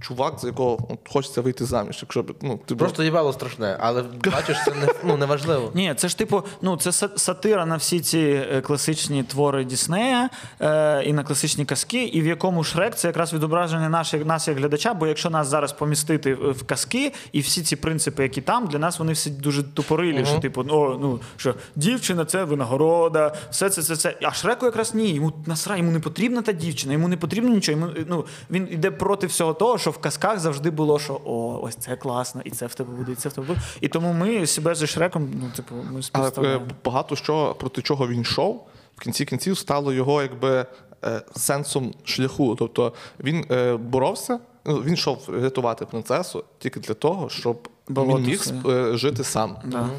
чувак, 0.02 0.40
за 0.40 0.48
якого 0.48 0.78
от, 0.90 1.00
хочеться 1.14 1.42
вийти 1.42 1.66
заміж. 1.66 2.00
Якщо 2.02 2.24
б, 2.24 2.36
ну, 2.42 2.60
ти 2.66 2.76
Просто 2.76 3.04
їбало 3.04 3.34
страшне, 3.34 3.78
але 3.80 4.04
бачиш, 4.32 4.58
це 4.66 4.72
не, 4.72 4.88
ну, 5.04 5.18
не 5.18 5.26
важливо. 5.26 5.72
Ні, 5.74 5.94
це 5.98 6.08
ж 6.08 6.18
типу, 6.18 6.44
ну 6.62 6.78
це 6.78 6.92
сатира 7.16 7.66
на 7.66 7.76
всі 7.76 8.00
ці 8.00 8.20
е, 8.20 8.62
класичні 8.62 9.24
твори 9.24 9.66
Діснея 9.66 10.30
е, 10.62 11.04
і 11.04 11.14
на 11.14 11.24
класичні 11.24 11.66
казки, 11.66 12.04
і 12.04 12.22
в 12.22 12.26
якому 12.26 12.64
Шрек 12.64 12.96
це 12.96 13.08
якраз 13.08 13.34
відображення 13.34 13.90
наших 13.90 14.26
нас 14.26 14.48
як 14.48 14.58
глядача. 14.58 14.94
Бо 14.94 15.08
якщо 15.08 15.30
нас 15.30 15.48
зараз 15.48 15.74
помістити 15.74 16.34
в 16.34 16.64
казки, 16.64 17.14
і 17.32 17.40
всі 17.40 17.64
ці 17.64 17.76
принципи, 17.76 18.24
які 18.24 18.42
там, 18.42 18.68
для 18.68 18.80
нас 18.80 19.00
вони 19.00 19.14
всі 19.14 19.30
дуже 19.30 19.64
тупорилі. 19.64 20.26
Що 20.26 20.40
типу, 20.40 20.62
о, 20.70 20.98
ну 21.02 21.20
що 21.38 21.56
дівчина 21.76 22.26
це 22.26 22.44
винагорода, 22.44 23.36
все 23.52 23.70
це, 23.70 23.84
це, 23.84 23.96
це. 23.96 24.18
А 24.22 24.32
Шреку 24.32 24.66
якраз 24.66 24.96
ні. 24.96 25.14
Йому 25.14 25.34
насра, 25.46 25.78
йому 25.78 25.92
не 25.92 26.00
потрібна 26.00 26.42
та 26.42 26.52
дівчина, 26.52 26.94
йому 26.94 27.08
не 27.08 27.18
потрібно 27.18 27.50
нічого. 27.50 27.80
Йому 27.80 27.94
ну 28.08 28.26
він 28.52 28.68
іде 28.72 28.92
проти 28.92 29.28
всього 29.28 29.54
того, 29.54 29.78
що 29.82 29.92
в 29.92 29.98
казках 29.98 30.40
завжди 30.40 30.70
було, 30.70 31.00
що 31.00 31.22
о, 31.26 31.60
ось 31.64 31.76
це 31.76 31.96
класно, 31.96 32.42
і 32.46 32.50
це 32.52 32.66
в 32.66 32.74
тебе 32.76 32.94
буде, 32.94 33.12
і 33.12 33.16
це 33.16 33.30
в 33.30 33.34
тебе 33.34 33.48
буде. 33.48 33.60
І 33.82 33.88
тому 33.88 34.14
ми 34.14 34.48
себе 34.48 34.76
зі 34.76 34.88
Шреком, 34.88 35.30
ну 35.42 35.50
типу, 35.56 35.76
ми 35.76 35.84
Але 35.90 36.00
е, 36.00 36.02
співставляємо. 36.04 36.66
багато 36.86 37.16
що 37.16 37.56
проти 37.60 37.82
чого 37.82 38.08
він 38.08 38.22
йшов, 38.22 38.68
в 38.98 39.02
кінці 39.02 39.26
кінців 39.26 39.58
стало 39.58 39.94
його 39.94 40.22
якби 40.22 40.66
е, 41.04 41.22
сенсом 41.36 41.94
шляху. 42.04 42.56
Тобто 42.56 42.94
він 43.20 43.46
е, 43.52 43.76
боровся, 43.76 44.40
ну, 44.66 44.76
він 44.78 44.94
йшов 44.94 45.30
рятувати 45.42 45.86
принцесу 45.86 46.44
тільки 46.60 46.80
для 46.80 46.94
того, 46.94 47.30
щоб 47.30 47.68
Болото 47.90 48.18
він 48.20 48.26
міг 48.26 48.44
своє. 48.44 48.62
сп- 48.62 48.94
е, 48.94 48.98
жити 48.98 49.24
сам. 49.24 49.58
Да. 49.66 49.90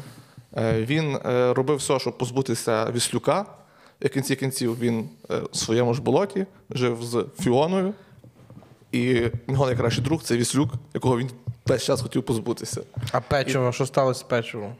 Е, 0.57 0.81
Він 0.85 1.17
е, 1.25 1.53
робив 1.53 1.77
все, 1.77 1.99
щоб 1.99 2.17
позбутися 2.17 2.91
Віслюка. 2.91 3.45
І 4.01 4.07
в 4.07 4.09
кінці 4.09 4.35
кінців 4.35 4.79
він 4.79 5.09
е, 5.31 5.41
в 5.51 5.57
своєму 5.57 5.93
ж 5.93 6.01
болоті 6.01 6.45
жив 6.69 6.97
з 7.03 7.25
Фіоною. 7.39 7.93
І 8.93 9.31
його 9.47 9.65
найкращий 9.65 10.03
друг 10.03 10.23
це 10.23 10.37
Віслюк, 10.37 10.73
якого 10.93 11.17
він 11.17 11.29
весь 11.65 11.83
час 11.83 12.01
хотів 12.01 12.23
позбутися. 12.23 12.81
А 13.11 13.19
печиво, 13.19 13.71
що 13.71 13.85
сталося 13.85 14.19
з 14.19 14.23
печивом? 14.23 14.75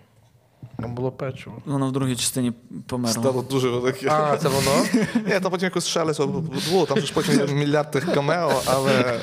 Там 0.80 0.96
було 0.96 1.12
печиво. 1.12 1.62
Воно 1.66 1.88
в 1.88 1.92
другій 1.92 2.16
частині 2.16 2.52
померло. 2.88 3.22
Стало 3.22 3.42
дуже 3.42 3.70
велике. 3.70 4.10
А, 4.10 4.38
це 4.38 4.50
воно? 4.50 4.86
Ні, 5.16 5.40
там 5.40 5.52
потім 5.52 5.66
якось 5.66 5.88
шелесть 5.88 6.22
було, 6.22 6.86
там 6.86 7.00
же 7.00 7.06
ж 7.06 7.14
потім 7.14 7.40
є 7.40 7.46
мільярд 7.48 7.92
тих 7.92 8.14
камео, 8.14 8.62
але 8.66 9.20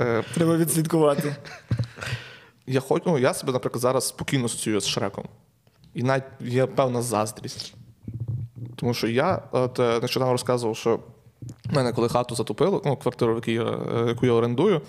е, 0.00 0.24
Треба 0.34 0.56
відслідкувати. 0.56 1.36
я 2.66 2.80
хочу, 2.80 3.04
ну, 3.06 3.18
я 3.18 3.34
себе, 3.34 3.52
наприклад, 3.52 3.82
зараз 3.82 4.08
спокійно 4.08 4.44
асоціюю 4.44 4.80
з 4.80 4.86
Шреком. 4.86 5.24
І 5.94 6.02
навіть 6.02 6.24
є 6.40 6.66
певна 6.66 7.02
заздрість. 7.02 7.74
Тому 8.76 8.94
що 8.94 9.08
я 9.08 9.42
от, 9.52 9.78
е, 9.80 10.00
нещодавно 10.02 10.32
розказував, 10.32 10.76
що 10.76 11.00
в 11.42 11.74
мене, 11.74 11.92
коли 11.92 12.08
хату 12.08 12.34
затопило, 12.34 12.82
ну, 12.84 12.96
квартиру, 12.96 13.42
е, 13.48 13.52
яку 14.08 14.26
я 14.26 14.32
орендую, 14.32 14.80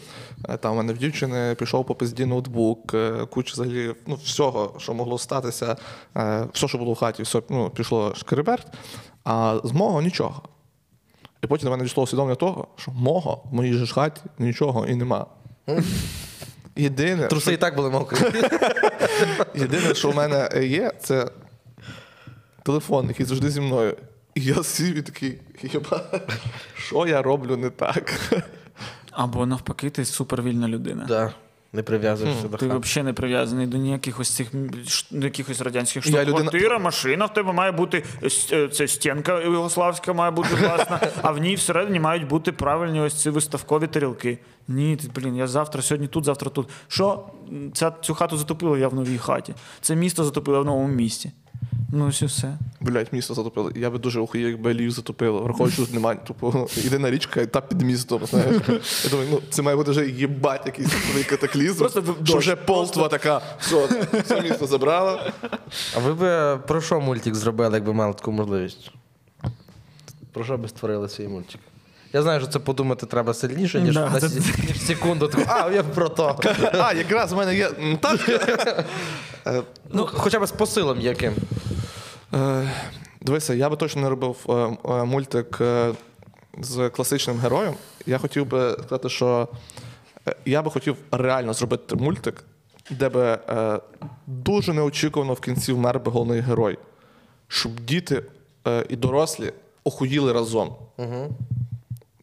е, 0.49 0.57
там 0.57 0.73
в 0.73 0.77
мене 0.77 0.93
в 0.93 0.97
дівчини 0.97 1.55
пішов 1.55 1.85
по 1.85 1.95
пизді 1.95 2.25
ноутбук, 2.25 2.93
е, 2.93 3.25
куча 3.25 3.53
взагалі 3.53 3.95
ну, 4.07 4.15
всього, 4.15 4.75
що 4.77 4.93
могло 4.93 5.17
статися, 5.17 5.75
все, 6.53 6.67
що 6.67 6.77
було 6.77 6.93
в 6.93 6.95
хаті, 6.95 7.23
все 7.23 7.41
ну, 7.49 7.69
пішло 7.69 8.15
шкереберть, 8.15 8.67
а 9.23 9.59
з 9.63 9.71
мого 9.71 10.01
нічого. 10.01 10.41
І 11.43 11.47
потім 11.47 11.65
до 11.65 11.71
мене 11.71 11.83
дійшло 11.83 12.03
усвідомлення 12.03 12.35
того, 12.35 12.67
що 12.75 12.91
мого 12.91 13.43
в 13.51 13.53
моїй 13.53 13.73
ж 13.73 13.93
хаті 13.93 14.21
нічого 14.39 14.87
і 14.87 14.95
нема. 14.95 15.25
Єдине, 16.75 17.27
Труси 17.27 17.53
і 17.53 17.57
так 17.57 17.75
були 17.75 17.89
мокрі. 17.89 18.17
Єдине, 19.55 19.95
що 19.95 20.11
в 20.11 20.15
мене 20.15 20.49
є, 20.63 20.91
це 21.01 21.27
телефон, 22.63 23.07
який 23.07 23.25
завжди 23.25 23.49
зі 23.49 23.61
мною. 23.61 23.95
І 24.35 24.41
я 24.41 24.63
сів 24.63 24.95
і 24.97 25.01
такий, 25.01 25.37
єба, 25.73 26.01
що 26.77 27.07
я 27.07 27.21
роблю 27.21 27.57
не 27.57 27.69
так? 27.69 28.13
Або 29.11 29.45
навпаки, 29.45 29.89
ти 29.89 30.05
супервільна 30.05 30.67
людина. 30.67 31.05
Да. 31.07 31.33
Не 31.73 31.83
прив'язуєшся 31.83 32.47
до 32.47 32.57
Ти 32.57 32.67
взагалі 32.67 33.05
не 33.05 33.13
прив'язаний 33.13 33.67
до 33.67 33.77
ніяких 33.77 34.19
ось 34.19 34.29
цих 34.29 34.53
м, 34.53 34.71
якихось 35.11 35.61
радянських 35.61 36.05
Я 36.05 36.11
штук. 36.11 36.21
людина- 36.21 36.49
Квартира, 36.49 36.79
машина 36.79 37.25
в 37.25 37.33
тебе 37.33 37.53
має 37.53 37.71
бути 37.71 38.03
е, 38.51 38.67
це 38.67 38.87
стінка 38.87 39.41
югославська 39.41 40.13
має 40.13 40.31
бути 40.31 40.55
власна, 40.55 40.99
а 41.21 41.31
в 41.31 41.37
ній 41.37 41.55
всередині 41.55 41.99
мають 41.99 42.27
бути 42.27 42.51
правильні 42.51 42.99
ось 43.01 43.21
ці 43.21 43.29
виставкові 43.29 43.87
тарілки. 43.87 44.37
Ні, 44.67 44.95
ти, 44.95 45.07
блін, 45.15 45.35
я 45.35 45.47
завтра, 45.47 45.81
сьогодні 45.81 46.07
тут, 46.07 46.25
завтра 46.25 46.49
тут. 46.49 46.69
Що? 46.87 47.27
Ця, 47.73 47.91
цю 48.01 48.13
хату 48.15 48.37
затопило, 48.37 48.77
я 48.77 48.87
в 48.87 48.93
новій 48.95 49.17
хаті. 49.17 49.53
Це 49.81 49.95
місто 49.95 50.23
затопило 50.23 50.61
в 50.61 50.65
новому 50.65 50.87
місті. 50.87 51.31
Ну, 51.91 52.07
ось 52.07 52.21
і 52.21 52.25
все. 52.25 52.57
Блять, 52.81 53.13
місто 53.13 53.33
затопило. 53.33 53.71
Я 53.75 53.89
би 53.89 53.99
дуже 53.99 54.19
охуєв, 54.19 54.49
якби 54.49 54.73
Львів 54.73 54.91
затопило. 54.91 55.39
Враховуючи, 55.41 55.73
що 55.75 55.85
тут 55.85 55.93
немає. 55.93 56.19
Тупо 56.27 56.67
єдина 56.75 57.11
річка, 57.11 57.41
і 57.41 57.47
та 57.47 57.61
під 57.61 57.81
містом. 57.81 58.25
Знаєш. 58.25 58.57
Я 59.03 59.09
думаю, 59.09 59.29
ну 59.31 59.41
це 59.49 59.61
має 59.61 59.77
бути 59.77 59.91
вже 59.91 60.07
їбать 60.09 60.65
якийсь 60.65 60.89
новий 61.09 61.23
катаклізм. 61.23 61.79
Просто 61.79 62.01
що 62.01 62.13
дощ. 62.19 62.35
вже 62.37 62.55
полтва 62.55 63.07
така. 63.07 63.41
Все, 63.59 63.87
все 64.25 64.41
місто 64.41 64.67
забрало. 64.67 65.19
А 65.95 65.99
ви 65.99 66.13
б 66.13 66.57
про 66.67 66.81
що 66.81 66.99
мультик 67.01 67.35
зробили, 67.35 67.77
якби 67.77 67.93
мали 67.93 68.13
таку 68.13 68.31
можливість? 68.31 68.91
Про 70.33 70.43
що 70.43 70.57
би 70.57 70.67
створили 70.67 71.09
свій 71.09 71.27
мультик? 71.27 71.61
Я 72.13 72.21
знаю, 72.21 72.39
що 72.39 72.49
це 72.49 72.59
подумати 72.59 73.05
треба 73.05 73.33
сильніше, 73.33 73.81
ніж, 73.81 73.93
Да, 73.93 74.09
на 74.09 74.19
це- 74.19 74.27
ніж 74.67 74.81
секунду. 74.81 75.27
Таку, 75.27 75.43
а, 75.47 75.71
я 75.71 75.83
про 75.83 76.09
то. 76.09 76.39
А, 76.73 76.93
якраз 76.93 77.33
в 77.33 77.37
мене 77.37 77.55
є. 77.55 77.69
Так. 77.99 78.19
Е, 79.47 79.61
Ну, 79.89 80.09
хоча 80.13 80.39
б 80.39 80.45
з 80.45 80.51
посилом 80.51 81.01
яким. 81.01 81.33
Е, 82.33 82.71
Дивися, 83.21 83.53
я 83.53 83.69
би 83.69 83.75
точно 83.77 84.01
не 84.01 84.09
робив 84.09 84.45
е, 84.49 85.03
мультик 85.05 85.61
з 86.61 86.89
класичним 86.89 87.37
героєм. 87.37 87.73
Я 88.05 88.17
хотів 88.17 88.45
би 88.45 88.71
сказати, 88.71 89.09
що 89.09 89.47
я 90.45 90.61
би 90.61 90.71
хотів 90.71 90.95
реально 91.11 91.53
зробити 91.53 91.95
мультик, 91.95 92.43
де 92.89 93.09
би 93.09 93.39
дуже 94.27 94.73
неочікувано 94.73 95.33
в 95.33 95.39
кінці 95.39 95.73
вмер 95.73 95.99
би 95.99 96.11
головний 96.11 96.39
герой. 96.39 96.77
Щоб 97.47 97.79
діти 97.79 98.23
і 98.89 98.95
дорослі 98.95 99.53
охуїли 99.83 100.33
разом. 100.33 100.75
Угу. 100.97 101.35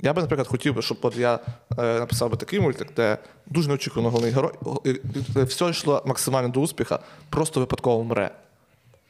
Я 0.03 0.13
би, 0.13 0.23
наприклад, 0.23 0.49
хотів 0.49 0.75
би, 0.75 0.83
щоб 0.83 0.99
от 1.03 1.17
я 1.17 1.39
е, 1.79 1.99
написав 1.99 2.31
би 2.31 2.37
такий 2.37 2.61
мультик, 2.61 2.89
де 2.97 3.19
дуже 3.47 3.69
неочікувано 3.69 4.11
головний 4.11 4.33
герой. 4.33 4.53
і 4.85 5.43
Все 5.43 5.71
йшло 5.71 6.03
максимально 6.07 6.49
до 6.49 6.61
успіха, 6.61 6.99
просто 7.31 7.61
випадково 7.61 8.05
мре. 8.05 8.31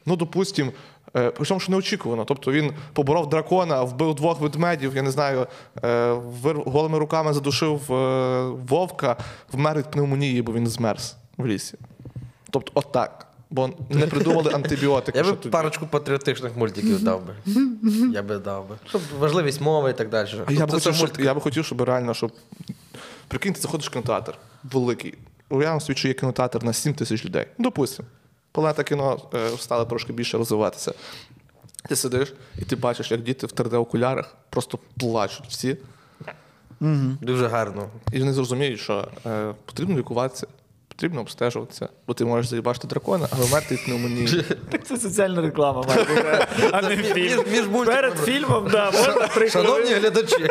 Ну, 0.07 0.16
допустим, 0.16 0.72
е, 1.16 1.30
причому, 1.30 1.61
що 1.61 1.72
неочікувано. 1.72 2.24
Тобто 2.24 2.53
він 2.53 2.72
поборов 2.93 3.28
дракона, 3.28 3.82
вбив 3.82 4.14
двох 4.14 4.41
ведмедів, 4.41 4.97
я 4.97 5.03
не 5.03 5.11
знаю, 5.11 5.47
е, 5.84 6.12
вир, 6.12 6.57
голими 6.66 6.99
руками 6.99 7.32
задушив 7.32 7.93
е, 7.93 8.49
вовка, 8.49 9.16
вмер 9.53 9.78
від 9.78 9.91
пневмонії, 9.91 10.43
бо 10.43 10.53
він 10.53 10.66
змерз 10.66 11.16
в 11.37 11.47
лісі. 11.47 11.78
Тобто, 12.51 12.72
отак. 12.74 13.25
Бо 13.57 13.70
не 13.90 14.07
придумали 14.07 14.52
антибіотики. 14.52 15.18
Я 15.18 15.24
би 15.24 15.28
що 15.28 15.36
тоді. 15.36 15.48
парочку 15.48 15.86
патріотичних 15.86 16.57
мультиків 16.57 17.02
дав 17.02 17.22
би. 17.26 17.34
Я 18.12 18.22
би 18.22 18.38
дав 18.38 18.68
би. 18.68 18.76
Щоб 18.88 19.00
важливість 19.18 19.61
мови 19.61 19.90
і 19.90 19.92
так 19.92 20.09
далі. 20.09 20.28
А 20.46 20.52
Я 20.52 20.66
б, 20.66 20.70
хотів, 20.70 20.94
щоб, 20.94 21.11
я 21.18 21.34
б 21.34 21.40
хотів, 21.40 21.64
щоб 21.64 21.82
реально, 21.82 22.14
щоб. 22.14 22.32
Прикинь, 23.28 23.52
ти 23.52 23.61
заходиш 23.61 23.86
в 23.86 23.90
кінотеатр 23.90 24.34
великий. 24.64 25.14
Уявимо 25.50 25.80
собі, 25.80 25.98
що 25.98 26.09
є 26.09 26.14
кінотеатр 26.14 26.64
на 26.64 26.72
7 26.72 26.94
тисяч 26.94 27.24
людей. 27.24 27.46
Допустимо. 27.59 28.09
Планета 28.52 28.82
кіно 28.82 29.18
е, 29.34 29.50
стала 29.59 29.84
трошки 29.84 30.12
більше 30.12 30.38
розвиватися. 30.38 30.94
Ти 31.88 31.96
сидиш 31.96 32.34
і 32.59 32.64
ти 32.64 32.76
бачиш, 32.76 33.11
як 33.11 33.22
діти 33.22 33.46
в 33.46 33.50
3D-окулярах 33.50 34.24
просто 34.50 34.78
плачуть 35.00 35.46
всі. 35.48 35.76
Дуже 37.20 37.46
гарно. 37.46 37.88
І 38.12 38.18
вони 38.18 38.32
зрозуміють, 38.32 38.80
що 38.80 39.09
е, 39.26 39.54
потрібно 39.64 39.98
лікуватися, 39.98 40.46
потрібно 40.97 41.20
обстежуватися, 41.20 41.88
бо 42.07 42.14
ти 42.14 42.24
можеш 42.24 42.47
заїбачити 42.47 42.88
дракона, 42.88 43.28
а 43.30 43.36
вмерти 43.36 43.74
від 43.74 43.84
пневмонії. 43.84 44.44
Так 44.70 44.86
це 44.86 44.97
соціальна 44.97 45.42
реклама, 45.42 45.82
має 45.88 46.05
бути, 46.05 46.47
а 46.72 46.82
не 46.82 46.97
фільм. 46.97 47.44
Перед 47.84 48.18
фільмом, 48.18 48.68
да, 48.70 48.90
можна 48.90 49.26
три 49.26 49.51
Шановні 49.51 49.94
глядачі, 49.94 50.49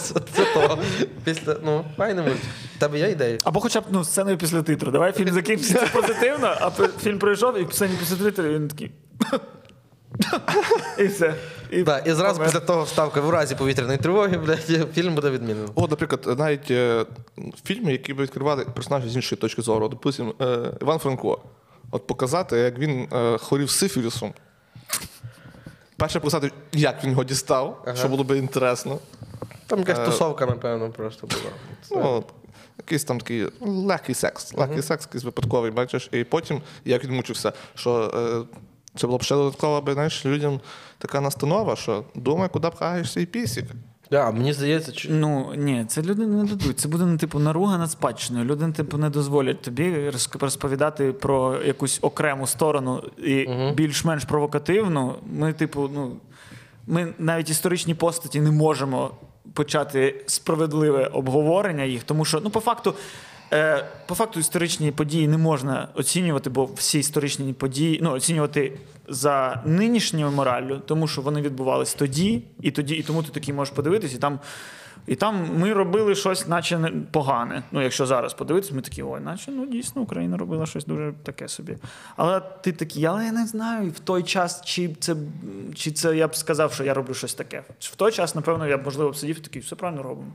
це 0.00 0.44
то. 0.54 0.78
Після, 1.24 1.56
ну, 1.64 1.84
файний 1.96 2.24
мультик. 2.24 2.42
В 2.76 2.80
Тебе 2.80 2.98
є 2.98 3.10
ідеї? 3.10 3.38
Або 3.44 3.60
хоча 3.60 3.80
б 3.80 3.84
ну, 3.90 4.04
сценою 4.04 4.38
після 4.38 4.62
титру. 4.62 4.92
Давай 4.92 5.12
фільм 5.12 5.34
закінчиться 5.34 5.86
позитивно, 5.92 6.56
а 6.60 6.70
фільм 7.02 7.18
пройшов, 7.18 7.58
і 7.58 7.72
сцені 7.72 7.94
після 7.98 8.16
титру 8.16 8.44
він 8.44 8.68
такий. 8.68 8.90
І 10.98 11.04
все. 11.04 11.34
І 11.74 11.82
Да, 11.82 11.98
і 11.98 12.12
зразу 12.12 12.42
після 12.42 12.60
того 12.60 12.82
вставка 12.82 13.20
в 13.20 13.30
разі 13.30 13.54
повітряної 13.54 13.98
тривоги, 13.98 14.38
блядь, 14.38 14.88
фільм 14.94 15.14
буде 15.14 15.30
відмінений. 15.30 15.68
От, 15.74 15.90
наприклад, 15.90 16.38
навіть 16.38 16.70
е, 16.70 17.06
фільми, 17.64 17.92
які 17.92 18.14
б 18.14 18.20
відкривали 18.20 18.64
персонажів 18.64 19.10
з 19.10 19.16
іншої 19.16 19.40
точки 19.40 19.62
зору. 19.62 19.88
Допустимо, 19.88 20.34
е, 20.40 20.70
Іван 20.82 20.98
Франко. 20.98 21.38
От 21.90 22.06
показати, 22.06 22.56
як 22.56 22.78
він 22.78 23.08
е, 23.12 23.38
хворів 23.38 23.70
сифілісом. 23.70 24.32
Перше 25.96 26.20
показати, 26.20 26.52
як 26.72 27.04
він 27.04 27.10
його 27.10 27.24
дістав, 27.24 27.82
Ага. 27.86 27.96
що 27.96 28.08
було 28.08 28.24
б 28.24 28.36
інтересно. 28.38 28.98
Там 29.66 29.78
якась 29.78 29.98
Е, 29.98 30.04
тусовка, 30.06 30.46
напевно, 30.46 30.90
просто 30.90 31.26
була. 31.26 31.42
Це- 31.88 31.96
Ну, 31.96 32.10
от, 32.12 32.24
якийсь 32.78 33.04
там 33.04 33.18
такий 33.18 33.48
легкий 33.60 34.14
секс. 34.14 34.54
Легкий 34.54 34.82
секс, 34.82 35.06
якийсь 35.06 35.24
випадковий, 35.24 35.70
бачиш. 35.70 36.08
І 36.12 36.24
потім, 36.24 36.60
як 36.84 37.04
він 37.04 37.12
мучився, 37.12 37.52
що 37.74 38.10
е, 38.14 38.56
це 38.96 39.06
було 39.06 39.18
б 39.18 39.22
ще 39.22 39.34
додатково, 39.34 39.80
би, 39.80 39.92
знаєш, 39.92 40.26
людям 40.26 40.60
така 40.98 41.20
настанова, 41.20 41.76
що 41.76 42.04
думай, 42.14 42.48
куди 42.52 42.70
пхаєш 42.70 43.12
свій 43.12 43.26
пісік. 43.26 43.64
Да, 44.10 44.30
мені 44.30 44.52
здається, 44.52 44.92
чи... 44.92 45.08
Ну 45.10 45.54
ні, 45.56 45.84
це 45.88 46.02
люди 46.02 46.26
не 46.26 46.44
дадуть. 46.44 46.78
Це 46.78 46.88
буде 46.88 47.04
ну, 47.04 47.18
типу 47.18 47.38
наруга 47.38 47.78
над 47.78 47.90
спадщиною. 47.90 48.44
Люди 48.44 48.72
типу 48.72 48.98
не 48.98 49.10
дозволять 49.10 49.62
тобі 49.62 50.12
розповідати 50.40 51.12
про 51.12 51.62
якусь 51.62 51.98
окрему 52.02 52.46
сторону 52.46 53.02
і 53.18 53.48
більш-менш 53.74 54.24
провокативну. 54.24 55.14
Ми, 55.32 55.52
типу, 55.52 55.90
ну 55.94 56.16
ми 56.86 57.14
навіть 57.18 57.50
історичні 57.50 57.94
постаті 57.94 58.40
не 58.40 58.50
можемо 58.50 59.10
почати 59.52 60.24
справедливе 60.26 61.06
обговорення 61.06 61.84
їх, 61.84 62.04
тому 62.04 62.24
що 62.24 62.40
ну 62.40 62.50
по 62.50 62.60
факту. 62.60 62.94
Е, 63.52 63.84
по 64.06 64.14
факту 64.14 64.40
історичні 64.40 64.92
події 64.92 65.28
не 65.28 65.38
можна 65.38 65.88
оцінювати, 65.94 66.50
бо 66.50 66.64
всі 66.64 66.98
історичні 66.98 67.52
події 67.52 68.00
ну, 68.02 68.12
оцінювати 68.12 68.72
за 69.08 69.62
нинішньою 69.64 70.30
мораллю, 70.30 70.82
тому 70.86 71.08
що 71.08 71.22
вони 71.22 71.40
відбувались 71.42 71.94
тоді, 71.94 72.42
і 72.60 72.70
тоді, 72.70 72.94
і 72.94 73.02
тому 73.02 73.22
ти 73.22 73.30
такий 73.30 73.54
можеш 73.54 73.74
подивитись, 73.74 74.14
і 74.14 74.18
там, 74.18 74.40
і 75.06 75.14
там 75.14 75.48
ми 75.58 75.72
робили 75.72 76.14
щось, 76.14 76.48
наче 76.48 76.78
не- 76.78 76.90
погане. 76.90 77.62
Ну, 77.72 77.82
якщо 77.82 78.06
зараз 78.06 78.34
подивитись, 78.34 78.72
ми 78.72 78.82
такі, 78.82 79.02
ой, 79.02 79.20
наче 79.20 79.50
ну 79.50 79.66
дійсно 79.66 80.02
Україна 80.02 80.36
робила 80.36 80.66
щось 80.66 80.84
дуже 80.84 81.12
таке 81.22 81.48
собі. 81.48 81.76
Але 82.16 82.40
ти 82.40 82.72
такий, 82.72 83.04
але 83.04 83.24
я 83.24 83.32
не 83.32 83.46
знаю 83.46 83.90
в 83.90 83.98
той 83.98 84.22
час, 84.22 84.62
чи 84.64 84.94
це 85.00 85.16
чи 85.74 85.90
це 85.90 86.16
я 86.16 86.28
б 86.28 86.36
сказав, 86.36 86.72
що 86.72 86.84
я 86.84 86.94
роблю 86.94 87.14
щось 87.14 87.34
таке. 87.34 87.62
В 87.80 87.96
той 87.96 88.12
час, 88.12 88.34
напевно, 88.34 88.66
я 88.66 88.78
б 88.78 88.84
можливо 88.84 89.10
б 89.10 89.16
сидів 89.16 89.40
такий, 89.40 89.62
все 89.62 89.76
правильно 89.76 90.02
робимо. 90.02 90.32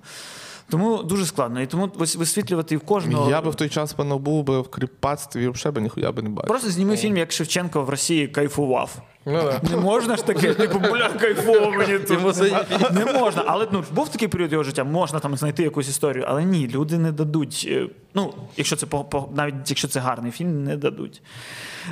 Тому 0.69 1.03
дуже 1.03 1.25
складно. 1.25 1.61
І 1.61 1.67
тому 1.67 1.85
вис- 1.87 2.17
висвітлювати 2.17 2.77
в 2.77 2.79
кожного. 2.81 3.29
Я 3.29 3.41
би 3.41 3.49
в 3.49 3.55
той 3.55 3.69
час, 3.69 3.93
певно, 3.93 4.19
був 4.19 4.43
би 4.43 4.61
в 4.61 4.69
кріпацтві, 4.69 5.47
взагалі 5.49 5.75
би 5.75 5.81
ніхуя 5.81 6.11
би 6.11 6.21
не 6.21 6.29
бачив. 6.29 6.47
Просто 6.47 6.69
зніми 6.69 6.97
фільм, 6.97 7.17
як 7.17 7.31
Шевченко 7.31 7.83
в 7.83 7.89
Росії 7.89 8.27
кайфував. 8.27 9.01
Ну, 9.25 9.33
да. 9.33 9.61
Не 9.69 9.77
можна 9.77 10.15
ж 10.15 10.25
таке, 10.25 10.53
типу, 10.53 10.79
бля, 10.79 11.09
кайфово 11.09 11.71
мені 11.71 11.99
тут. 11.99 12.09
Йому 12.11 12.31
це- 12.31 12.65
Не 12.91 13.05
можна. 13.13 13.43
Але 13.47 13.67
ну, 13.71 13.83
був 13.91 14.09
такий 14.09 14.27
період 14.27 14.51
його 14.51 14.63
життя, 14.63 14.83
можна 14.83 15.19
там 15.19 15.35
знайти 15.37 15.63
якусь 15.63 15.89
історію. 15.89 16.25
Але 16.27 16.43
ні, 16.43 16.67
люди 16.67 16.97
не 16.97 17.11
дадуть. 17.11 17.65
е, 17.71 17.87
Ну, 18.13 18.33
якщо 18.57 18.75
це 18.75 18.85
по, 18.85 19.03
по- 19.03 19.29
навіть 19.35 19.55
якщо 19.67 19.87
це 19.87 19.99
гарний 19.99 20.31
фільм, 20.31 20.63
не 20.63 20.77
дадуть. 20.77 21.21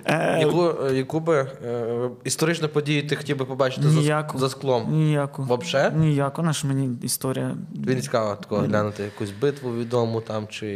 Е, 0.05 0.37
Яку, 0.39 0.73
е, 0.85 0.95
яку 0.95 1.19
би 1.19 1.35
е, 1.65 2.09
історичну 2.23 2.69
подію 2.69 3.07
ти 3.07 3.15
хотів 3.15 3.37
би 3.37 3.45
побачити 3.45 3.89
за, 3.89 3.99
Ніяку. 3.99 4.37
за 4.39 4.49
склом? 4.49 4.85
Ніяку. 4.91 5.43
Вообще? 5.43 5.91
Ніяку. 5.95 6.41
Наша 6.41 6.67
мені 6.67 6.89
історія. 7.03 7.55
Мені 7.87 8.01
цікаво 8.01 8.35
такого 8.35 8.61
глянути 8.61 9.03
якусь 9.03 9.31
битву 9.41 9.75
відому 9.75 10.21
там, 10.21 10.47
чи 10.49 10.67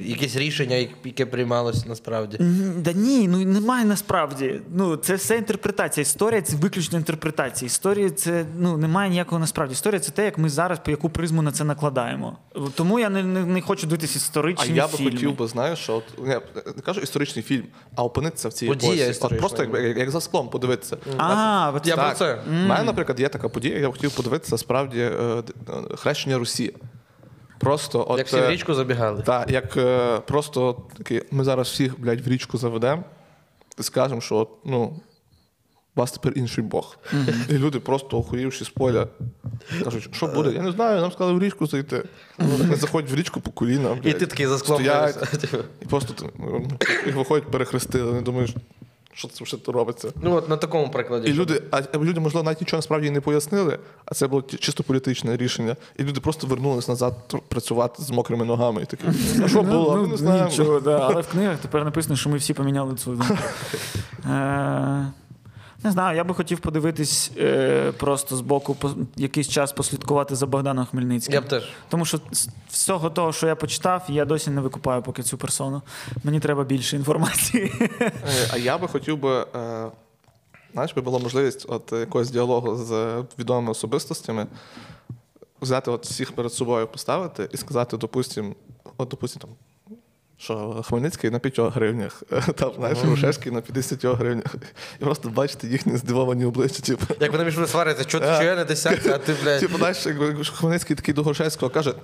якесь 0.00 0.36
рішення, 0.36 0.76
яке 1.04 1.26
приймалось 1.26 1.86
насправді. 1.86 2.38
Да 2.78 2.92
ні, 2.92 3.28
ну 3.28 3.38
немає 3.38 3.84
насправді. 3.84 4.60
Ну, 4.74 4.96
це 4.96 5.14
все 5.14 5.36
інтерпретація. 5.36 5.93
Історія 6.00 6.42
це 6.42 6.56
виключно 6.56 6.98
інтерпретація. 6.98 7.66
Історія 7.66 8.10
це 8.10 8.44
ну 8.58 8.76
немає 8.76 9.10
ніякого 9.10 9.38
насправді. 9.38 9.72
Історія 9.72 10.00
це 10.00 10.12
те, 10.12 10.24
як 10.24 10.38
ми 10.38 10.48
зараз 10.48 10.78
по 10.78 10.90
яку 10.90 11.10
призму 11.10 11.42
на 11.42 11.52
це 11.52 11.64
накладаємо. 11.64 12.38
Тому 12.74 12.98
я 12.98 13.08
не, 13.08 13.22
не, 13.22 13.44
не 13.46 13.60
хочу 13.60 13.86
дивитися 13.86 14.30
А 14.56 14.64
я 14.64 14.86
би 14.86 14.92
фільми. 14.92 15.10
хотів 15.10 15.36
би, 15.36 15.46
знаєш, 15.46 15.78
що 15.78 15.94
от 15.94 16.26
не, 16.26 16.40
не 16.76 16.82
кажу 16.82 17.00
історичний 17.00 17.42
фільм, 17.42 17.64
а 17.96 18.04
опинитися 18.04 18.48
в 18.48 18.52
цій 18.52 18.66
Подія 18.66 19.04
епосі. 19.04 19.20
От 19.22 19.38
просто 19.38 19.62
як, 19.62 19.74
як, 19.74 19.98
як 19.98 20.10
за 20.10 20.20
склом 20.20 20.48
подивитися. 20.48 20.96
А, 21.16 21.72
от 21.74 21.86
Я 21.86 21.96
так. 21.96 22.06
про 22.06 22.14
це. 22.14 22.38
У 22.48 22.52
мене, 22.52 22.82
наприклад, 22.82 23.20
є 23.20 23.28
така 23.28 23.48
подія, 23.48 23.78
я 23.78 23.88
б 23.88 23.92
хотів 23.92 24.16
подивитися 24.16 24.58
справді 24.58 25.00
е, 25.00 25.42
е, 25.68 25.96
хрещення 25.96 26.38
Русі. 26.38 26.74
Просто 27.58 28.06
от, 28.08 28.18
Як 28.18 28.26
всі 28.26 28.36
в 28.36 28.42
е, 28.42 28.50
річку 28.50 28.74
забігали. 28.74 29.22
Так, 29.22 29.50
як 29.50 29.76
е, 29.76 30.18
просто 30.18 30.64
от 30.64 30.88
такі, 30.98 31.22
ми 31.30 31.44
зараз 31.44 31.68
всіх, 31.68 32.00
блядь, 32.00 32.26
в 32.26 32.28
річку 32.28 32.58
заведемо 32.58 33.02
і 33.78 33.82
скажемо, 33.82 34.20
що 34.20 34.48
ну, 34.64 35.00
вас 35.96 36.12
тепер 36.12 36.32
інший 36.36 36.64
Бог. 36.64 36.98
І 37.48 37.52
люди 37.52 37.80
просто 37.80 38.18
охуївши 38.18 38.64
з 38.64 38.68
поля. 38.68 39.06
Кажуть, 39.84 40.08
що 40.12 40.26
буде? 40.26 40.52
Я 40.52 40.62
не 40.62 40.72
знаю, 40.72 41.00
нам 41.00 41.12
сказали 41.12 41.38
в 41.38 41.42
річку 41.42 41.66
зайти. 41.66 42.02
Вони 42.38 42.76
заходять 42.76 43.10
в 43.10 43.14
річку 43.14 43.40
по 43.40 43.50
коліна. 43.50 43.98
І 44.04 44.12
ти 44.12 44.26
такий 44.26 44.46
за 44.46 44.58
склом. 44.58 44.82
і 45.82 45.84
просто 45.84 46.30
ну, 46.38 46.68
їх 47.06 47.16
виходять, 47.16 47.50
перехрестили. 47.50 48.04
Вони 48.04 48.20
думають, 48.20 48.56
що 49.12 49.28
це 49.28 49.44
це 49.44 49.72
робиться. 49.72 50.12
Ну 50.22 50.34
от 50.34 50.48
на 50.48 50.56
такому 50.56 50.90
прикладі. 50.90 51.30
І 51.30 51.32
люди, 51.32 51.62
а 51.70 51.82
люди, 51.98 52.20
можливо, 52.20 52.44
навіть 52.44 52.60
нічого 52.60 52.78
насправді 52.78 53.10
не 53.10 53.20
пояснили, 53.20 53.78
а 54.04 54.14
це 54.14 54.26
було 54.26 54.42
чисто 54.42 54.82
політичне 54.82 55.36
рішення. 55.36 55.76
І 55.96 56.02
люди 56.02 56.20
просто 56.20 56.46
вернулись 56.46 56.88
назад 56.88 57.34
працювати 57.48 58.02
з 58.02 58.10
мокрими 58.10 58.44
ногами. 58.44 58.82
І 58.82 58.84
такі, 58.84 59.04
а 59.44 59.48
що 59.48 59.62
було? 59.62 59.96
Ми 59.96 60.08
не 60.08 60.16
знаємо. 60.16 60.44
Ну, 60.44 60.50
Нічого, 60.50 60.80
да. 60.80 60.98
Але 60.98 61.20
в 61.20 61.28
книгах 61.32 61.58
тепер 61.58 61.84
написано, 61.84 62.16
що 62.16 62.30
ми 62.30 62.36
всі 62.36 62.54
поміняли 62.54 62.94
цю 62.94 63.10
думку. 63.10 63.38
Не 65.84 65.90
знаю, 65.90 66.16
я 66.16 66.24
би 66.24 66.34
хотів 66.34 66.60
подивитись 66.60 67.30
е, 67.38 67.92
просто 67.92 68.36
з 68.36 68.40
боку, 68.40 68.74
по, 68.74 68.90
якийсь 69.16 69.48
час 69.48 69.72
послідкувати 69.72 70.34
за 70.34 70.46
Богданом 70.46 70.86
Хмельницьким. 70.86 71.34
Я 71.34 71.40
б 71.40 71.48
теж. 71.48 71.68
Тому 71.88 72.04
що 72.04 72.20
з 72.32 72.48
всього 72.68 73.10
того, 73.10 73.32
що 73.32 73.46
я 73.46 73.56
почитав, 73.56 74.04
я 74.08 74.24
досі 74.24 74.50
не 74.50 74.60
викупаю 74.60 75.02
поки 75.02 75.22
цю 75.22 75.38
персону. 75.38 75.82
Мені 76.24 76.40
треба 76.40 76.64
більше 76.64 76.96
інформації. 76.96 77.72
Е, 78.00 78.12
А 78.52 78.56
я 78.56 78.78
би 78.78 78.88
хотів 78.88 79.18
би, 79.18 79.46
е, 79.54 79.90
знаєш, 80.72 80.94
би 80.94 81.02
була 81.02 81.18
можливість 81.18 81.66
от 81.68 81.92
якогось 81.92 82.30
діалогу 82.30 82.76
з 82.76 83.22
відомими 83.38 83.70
особистостями, 83.70 84.46
взяти 85.60 85.90
от 85.90 86.06
всіх 86.06 86.32
перед 86.32 86.52
собою 86.52 86.86
поставити 86.86 87.48
і 87.52 87.56
сказати, 87.56 87.96
допустим, 87.96 88.54
от, 88.96 89.08
допустим, 89.08 89.40
там. 89.42 89.50
Що 90.38 90.82
Хмельницький 90.86 91.30
на 91.30 91.38
5 91.38 91.60
гривнях, 91.74 92.22
там, 92.56 92.72
знаєш, 92.76 92.98
Рушевський 93.04 93.52
на 93.52 93.60
50 93.60 94.04
гривнях. 94.04 94.54
І 95.00 95.04
просто 95.04 95.28
бачити 95.28 95.68
їхні 95.68 95.96
здивовані 95.96 96.44
обличчя. 96.44 96.82
Типу, 96.82 97.14
Як 97.20 97.32
вони 97.32 97.44
між 97.44 97.54
сваряться, 97.68 98.04
що 98.08 98.20
ти 98.20 98.26
я 98.26 98.56
не 98.56 98.64
десятка, 98.64 99.14
а 99.14 99.18
ти, 99.18 99.34
блядь. 99.42 99.60
типу 99.60 99.78
знаєш, 99.78 100.06
Хмельницький 100.54 100.96
такий 100.96 101.14
до 101.14 101.22
Грушевського 101.22 101.70
каже, 101.70 101.94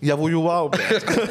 я 0.00 0.14
воював, 0.14 0.70
блядь. 0.70 1.28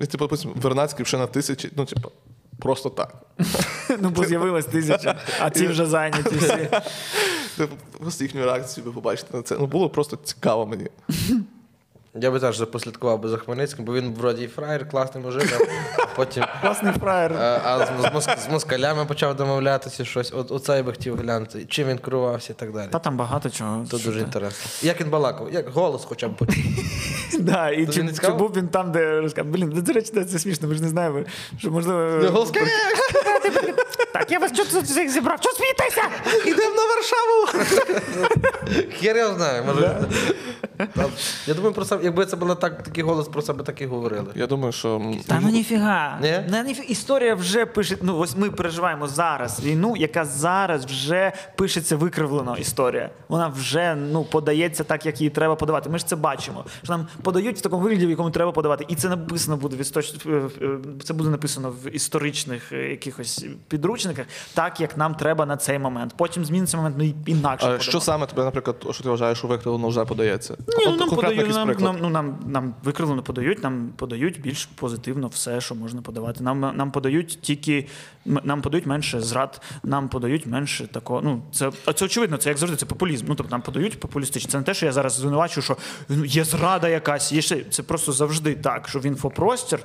І, 0.00 0.06
типу, 0.06 0.24
допустим, 0.24 0.52
Вернацький 0.56 1.04
вже 1.04 1.16
на 1.16 1.26
тисячі, 1.26 1.70
ну, 1.76 1.84
типу, 1.84 2.12
просто 2.58 2.90
так. 2.90 3.14
ну, 4.00 4.10
бо 4.10 4.24
з'явилась 4.24 4.64
тисяча, 4.64 5.18
а 5.40 5.50
ці 5.50 5.66
вже 5.66 5.86
зайняті 5.86 6.36
всі. 6.36 6.68
Типу, 7.56 7.76
просто 8.00 8.24
їхню 8.24 8.44
реакцію 8.44 8.84
би 8.84 8.92
побачити 8.92 9.36
на 9.36 9.42
це. 9.42 9.56
Ну, 9.58 9.66
було 9.66 9.90
просто 9.90 10.16
цікаво 10.16 10.66
мені. 10.66 10.86
Я 12.14 12.30
би 12.30 12.40
теж 12.40 12.64
послідкував 12.64 13.20
би 13.20 13.28
за 13.28 13.36
Хмельницьким, 13.36 13.84
бо 13.84 13.94
він 13.94 14.14
вроді 14.14 14.44
і 14.44 14.48
фраєр, 14.48 14.88
класний 14.88 15.24
мужик, 15.24 15.60
а 15.98 16.06
потім. 16.16 16.44
Класний 16.60 16.92
фраєр. 16.92 17.32
А, 17.32 17.60
а 17.64 17.86
з, 17.86 18.14
моск- 18.14 18.38
з 18.38 18.48
москалями 18.48 19.04
почав 19.04 19.36
домовлятися 19.36 20.04
щось. 20.04 20.32
От, 20.32 20.50
оце 20.50 20.76
я 20.76 20.82
би 20.82 20.92
хотів 20.92 21.16
глянути. 21.16 21.64
Чим 21.64 21.88
він 21.88 21.98
керувався 21.98 22.52
і 22.52 22.56
так 22.56 22.72
далі. 22.72 22.88
Та 22.90 22.98
там 22.98 23.16
багато 23.16 23.50
чого. 23.50 23.86
Це 23.90 23.98
дуже 23.98 24.20
інтересно. 24.20 24.88
Як 24.88 25.00
він 25.00 25.10
балакав, 25.10 25.52
як 25.52 25.68
голос 25.68 26.04
хоча 26.04 26.28
б 26.28 26.36
почув. 26.36 26.54
Да, 27.38 27.70
і 27.70 27.86
чи, 27.86 28.02
не 28.02 28.08
чи 28.08 28.14
цікаво? 28.14 28.38
був 28.38 28.52
він 28.56 28.68
там, 28.68 28.92
де 28.92 29.20
розказав, 29.20 29.50
блін, 29.52 29.72
ну, 29.74 29.82
до 29.82 29.92
речі, 29.92 30.12
це 30.12 30.38
смішно, 30.38 30.68
ми 30.68 30.74
ж 30.74 30.82
не 30.82 30.88
знаємо, 30.88 31.20
що 31.58 31.70
можливо. 31.70 32.28
Голос 32.30 32.50
Так, 34.12 34.30
я 34.30 34.38
вас 34.38 34.52
тут 34.52 34.66
всіх 34.66 35.10
зібрав? 35.10 35.38
Що 35.40 35.50
смієтеся? 35.50 36.02
Ідемо 36.46 36.74
на 36.74 36.82
Варшаву. 36.84 37.66
Хер 39.00 39.16
я 39.16 39.34
знаю. 39.34 39.64
Може. 39.64 39.96
Там, 40.94 41.10
Я 41.46 41.54
думаю, 41.54 41.74
про 41.74 41.84
себе, 41.84 42.04
якби 42.08 42.26
це 42.26 42.36
було 42.36 42.54
так, 42.54 42.82
такий 42.82 43.04
голос 43.04 43.28
про 43.28 43.42
себе 43.42 43.64
так 43.64 43.80
і 43.80 43.86
говорили. 43.86 44.26
Я 44.34 44.46
думаю, 44.46 44.72
що 44.72 45.02
Та 45.26 45.40
ну 45.40 45.48
ніфіга. 45.48 46.18
Ні? 46.22 46.28
Ніфі- 46.50 46.82
Історія 46.88 47.34
вже 47.34 47.66
пише. 47.66 47.96
Ну, 48.02 48.18
ось 48.18 48.36
ми 48.36 48.50
переживаємо 48.50 49.08
зараз 49.08 49.60
війну, 49.64 49.94
яка 49.96 50.24
зараз 50.24 50.84
вже 50.84 51.32
пишеться 51.56 51.96
викривлено 51.96 52.56
історія. 52.56 53.10
Вона 53.28 53.48
вже 53.48 53.94
ну 53.94 54.24
подається 54.24 54.84
так, 54.84 55.06
як 55.06 55.20
її 55.20 55.30
треба 55.30 55.56
подавати. 55.56 55.90
Ми 55.90 55.98
ж 55.98 56.06
це 56.06 56.16
бачимо. 56.16 56.64
Що 56.82 56.92
нам 56.92 57.06
подають 57.22 57.58
в 57.58 57.60
такому 57.60 57.82
вигляді, 57.82 58.06
в 58.06 58.10
якому 58.10 58.30
треба 58.30 58.52
подавати. 58.52 58.84
І 58.88 58.94
це 58.94 59.08
написано 59.08 59.56
буде 59.56 59.76
в 59.76 59.80
істоч... 59.80 60.14
е, 60.26 60.42
Це 61.04 61.14
буде 61.14 61.30
написано 61.30 61.72
в 61.84 61.94
історичних 61.94 62.72
е, 62.72 62.76
якихось 62.76 63.46
підручниках, 63.68 64.26
так 64.54 64.80
як 64.80 64.96
нам 64.96 65.14
треба 65.14 65.46
на 65.46 65.56
цей 65.56 65.78
момент. 65.78 66.14
Потім 66.16 66.44
зміниться 66.44 66.76
момент, 66.76 66.98
ми 66.98 67.14
інакше. 67.26 67.66
а 67.66 67.78
що 67.78 68.00
саме 68.00 68.26
тебе, 68.26 68.44
наприклад, 68.44 68.76
що 68.90 69.02
ти 69.02 69.08
вважаєш, 69.08 69.38
що 69.38 69.48
викривлено 69.48 69.88
вже 69.88 70.04
подається? 70.04 70.56
Ні, 70.78 70.86
От 70.86 70.90
ну, 70.90 70.96
нам, 70.96 71.08
подають, 71.10 71.80
нам. 71.80 71.87
Нам, 71.92 72.02
ну, 72.02 72.08
нам, 72.08 72.38
нам 72.46 72.74
викривлено 72.84 73.22
подають, 73.22 73.62
нам 73.62 73.90
подають 73.96 74.40
більш 74.40 74.66
позитивно 74.66 75.28
все, 75.28 75.60
що 75.60 75.74
можна 75.74 76.02
подавати. 76.02 76.44
Нам, 76.44 76.60
нам 76.60 76.90
подають 76.90 77.38
тільки 77.40 77.86
нам 78.24 78.62
подають 78.62 78.86
менше 78.86 79.20
зрад, 79.20 79.62
нам 79.82 80.08
подають 80.08 80.46
менше 80.46 80.86
такого. 80.86 81.22
Ну, 81.22 81.42
це, 81.52 81.72
це 81.94 82.04
очевидно, 82.04 82.36
це 82.36 82.48
як 82.48 82.58
завжди, 82.58 82.76
це 82.76 82.86
популізм. 82.86 83.24
Ну, 83.28 83.34
тобто 83.34 83.50
нам 83.50 83.62
подають 83.62 84.00
популістично. 84.00 84.50
Це 84.50 84.58
не 84.58 84.64
те, 84.64 84.74
що 84.74 84.86
я 84.86 84.92
зараз 84.92 85.12
звинувачую, 85.12 85.64
що 85.64 85.76
ну, 86.08 86.24
є 86.24 86.44
зрада 86.44 86.88
якась, 86.88 87.32
є 87.32 87.42
ще. 87.42 87.64
Це 87.64 87.82
просто 87.82 88.12
завжди 88.12 88.54
так, 88.54 88.88
що 88.88 88.98
в 88.98 89.06
інфопростір 89.06 89.80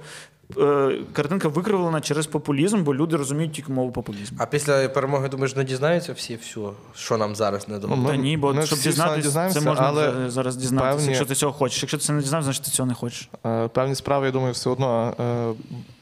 картинка 1.14 1.48
викривлена 1.48 2.02
через 2.02 2.28
популізм, 2.28 2.84
бо 2.84 2.96
люди 2.96 3.18
розуміють 3.18 3.52
тільки 3.54 3.72
мову 3.72 3.92
популізму. 3.92 4.38
А 4.42 4.46
після 4.46 4.90
перемоги, 4.90 5.30
думаєш, 5.30 5.56
не 5.56 5.64
дізнаються 5.64 6.14
всі, 6.14 6.36
все, 6.36 6.60
що 6.96 7.18
нам 7.18 7.36
зараз 7.36 7.68
не 7.68 7.80
Ну, 7.80 7.96
ми- 7.96 8.10
Та 8.10 8.16
ні, 8.16 8.38
бо 8.38 8.54
ми 8.54 8.66
щоб 8.66 8.80
всі 8.80 8.90
дізнатися, 8.90 9.50
це 9.50 9.62
можна 9.62 9.86
але 9.88 10.30
зараз 10.30 10.56
дізнатися, 10.56 10.98
певні- 10.98 11.08
якщо 11.08 11.26
ти 11.26 11.36
цього 11.36 11.54
хочеш. 11.54 11.84
Якщо 11.84 11.98
ти 11.98 12.04
це 12.04 12.14
не 12.14 12.22
дізнався, 12.22 12.44
значить 12.46 12.64
ти 12.66 12.72
цього 12.72 12.88
не 12.88 12.94
хочеш. 12.94 13.30
Е, 13.46 13.68
Певні 13.68 13.96
справи, 13.96 14.26
я 14.26 14.32
думаю, 14.32 14.54
все 14.54 14.70
одно 14.70 15.14
е, 15.20 15.54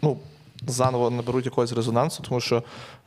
ну, 0.02 0.18
заново 0.68 1.10
наберуть 1.10 1.46
якогось 1.46 1.74
резонансу, 1.74 2.24
тому 2.24 2.40
що 2.42 2.56
е, 2.56 2.62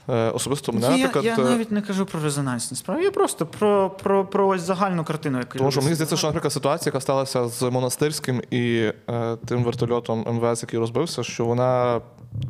особисто 0.07 0.73
мене, 0.73 0.87
я, 0.87 0.97
наприклад, 0.97 1.25
я 1.25 1.35
е, 1.35 1.51
навіть 1.51 1.71
не 1.71 1.83
кажу 1.83 2.07
про 2.07 2.21
резонансні 2.21 2.77
справи, 2.77 3.03
я 3.05 3.11
просто 3.11 3.47
про, 3.47 3.91
про, 3.91 4.25
про 4.25 4.49
ось 4.49 4.61
загальну 4.63 5.05
картину, 5.05 5.39
яку 5.39 5.59
Тому 5.59 5.71
що 5.71 5.83
мені 5.83 5.95
здається, 5.95 6.17
що, 6.17 6.27
наприклад, 6.27 6.53
ситуація, 6.53 6.89
яка 6.91 7.01
сталася 7.01 7.49
з 7.49 7.63
монастирським 7.63 8.43
і 8.51 8.93
е, 9.11 9.37
тим 9.47 9.65
вертольотом 9.65 10.25
МВС, 10.29 10.63
який 10.67 10.81
розбився, 10.81 11.23
що 11.23 11.45
вона, 11.45 12.01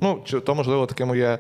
ну, 0.03 0.23
чи 0.25 0.41
то, 0.41 0.55
можливо, 0.55 0.87
таке 0.87 1.05
моє, 1.05 1.39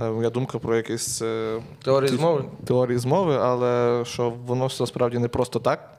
е, 0.00 0.10
моя 0.10 0.30
думка 0.30 0.58
про 0.58 0.76
якісь 0.76 1.22
е, 1.22 1.62
Теорії 1.84 2.10
ті- 2.10 2.16
змови? 2.16 2.44
теорії 2.64 2.98
змови, 2.98 3.36
але 3.36 4.02
що 4.04 4.30
воно 4.46 4.66
все 4.66 4.86
справді 4.86 5.18
не 5.18 5.28
просто 5.28 5.58
так. 5.58 5.94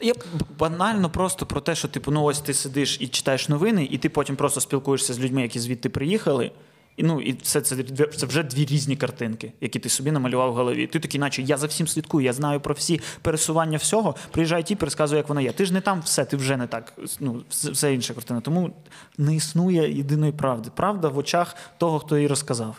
Я 0.00 0.12
банально 0.58 1.10
просто 1.10 1.46
про 1.46 1.60
те, 1.60 1.74
що 1.74 1.88
типу, 1.88 2.10
ну 2.10 2.22
ось 2.24 2.40
ти 2.40 2.54
сидиш 2.54 2.98
і 3.00 3.08
читаєш 3.08 3.48
новини, 3.48 3.88
і 3.90 3.98
ти 3.98 4.08
потім 4.08 4.36
просто 4.36 4.60
спілкуєшся 4.60 5.14
з 5.14 5.20
людьми, 5.20 5.42
які 5.42 5.58
звідти 5.58 5.88
приїхали. 5.88 6.50
І, 6.96 7.02
ну, 7.02 7.20
і 7.20 7.38
все 7.42 7.60
це, 7.60 7.76
це 8.16 8.26
вже 8.26 8.42
дві 8.42 8.66
різні 8.66 8.96
картинки, 8.96 9.52
які 9.60 9.78
ти 9.78 9.88
собі 9.88 10.10
намалював 10.10 10.50
в 10.52 10.54
голові. 10.54 10.86
Ти 10.86 11.00
такий, 11.00 11.20
наче 11.20 11.42
я 11.42 11.56
за 11.56 11.66
всім 11.66 11.88
слідкую, 11.88 12.24
я 12.24 12.32
знаю 12.32 12.60
про 12.60 12.74
всі 12.74 13.00
пересування 13.22 13.78
всього. 13.78 14.14
Приїжджає 14.30 14.62
ті, 14.62 14.76
розказує, 14.80 15.18
як 15.18 15.28
воно 15.28 15.40
є. 15.40 15.52
Ти 15.52 15.66
ж 15.66 15.72
не 15.72 15.80
там 15.80 16.00
все, 16.00 16.24
ти 16.24 16.36
вже 16.36 16.56
не 16.56 16.66
так. 16.66 16.92
Ну, 17.20 17.44
все 17.48 17.94
інша 17.94 18.14
картина. 18.14 18.40
Тому 18.40 18.70
не 19.18 19.36
існує 19.36 19.96
єдиної 19.96 20.32
правди. 20.32 20.70
Правда 20.74 21.08
в 21.08 21.18
очах 21.18 21.56
того, 21.78 21.98
хто 21.98 22.16
її 22.16 22.28
розказав. 22.28 22.76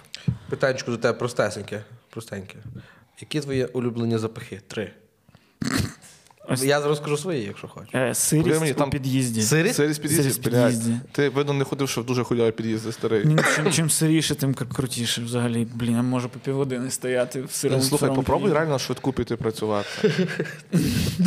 Питанечко 0.49 0.91
до 0.91 0.97
тебе 0.97 1.19
простесеньке. 1.19 1.83
простеньке. 2.09 2.55
Які 3.19 3.41
твої 3.41 3.65
улюблені 3.65 4.17
запахи? 4.17 4.61
Три. 4.67 4.91
Ось- 6.49 6.63
Я 6.63 6.81
зараз 6.81 6.97
скажу 6.97 7.17
свої, 7.17 7.43
якщо 7.43 7.67
хочеш. 7.67 7.89
Е, 7.95 8.15
сирість 8.15 8.71
у 8.71 8.73
там 8.73 8.89
під'їзді. 8.89 9.41
Сирість? 9.41 9.75
Сирість 9.75 10.01
під'їзді, 10.01 10.23
Сирість 10.23 10.43
блядь. 10.43 10.53
під'їзді. 10.67 10.93
Ти, 11.11 11.29
видно, 11.29 11.53
не 11.53 11.63
ходив, 11.63 11.89
що 11.89 12.01
в 12.01 12.05
дуже 12.05 12.23
хуйові 12.23 12.51
під'їзди 12.51 12.91
старий. 12.91 13.25
Ні, 13.25 13.37
чим, 13.55 13.71
чим 13.71 13.89
сиріше, 13.89 14.35
тим 14.35 14.53
крутіше 14.53 15.21
взагалі. 15.21 15.67
Блін, 15.75 15.91
я 15.95 16.01
можу 16.01 16.29
по 16.29 16.39
півгодини 16.39 16.91
стояти 16.91 17.41
в 17.41 17.51
сирому. 17.51 17.81
Ну, 17.83 17.87
Слухай, 17.89 18.09
попробуй 18.09 18.41
під'їзді. 18.43 18.59
реально 18.59 18.79
швидку 18.79 19.11
піти 19.13 19.35
працювати. 19.35 19.87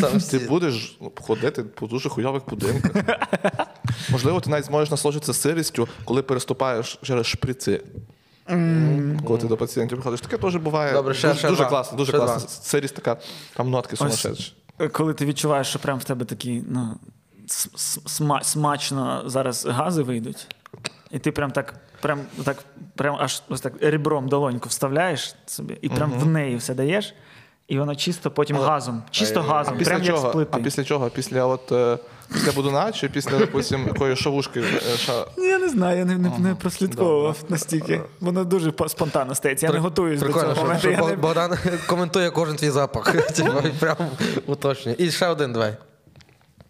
Там 0.00 0.10
Ти 0.12 0.18
всі... 0.18 0.38
будеш 0.38 0.98
ходити 1.20 1.62
по 1.62 1.86
дуже 1.86 2.08
хуйових 2.08 2.42
будинках. 2.48 2.92
Можливо, 4.10 4.40
ти 4.40 4.50
навіть 4.50 4.64
зможеш 4.64 4.90
насолоджуватися 4.90 5.34
сирістю, 5.34 5.88
коли 6.04 6.22
переступаєш 6.22 6.98
через 7.02 7.26
шприци. 7.26 7.80
Коли 9.26 9.38
ти 9.40 9.46
до 9.46 9.56
пацієнтів 9.56 9.98
приходиш. 9.98 10.20
Таке 10.20 10.38
теж 10.38 10.56
буває. 10.56 10.92
Добре, 10.92 11.14
ще- 11.14 11.28
дуже, 11.28 11.38
ще 11.38 11.48
дуже 11.48 11.64
класно, 11.64 11.98
дуже 11.98 12.12
Ще 12.12 12.18
класно. 12.18 12.48
Сирість 12.48 12.94
така, 12.94 13.16
там 13.56 13.70
нотки 13.70 13.96
сумасшедші. 13.96 14.52
Коли 14.88 15.14
ти 15.14 15.26
відчуваєш, 15.26 15.66
що 15.66 15.78
прям 15.78 15.98
в 15.98 16.04
тебе 16.04 16.24
такі, 16.24 16.62
ну, 16.68 16.96
сма- 17.46 18.42
смачно 18.42 19.22
зараз 19.26 19.66
гази 19.66 20.02
вийдуть, 20.02 20.56
і 21.10 21.18
ти 21.18 21.32
прям 21.32 21.50
так, 21.50 21.74
прям 22.02 22.20
так, 22.44 22.64
прям 22.94 23.16
аж 23.20 23.42
ось 23.48 23.60
так 23.60 23.72
ребром 23.82 24.28
долоньку 24.28 24.68
вставляєш 24.68 25.34
собі, 25.46 25.78
і 25.82 25.88
прям 25.88 26.10
в 26.12 26.26
неї 26.26 26.56
все 26.56 26.74
даєш, 26.74 27.14
і 27.70 27.78
воно 27.78 27.94
чисто 27.96 28.30
потім 28.30 28.56
газом, 28.56 29.02
чисто 29.10 29.40
а 29.40 29.42
А 29.42 29.54
газом, 29.54 29.74
після 29.78 29.90
прям 29.92 30.04
чого? 30.04 30.40
як. 30.40 30.48
А 30.50 30.58
після 30.58 30.84
чого? 30.84 31.10
Після 31.10 31.44
от 31.46 31.72
е, 31.72 31.98
після 32.32 32.52
будуна 32.52 32.92
чи 32.92 33.08
після, 33.08 33.38
допустим, 33.38 33.86
якої 33.86 34.16
шавушки? 34.16 34.60
е, 34.60 34.96
ша- 34.96 35.26
Я 35.38 35.58
не 35.58 35.68
знаю, 35.68 35.98
я 35.98 36.04
не, 36.04 36.18
не, 36.18 36.38
не 36.38 36.54
прослідковував 36.54 37.36
настільки. 37.48 38.00
Воно 38.20 38.44
дуже 38.44 38.72
спонтанно 38.88 39.34
стається. 39.34 39.66
Я 39.66 39.72
не 39.72 39.78
готуюсь 39.78 40.20
до 40.20 40.32
цього 40.32 40.54
що, 40.54 40.62
моменту. 40.62 40.80
що 40.80 40.90
Я 40.90 41.06
не... 41.06 41.16
Богдан 41.16 41.58
коментує 41.86 42.30
кожен 42.30 42.56
твій 42.56 42.70
запах. 42.70 43.12
Типу, 43.32 43.52
Прям 43.80 43.96
уточнює. 44.46 44.94
І 44.98 45.10
ще 45.10 45.26
один 45.26 45.52
давай. 45.52 45.76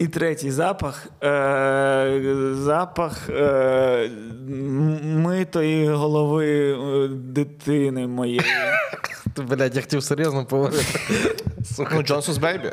І 0.01 0.09
третій 0.09 0.51
запах. 0.51 1.07
Е, 1.23 2.35
запах 2.55 3.29
е, 3.31 4.11
митої 5.03 5.89
голови 5.89 6.73
е, 6.73 7.09
дитини 7.09 8.07
моєї. 8.07 8.41
Ти, 9.35 9.43
блядь, 9.43 9.77
я 9.77 9.81
хотів 9.83 10.03
серйозно 10.03 10.45
поговорити. 10.47 11.01
Ну, 11.79 12.03
Джонсон's 12.03 12.41
Baby. 12.41 12.73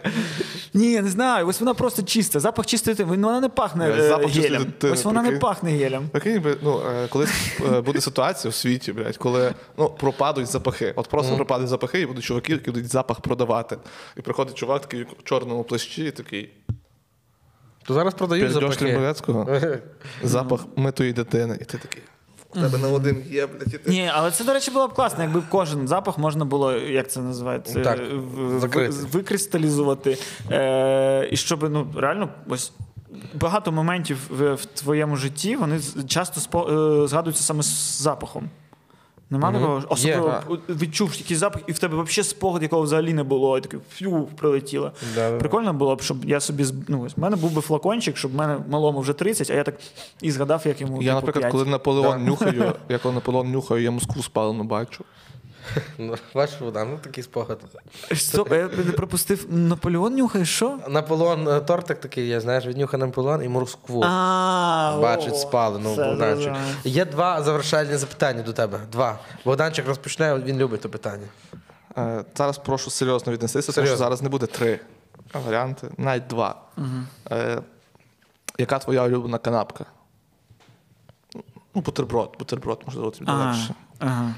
Ні, 0.74 0.92
я 0.92 1.02
не 1.02 1.10
знаю. 1.10 1.48
Ось 1.48 1.60
вона 1.60 1.74
просто 1.74 2.04
чиста. 2.04 2.40
Запах 2.40 2.66
чистої 2.66 2.96
дитини. 2.96 3.10
Вона 3.10 3.40
не 3.40 3.50
пахне 3.50 3.90
е, 3.90 4.08
Запах 4.08 4.26
чистої 4.28 4.48
гелем. 4.48 4.64
дитини, 4.64 4.94
Ось 4.94 5.04
вона 5.04 5.22
не 5.22 5.28
прикинь. 5.28 5.42
пахне 5.42 5.72
гелем. 5.72 6.10
Прикинь, 6.10 6.42
би, 6.42 6.58
ну, 6.62 6.82
е, 7.04 7.08
колись 7.08 7.60
е, 7.74 7.82
буде 7.82 8.02
ситуація 8.02 8.52
в 8.52 8.56
світі, 8.56 8.94
блядь, 8.94 9.18
коли 9.18 9.54
ну, 9.78 9.90
пропадуть 9.90 10.48
запахи. 10.48 10.94
От 10.96 11.08
просто 11.08 11.36
пропадуть 11.36 11.68
запахи, 11.68 12.02
і 12.02 12.06
будуть 12.06 12.24
чуваки, 12.24 12.52
які 12.54 12.72
будуть 12.72 12.92
запах 12.92 13.20
продавати. 13.20 13.78
І 14.18 14.22
приходить 14.22 14.56
чувак 14.56 14.82
такий 14.82 15.04
в 15.04 15.24
чорному 15.24 15.64
плащі, 15.64 16.06
і 16.06 16.12
такий. 16.12 16.50
То 17.88 17.94
зараз 17.94 18.14
продають 18.14 18.52
запахи. 18.52 18.76
Тримбовецького. 18.76 19.60
Запах 20.24 20.66
митої 20.76 21.14
дитини. 21.14 21.58
І 21.62 21.66
ти 21.66 21.78
такий. 21.78 22.04
тебе 22.54 22.78
на 22.78 22.88
один 22.88 23.24
є, 23.30 23.48
блядь, 23.48 23.84
ти. 23.84 23.92
Ні, 23.92 24.12
але 24.14 24.32
це, 24.32 24.44
до 24.44 24.54
речі, 24.54 24.72
було 24.72 24.88
б 24.88 24.94
класно, 24.94 25.24
якби 25.24 25.42
кожен 25.50 25.88
запах 25.88 26.18
можна 26.18 26.46
було, 26.46 26.74
як 26.74 27.12
це 27.12 27.20
називається, 27.20 27.82
Так, 27.82 28.00
в- 28.00 28.60
в- 28.60 29.08
викристалізувати. 29.12 30.18
Е, 30.52 31.30
і 31.32 31.38
щоб 31.38 31.72
ну, 31.72 31.88
реально 31.96 32.30
ось. 32.50 32.72
Багато 33.34 33.72
моментів 33.72 34.18
в, 34.30 34.54
в 34.54 34.66
твоєму 34.66 35.16
житті 35.16 35.56
вони 35.56 35.80
часто 36.08 36.42
спо, 36.42 36.70
е, 37.04 37.08
згадуються 37.08 37.44
саме 37.44 37.64
з 37.64 38.02
запахом. 38.02 38.50
Нема 39.30 39.52
Мгм. 39.52 39.60
такого? 39.60 39.84
Особливо 39.90 40.28
yeah. 40.28 40.60
відчув 40.70 41.16
якийсь 41.16 41.40
запах, 41.40 41.62
і 41.68 41.72
в 41.72 41.80
тебе 41.80 42.04
взагалі 42.04 42.28
спогад, 42.28 42.64
якого 42.64 42.82
взагалі 42.82 43.14
не 43.14 43.24
було, 43.24 43.58
і 43.58 43.62
таке 43.62 43.78
фью, 43.92 44.28
прилетіло. 44.36 44.92
Да-да. 45.16 45.38
Прикольно 45.38 45.74
було 45.74 45.96
б, 45.96 46.02
щоб 46.02 46.26
я 46.26 46.40
собі 46.40 46.66
ну, 46.88 47.02
в 47.02 47.20
мене 47.20 47.36
був 47.36 47.52
би 47.52 47.62
флакончик, 47.62 48.18
щоб 48.18 48.32
в 48.32 48.36
мене 48.36 48.58
малому 48.70 49.00
вже 49.00 49.14
30, 49.14 49.50
а 49.50 49.54
я 49.54 49.64
так 49.64 49.76
і 50.22 50.32
згадав, 50.32 50.62
як 50.66 50.82
йому. 50.82 51.02
Я, 51.02 51.16
типу, 51.16 51.16
наприклад, 51.16 51.42
5. 51.42 51.52
коли 51.52 51.66
Наполеон 51.72 52.26
нюхаю, 52.26 52.74
я 52.90 52.98
коли 52.98 53.16
Наполеон 53.16 53.52
нюхаю, 53.52 53.84
я 53.84 53.92
Москву 53.92 54.24
спалену 54.24 54.64
бачу. 54.64 55.04
Ну, 55.98 56.16
Бачиш, 56.36 56.62
вода, 56.62 56.86
ну 56.86 56.98
такий 56.98 57.24
спогад. 57.24 57.60
Стоп, 58.16 58.52
я 58.52 58.68
пропустив. 58.98 59.46
Наполеон 59.50 60.16
нюхає, 60.16 60.46
що? 60.46 60.80
Наполеон 60.88 61.48
е, 61.48 61.60
тортик 61.60 62.00
такий, 62.00 62.28
я 62.28 62.42
знаєш, 62.42 62.66
віднюха 62.66 62.98
Наполеон 62.98 63.44
і 63.44 63.48
Москву. 63.48 64.00
Бачить 65.02 65.38
спалену 65.38 65.96
Богданчик. 65.96 66.54
Є 66.84 67.06
два 67.06 67.44
завершальні 67.44 67.98
запитання 67.98 68.42
до 68.44 68.54
тебе. 68.54 68.80
Два. 68.92 69.20
Богданчик 69.46 69.88
розпочне, 69.88 70.36
він 70.36 70.58
любить 70.58 70.82
то 70.82 70.90
питання. 70.90 71.28
Е, 71.98 72.24
Зараз 72.36 72.58
прошу 72.58 72.90
серйозно 72.90 73.34
віднестися, 73.34 73.72
тому 73.72 73.88
що 73.88 73.98
зараз 73.98 74.22
не 74.22 74.30
буде 74.30 74.46
три 74.46 74.80
варіанти, 75.46 75.88
навіть 75.98 76.28
два. 76.28 76.62
Е, 77.32 77.62
Яка 78.60 78.80
твоя 78.80 79.04
улюблена 79.04 79.38
канапка? 79.38 79.86
Ну, 81.76 81.82
бутерброд, 81.82 82.36
бутерброд, 82.40 82.82
можливо, 82.86 83.12
тобі 83.12 83.32
легше. 83.32 83.74
ага. 84.00 84.34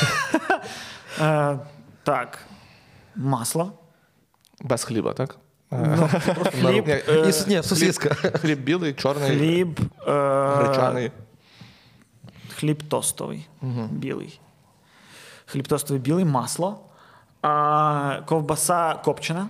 Е, 1.20 1.58
Так. 2.02 2.38
Масло. 3.16 3.72
Без 4.60 4.84
хліба, 4.84 5.12
так? 5.12 5.36
Е, 5.72 5.76
Ну, 5.98 6.08
Хліб, 6.44 6.86
Ні, 6.86 6.92
е, 6.92 7.02
Ні, 7.08 7.54
ні, 7.56 7.62
сосиска. 7.62 8.14
Хліб 8.14 8.60
білий, 8.60 8.92
чорний, 8.92 9.30
хліб, 9.30 9.80
е, 10.06 10.10
гречаний. 10.56 11.10
хліб 12.56 12.82
тостовий, 12.82 13.48
білий. 13.90 14.40
Хліб 15.46 15.68
тостовий 15.68 16.00
білий, 16.02 16.24
масло, 16.24 16.80
ковбаса 18.26 18.94
копчена. 18.94 19.48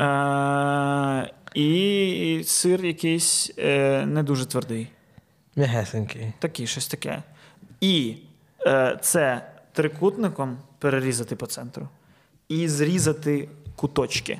Е, 0.00 1.32
і 1.54 2.42
сир 2.46 2.84
якийсь 2.84 3.50
е, 3.58 4.06
не 4.06 4.22
дуже 4.22 4.46
твердий. 4.46 4.88
М'ягесенький. 5.56 6.32
Такий, 6.38 6.66
щось 6.66 6.88
таке. 6.88 7.22
І 7.80 8.16
е, 8.66 8.98
це 9.02 9.51
трикутником 9.72 10.56
перерізати 10.78 11.36
по 11.36 11.46
центру 11.46 11.88
і 12.48 12.68
зрізати 12.68 13.48
куточки. 13.76 14.38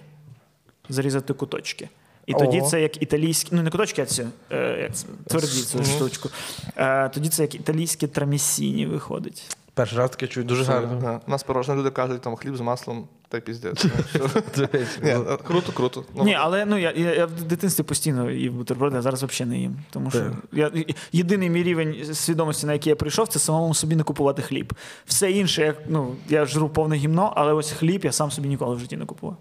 Зрізати 0.88 1.34
куточки. 1.34 1.88
І 2.26 2.34
тоді 2.34 2.60
Ого. 2.60 2.70
це 2.70 2.82
як 2.82 3.02
італійські, 3.02 3.48
ну 3.52 3.62
не 3.62 3.70
куточки, 3.70 4.02
а 4.02 4.06
ці, 4.06 4.26
е, 4.50 4.80
як 4.82 4.94
це, 4.94 5.06
тверді 5.26 5.62
цю 5.62 5.84
штучку. 5.84 6.28
Е, 6.76 7.08
тоді 7.08 7.28
це 7.28 7.42
як 7.42 7.54
італійське 7.54 8.06
трамісіні 8.06 8.86
виходить. 8.86 9.56
Перший 9.74 9.98
раз 9.98 10.10
таке 10.10 10.26
чую, 10.26 10.46
дуже 10.46 10.64
гарно. 10.64 10.98
Да. 11.00 11.20
У 11.26 11.30
нас 11.30 11.42
порожні 11.42 11.74
люди 11.74 11.90
кажуть, 11.90 12.20
там 12.20 12.36
хліб 12.36 12.56
з 12.56 12.60
маслом, 12.60 13.08
та 13.28 13.38
й 13.38 13.40
піздець. 13.40 13.84
Ну. 13.84 14.28
Ні, 15.02 15.10
е, 15.10 15.38
круто, 15.44 15.72
круто. 15.72 16.04
Ну, 16.14 16.24
Ні, 16.24 16.34
але 16.34 16.64
ну 16.64 16.78
я, 16.78 17.26
в 17.26 17.42
дитинстві 17.42 17.82
постійно 17.84 18.30
їв 18.30 18.52
бутерброди, 18.52 18.96
а 18.96 19.02
зараз 19.02 19.22
взагалі 19.22 19.50
не 19.50 19.58
їм. 19.58 19.76
Тому 19.90 20.10
що 20.10 20.30
я, 20.52 20.70
єдиний 21.12 21.50
мій 21.50 21.62
рівень 21.62 22.14
свідомості, 22.14 22.66
на 22.66 22.72
який 22.72 22.90
я 22.90 22.96
прийшов, 22.96 23.28
це 23.28 23.38
самому 23.38 23.74
собі 23.74 23.96
не 23.96 24.02
купувати 24.02 24.42
хліб. 24.42 24.74
Все 25.06 25.30
інше, 25.30 25.62
я, 25.62 25.74
ну, 25.88 26.14
я 26.28 26.46
жру 26.46 26.68
повне 26.68 26.96
гімно, 26.96 27.32
але 27.36 27.52
ось 27.52 27.70
хліб 27.70 28.04
я 28.04 28.12
сам 28.12 28.30
собі 28.30 28.48
ніколи 28.48 28.76
в 28.76 28.78
житті 28.78 28.96
не 28.96 29.06
купував. 29.06 29.36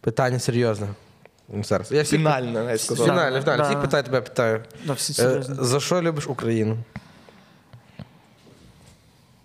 Питання 0.00 0.38
серйозне. 0.38 0.88
Ну, 1.48 1.64
Зараз. 1.64 1.92
Я 1.92 2.02
всіх... 2.02 2.18
Фінальне, 2.18 2.52
навіть 2.64 2.80
сказав. 2.80 3.06
Фінальне, 3.06 3.40
фінальне. 3.40 3.64
Всіх 3.64 3.80
питань 3.80 4.04
тебе 4.04 4.20
питаю. 4.20 4.60
Е. 5.18 5.42
За 5.42 5.80
що 5.80 6.02
любиш 6.02 6.26
Україну? 6.26 6.78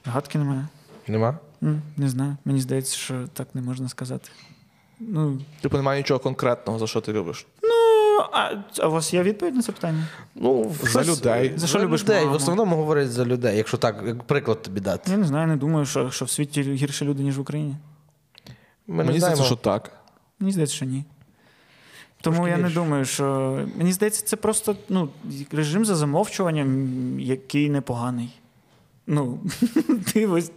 Гадки 0.08 0.38
немає. 0.38 0.68
Нема? 1.08 1.38
М, 1.64 1.82
Не 1.98 2.10
знаю. 2.10 2.38
Мені 2.46 2.62
здається, 2.62 2.96
що 2.98 3.28
так 3.34 3.48
не 3.56 3.62
можна 3.62 3.90
сказати. 3.90 4.30
Ну, 5.00 5.40
Типу 5.62 5.78
немає 5.78 6.00
нічого 6.02 6.20
конкретного, 6.20 6.80
за 6.80 6.88
що 6.88 7.02
ти 7.02 7.14
любиш. 7.14 7.46
ну 7.64 8.24
а, 8.34 8.54
а 8.80 8.88
у 8.88 8.92
вас 8.92 9.14
є 9.14 9.24
відповідь 9.24 9.56
на 9.56 9.62
це 9.62 9.72
питання? 9.72 10.08
Ну, 10.36 10.76
За 10.84 10.90
щось- 11.04 11.08
людей. 11.20 11.54
За 11.56 11.68
що 11.68 11.80
любиш 11.80 12.04
людей. 12.04 12.22
В 12.22 12.26
маму? 12.26 12.36
основному 12.38 12.76
говорять 12.76 13.12
за 13.12 13.26
людей, 13.26 13.58
якщо 13.58 13.78
так, 13.78 14.04
як 14.06 14.24
приклад 14.24 14.62
тобі 14.62 14.80
дати. 14.80 15.12
Я 15.12 15.18
не 15.18 15.26
знаю, 15.26 15.48
не 15.48 15.56
думаю, 15.58 15.86
що, 15.86 16.12
що 16.12 16.26
в 16.26 16.30
світі 16.30 16.62
гірше 16.62 17.06
люди, 17.06 17.24
ніж 17.24 17.38
в 17.38 17.42
Україні. 17.42 17.76
Ми 18.88 18.96
Мені 19.04 19.10
не 19.12 19.20
здається, 19.20 19.44
що 19.44 19.56
так. 19.56 19.92
Мені 20.40 20.52
здається, 20.52 20.76
що 20.76 20.86
ні. 20.86 21.04
Тому 22.22 22.36
Трошки 22.38 22.52
я 22.52 22.58
не 22.58 22.70
думаю, 22.70 23.06
що. 23.06 23.60
Мені 23.78 23.92
здається, 23.94 24.26
це 24.26 24.36
просто 24.36 24.76
ну, 24.90 25.10
режим 25.52 25.86
за 25.86 25.96
замовчуванням, 25.96 27.20
який 27.20 27.70
непоганий. 27.70 28.34
Ну, 29.08 29.40
ти 30.14 30.28
ось, 30.28 30.52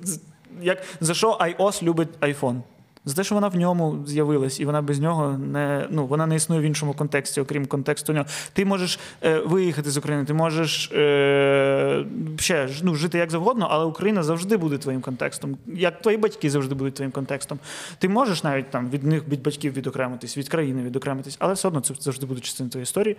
як, 0.62 0.82
за 1.00 1.14
що 1.14 1.38
iOS 1.40 1.82
любить 1.82 2.08
iPhone? 2.20 2.60
За 3.04 3.14
те, 3.14 3.24
що 3.24 3.34
вона 3.34 3.48
в 3.48 3.56
ньому 3.56 4.04
з'явилась, 4.06 4.60
і 4.60 4.64
вона 4.64 4.82
без 4.82 5.00
нього 5.00 5.38
не, 5.38 5.86
ну, 5.90 6.06
вона 6.06 6.26
не 6.26 6.36
існує 6.36 6.60
в 6.60 6.64
іншому 6.64 6.92
контексті, 6.94 7.40
окрім 7.40 7.66
контексту 7.66 8.12
нього. 8.12 8.26
Ти 8.52 8.64
можеш 8.64 8.98
е, 9.22 9.38
виїхати 9.38 9.90
з 9.90 9.96
України, 9.96 10.24
ти 10.24 10.34
можеш 10.34 10.92
е, 10.92 12.04
ще, 12.38 12.68
ну, 12.82 12.94
жити 12.94 13.18
як 13.18 13.30
завгодно, 13.30 13.68
але 13.70 13.84
Україна 13.84 14.22
завжди 14.22 14.56
буде 14.56 14.78
твоїм 14.78 15.00
контекстом. 15.00 15.56
Як 15.66 16.02
твої 16.02 16.16
батьки 16.16 16.50
завжди 16.50 16.74
будуть 16.74 16.94
твоїм 16.94 17.12
контекстом. 17.12 17.58
Ти 17.98 18.08
можеш 18.08 18.44
навіть 18.44 18.70
там 18.70 18.90
від 18.90 19.04
них, 19.04 19.28
від 19.28 19.42
батьків 19.42 19.72
відокремитись, 19.72 20.38
від 20.38 20.48
країни 20.48 20.82
відокремитись, 20.82 21.36
але 21.38 21.54
все 21.54 21.68
одно 21.68 21.80
це 21.80 21.94
завжди 21.98 22.26
буде 22.26 22.40
частиною 22.40 22.70
твоєї 22.70 22.82
історії. 22.82 23.16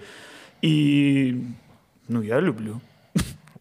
І 0.61 1.33
ну, 2.09 2.23
я 2.23 2.41
люблю. 2.41 2.79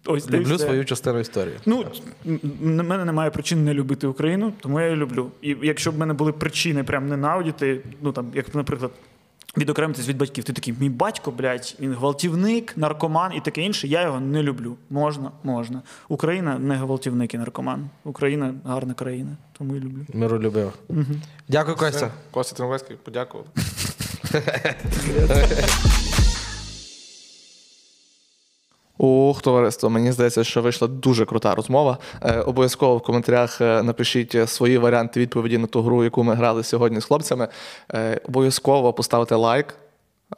Ось 0.06 0.30
Люблю 0.30 0.54
все. 0.54 0.64
свою 0.64 0.84
частину 0.84 1.18
історії. 1.18 1.54
Ну, 1.66 1.84
в 2.24 2.82
мене 2.82 3.04
немає 3.04 3.30
причин 3.30 3.64
не 3.64 3.74
любити 3.74 4.06
Україну, 4.06 4.52
тому 4.60 4.80
я 4.80 4.86
її 4.86 4.98
люблю. 4.98 5.30
І 5.42 5.56
якщо 5.62 5.92
б 5.92 5.94
в 5.94 5.98
мене 5.98 6.14
були 6.14 6.32
причини 6.32 6.84
прям 6.84 7.08
ненавидіти, 7.08 7.80
ну 8.02 8.12
там, 8.12 8.26
як, 8.34 8.54
наприклад, 8.54 8.90
відокремитись 9.56 10.08
від 10.08 10.18
батьків, 10.18 10.44
ти 10.44 10.52
такий, 10.52 10.74
мій 10.80 10.88
батько, 10.88 11.30
блядь, 11.30 11.76
він 11.80 11.94
гвалтівник, 11.94 12.76
наркоман 12.76 13.32
і 13.34 13.40
таке 13.40 13.62
інше, 13.62 13.88
я 13.88 14.02
його 14.02 14.20
не 14.20 14.42
люблю. 14.42 14.76
Можна, 14.90 15.30
можна. 15.42 15.82
Україна 16.08 16.58
не 16.58 16.74
гвалтівник 16.74 17.34
і 17.34 17.38
наркоман. 17.38 17.88
Україна 18.04 18.54
гарна 18.64 18.94
країна, 18.94 19.36
тому 19.58 19.76
і 19.76 19.80
люблю. 19.80 20.06
Миролюбив. 20.14 20.72
Дякую, 21.48 21.76
Костя. 21.76 22.10
Костя 22.30 22.56
Тримовецький, 22.56 22.96
подякував. 23.04 23.46
Ух, 29.02 29.42
товариство, 29.42 29.90
мені 29.90 30.12
здається, 30.12 30.44
що 30.44 30.62
вийшла 30.62 30.88
дуже 30.88 31.24
крута 31.24 31.54
розмова. 31.54 31.98
Е, 32.22 32.40
обов'язково 32.40 32.96
в 32.96 33.02
коментарях 33.02 33.60
е, 33.60 33.82
напишіть 33.82 34.34
е, 34.34 34.46
свої 34.46 34.78
варіанти 34.78 35.20
відповіді 35.20 35.58
на 35.58 35.66
ту 35.66 35.82
гру, 35.82 36.04
яку 36.04 36.24
ми 36.24 36.34
грали 36.34 36.64
сьогодні 36.64 37.00
з 37.00 37.04
хлопцями. 37.04 37.48
Е, 37.94 38.20
обов'язково 38.28 38.92
поставте 38.92 39.34
лайк. 39.34 39.74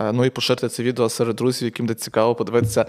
е, 0.01 0.13
Ну 0.13 0.25
і 0.25 0.31
поширте 0.31 0.69
це 0.69 0.83
відео 0.83 1.09
серед 1.09 1.37
друзів, 1.37 1.65
яким 1.65 1.87
буде 1.87 2.01
цікаво 2.01 2.35
подивитися 2.35 2.87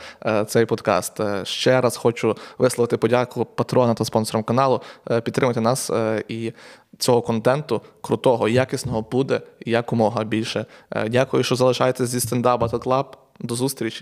цей 0.48 0.66
подкаст. 0.66 1.20
Ще 1.44 1.82
раз 1.82 1.98
хочу 1.98 2.36
висловити 2.58 2.98
подяку 2.98 3.46
патронам 3.46 3.96
та 3.96 4.06
спонсорам 4.06 4.44
каналу. 4.44 4.82
Підтримуйте 5.24 5.62
нас 5.62 5.92
і 6.28 6.54
цього 6.98 7.22
контенту 7.22 7.82
крутого, 8.02 8.50
якісного 8.50 9.02
буде 9.02 9.42
якомога 9.66 10.24
більше. 10.24 10.66
Дякую, 11.08 11.44
що 11.44 11.56
залишаєтесь 11.56 12.10
зі 12.10 12.20
стендап 12.20 12.62
Battle 12.62 12.84
Club. 12.84 13.06
До 13.40 13.56
зустрічі. 13.56 14.02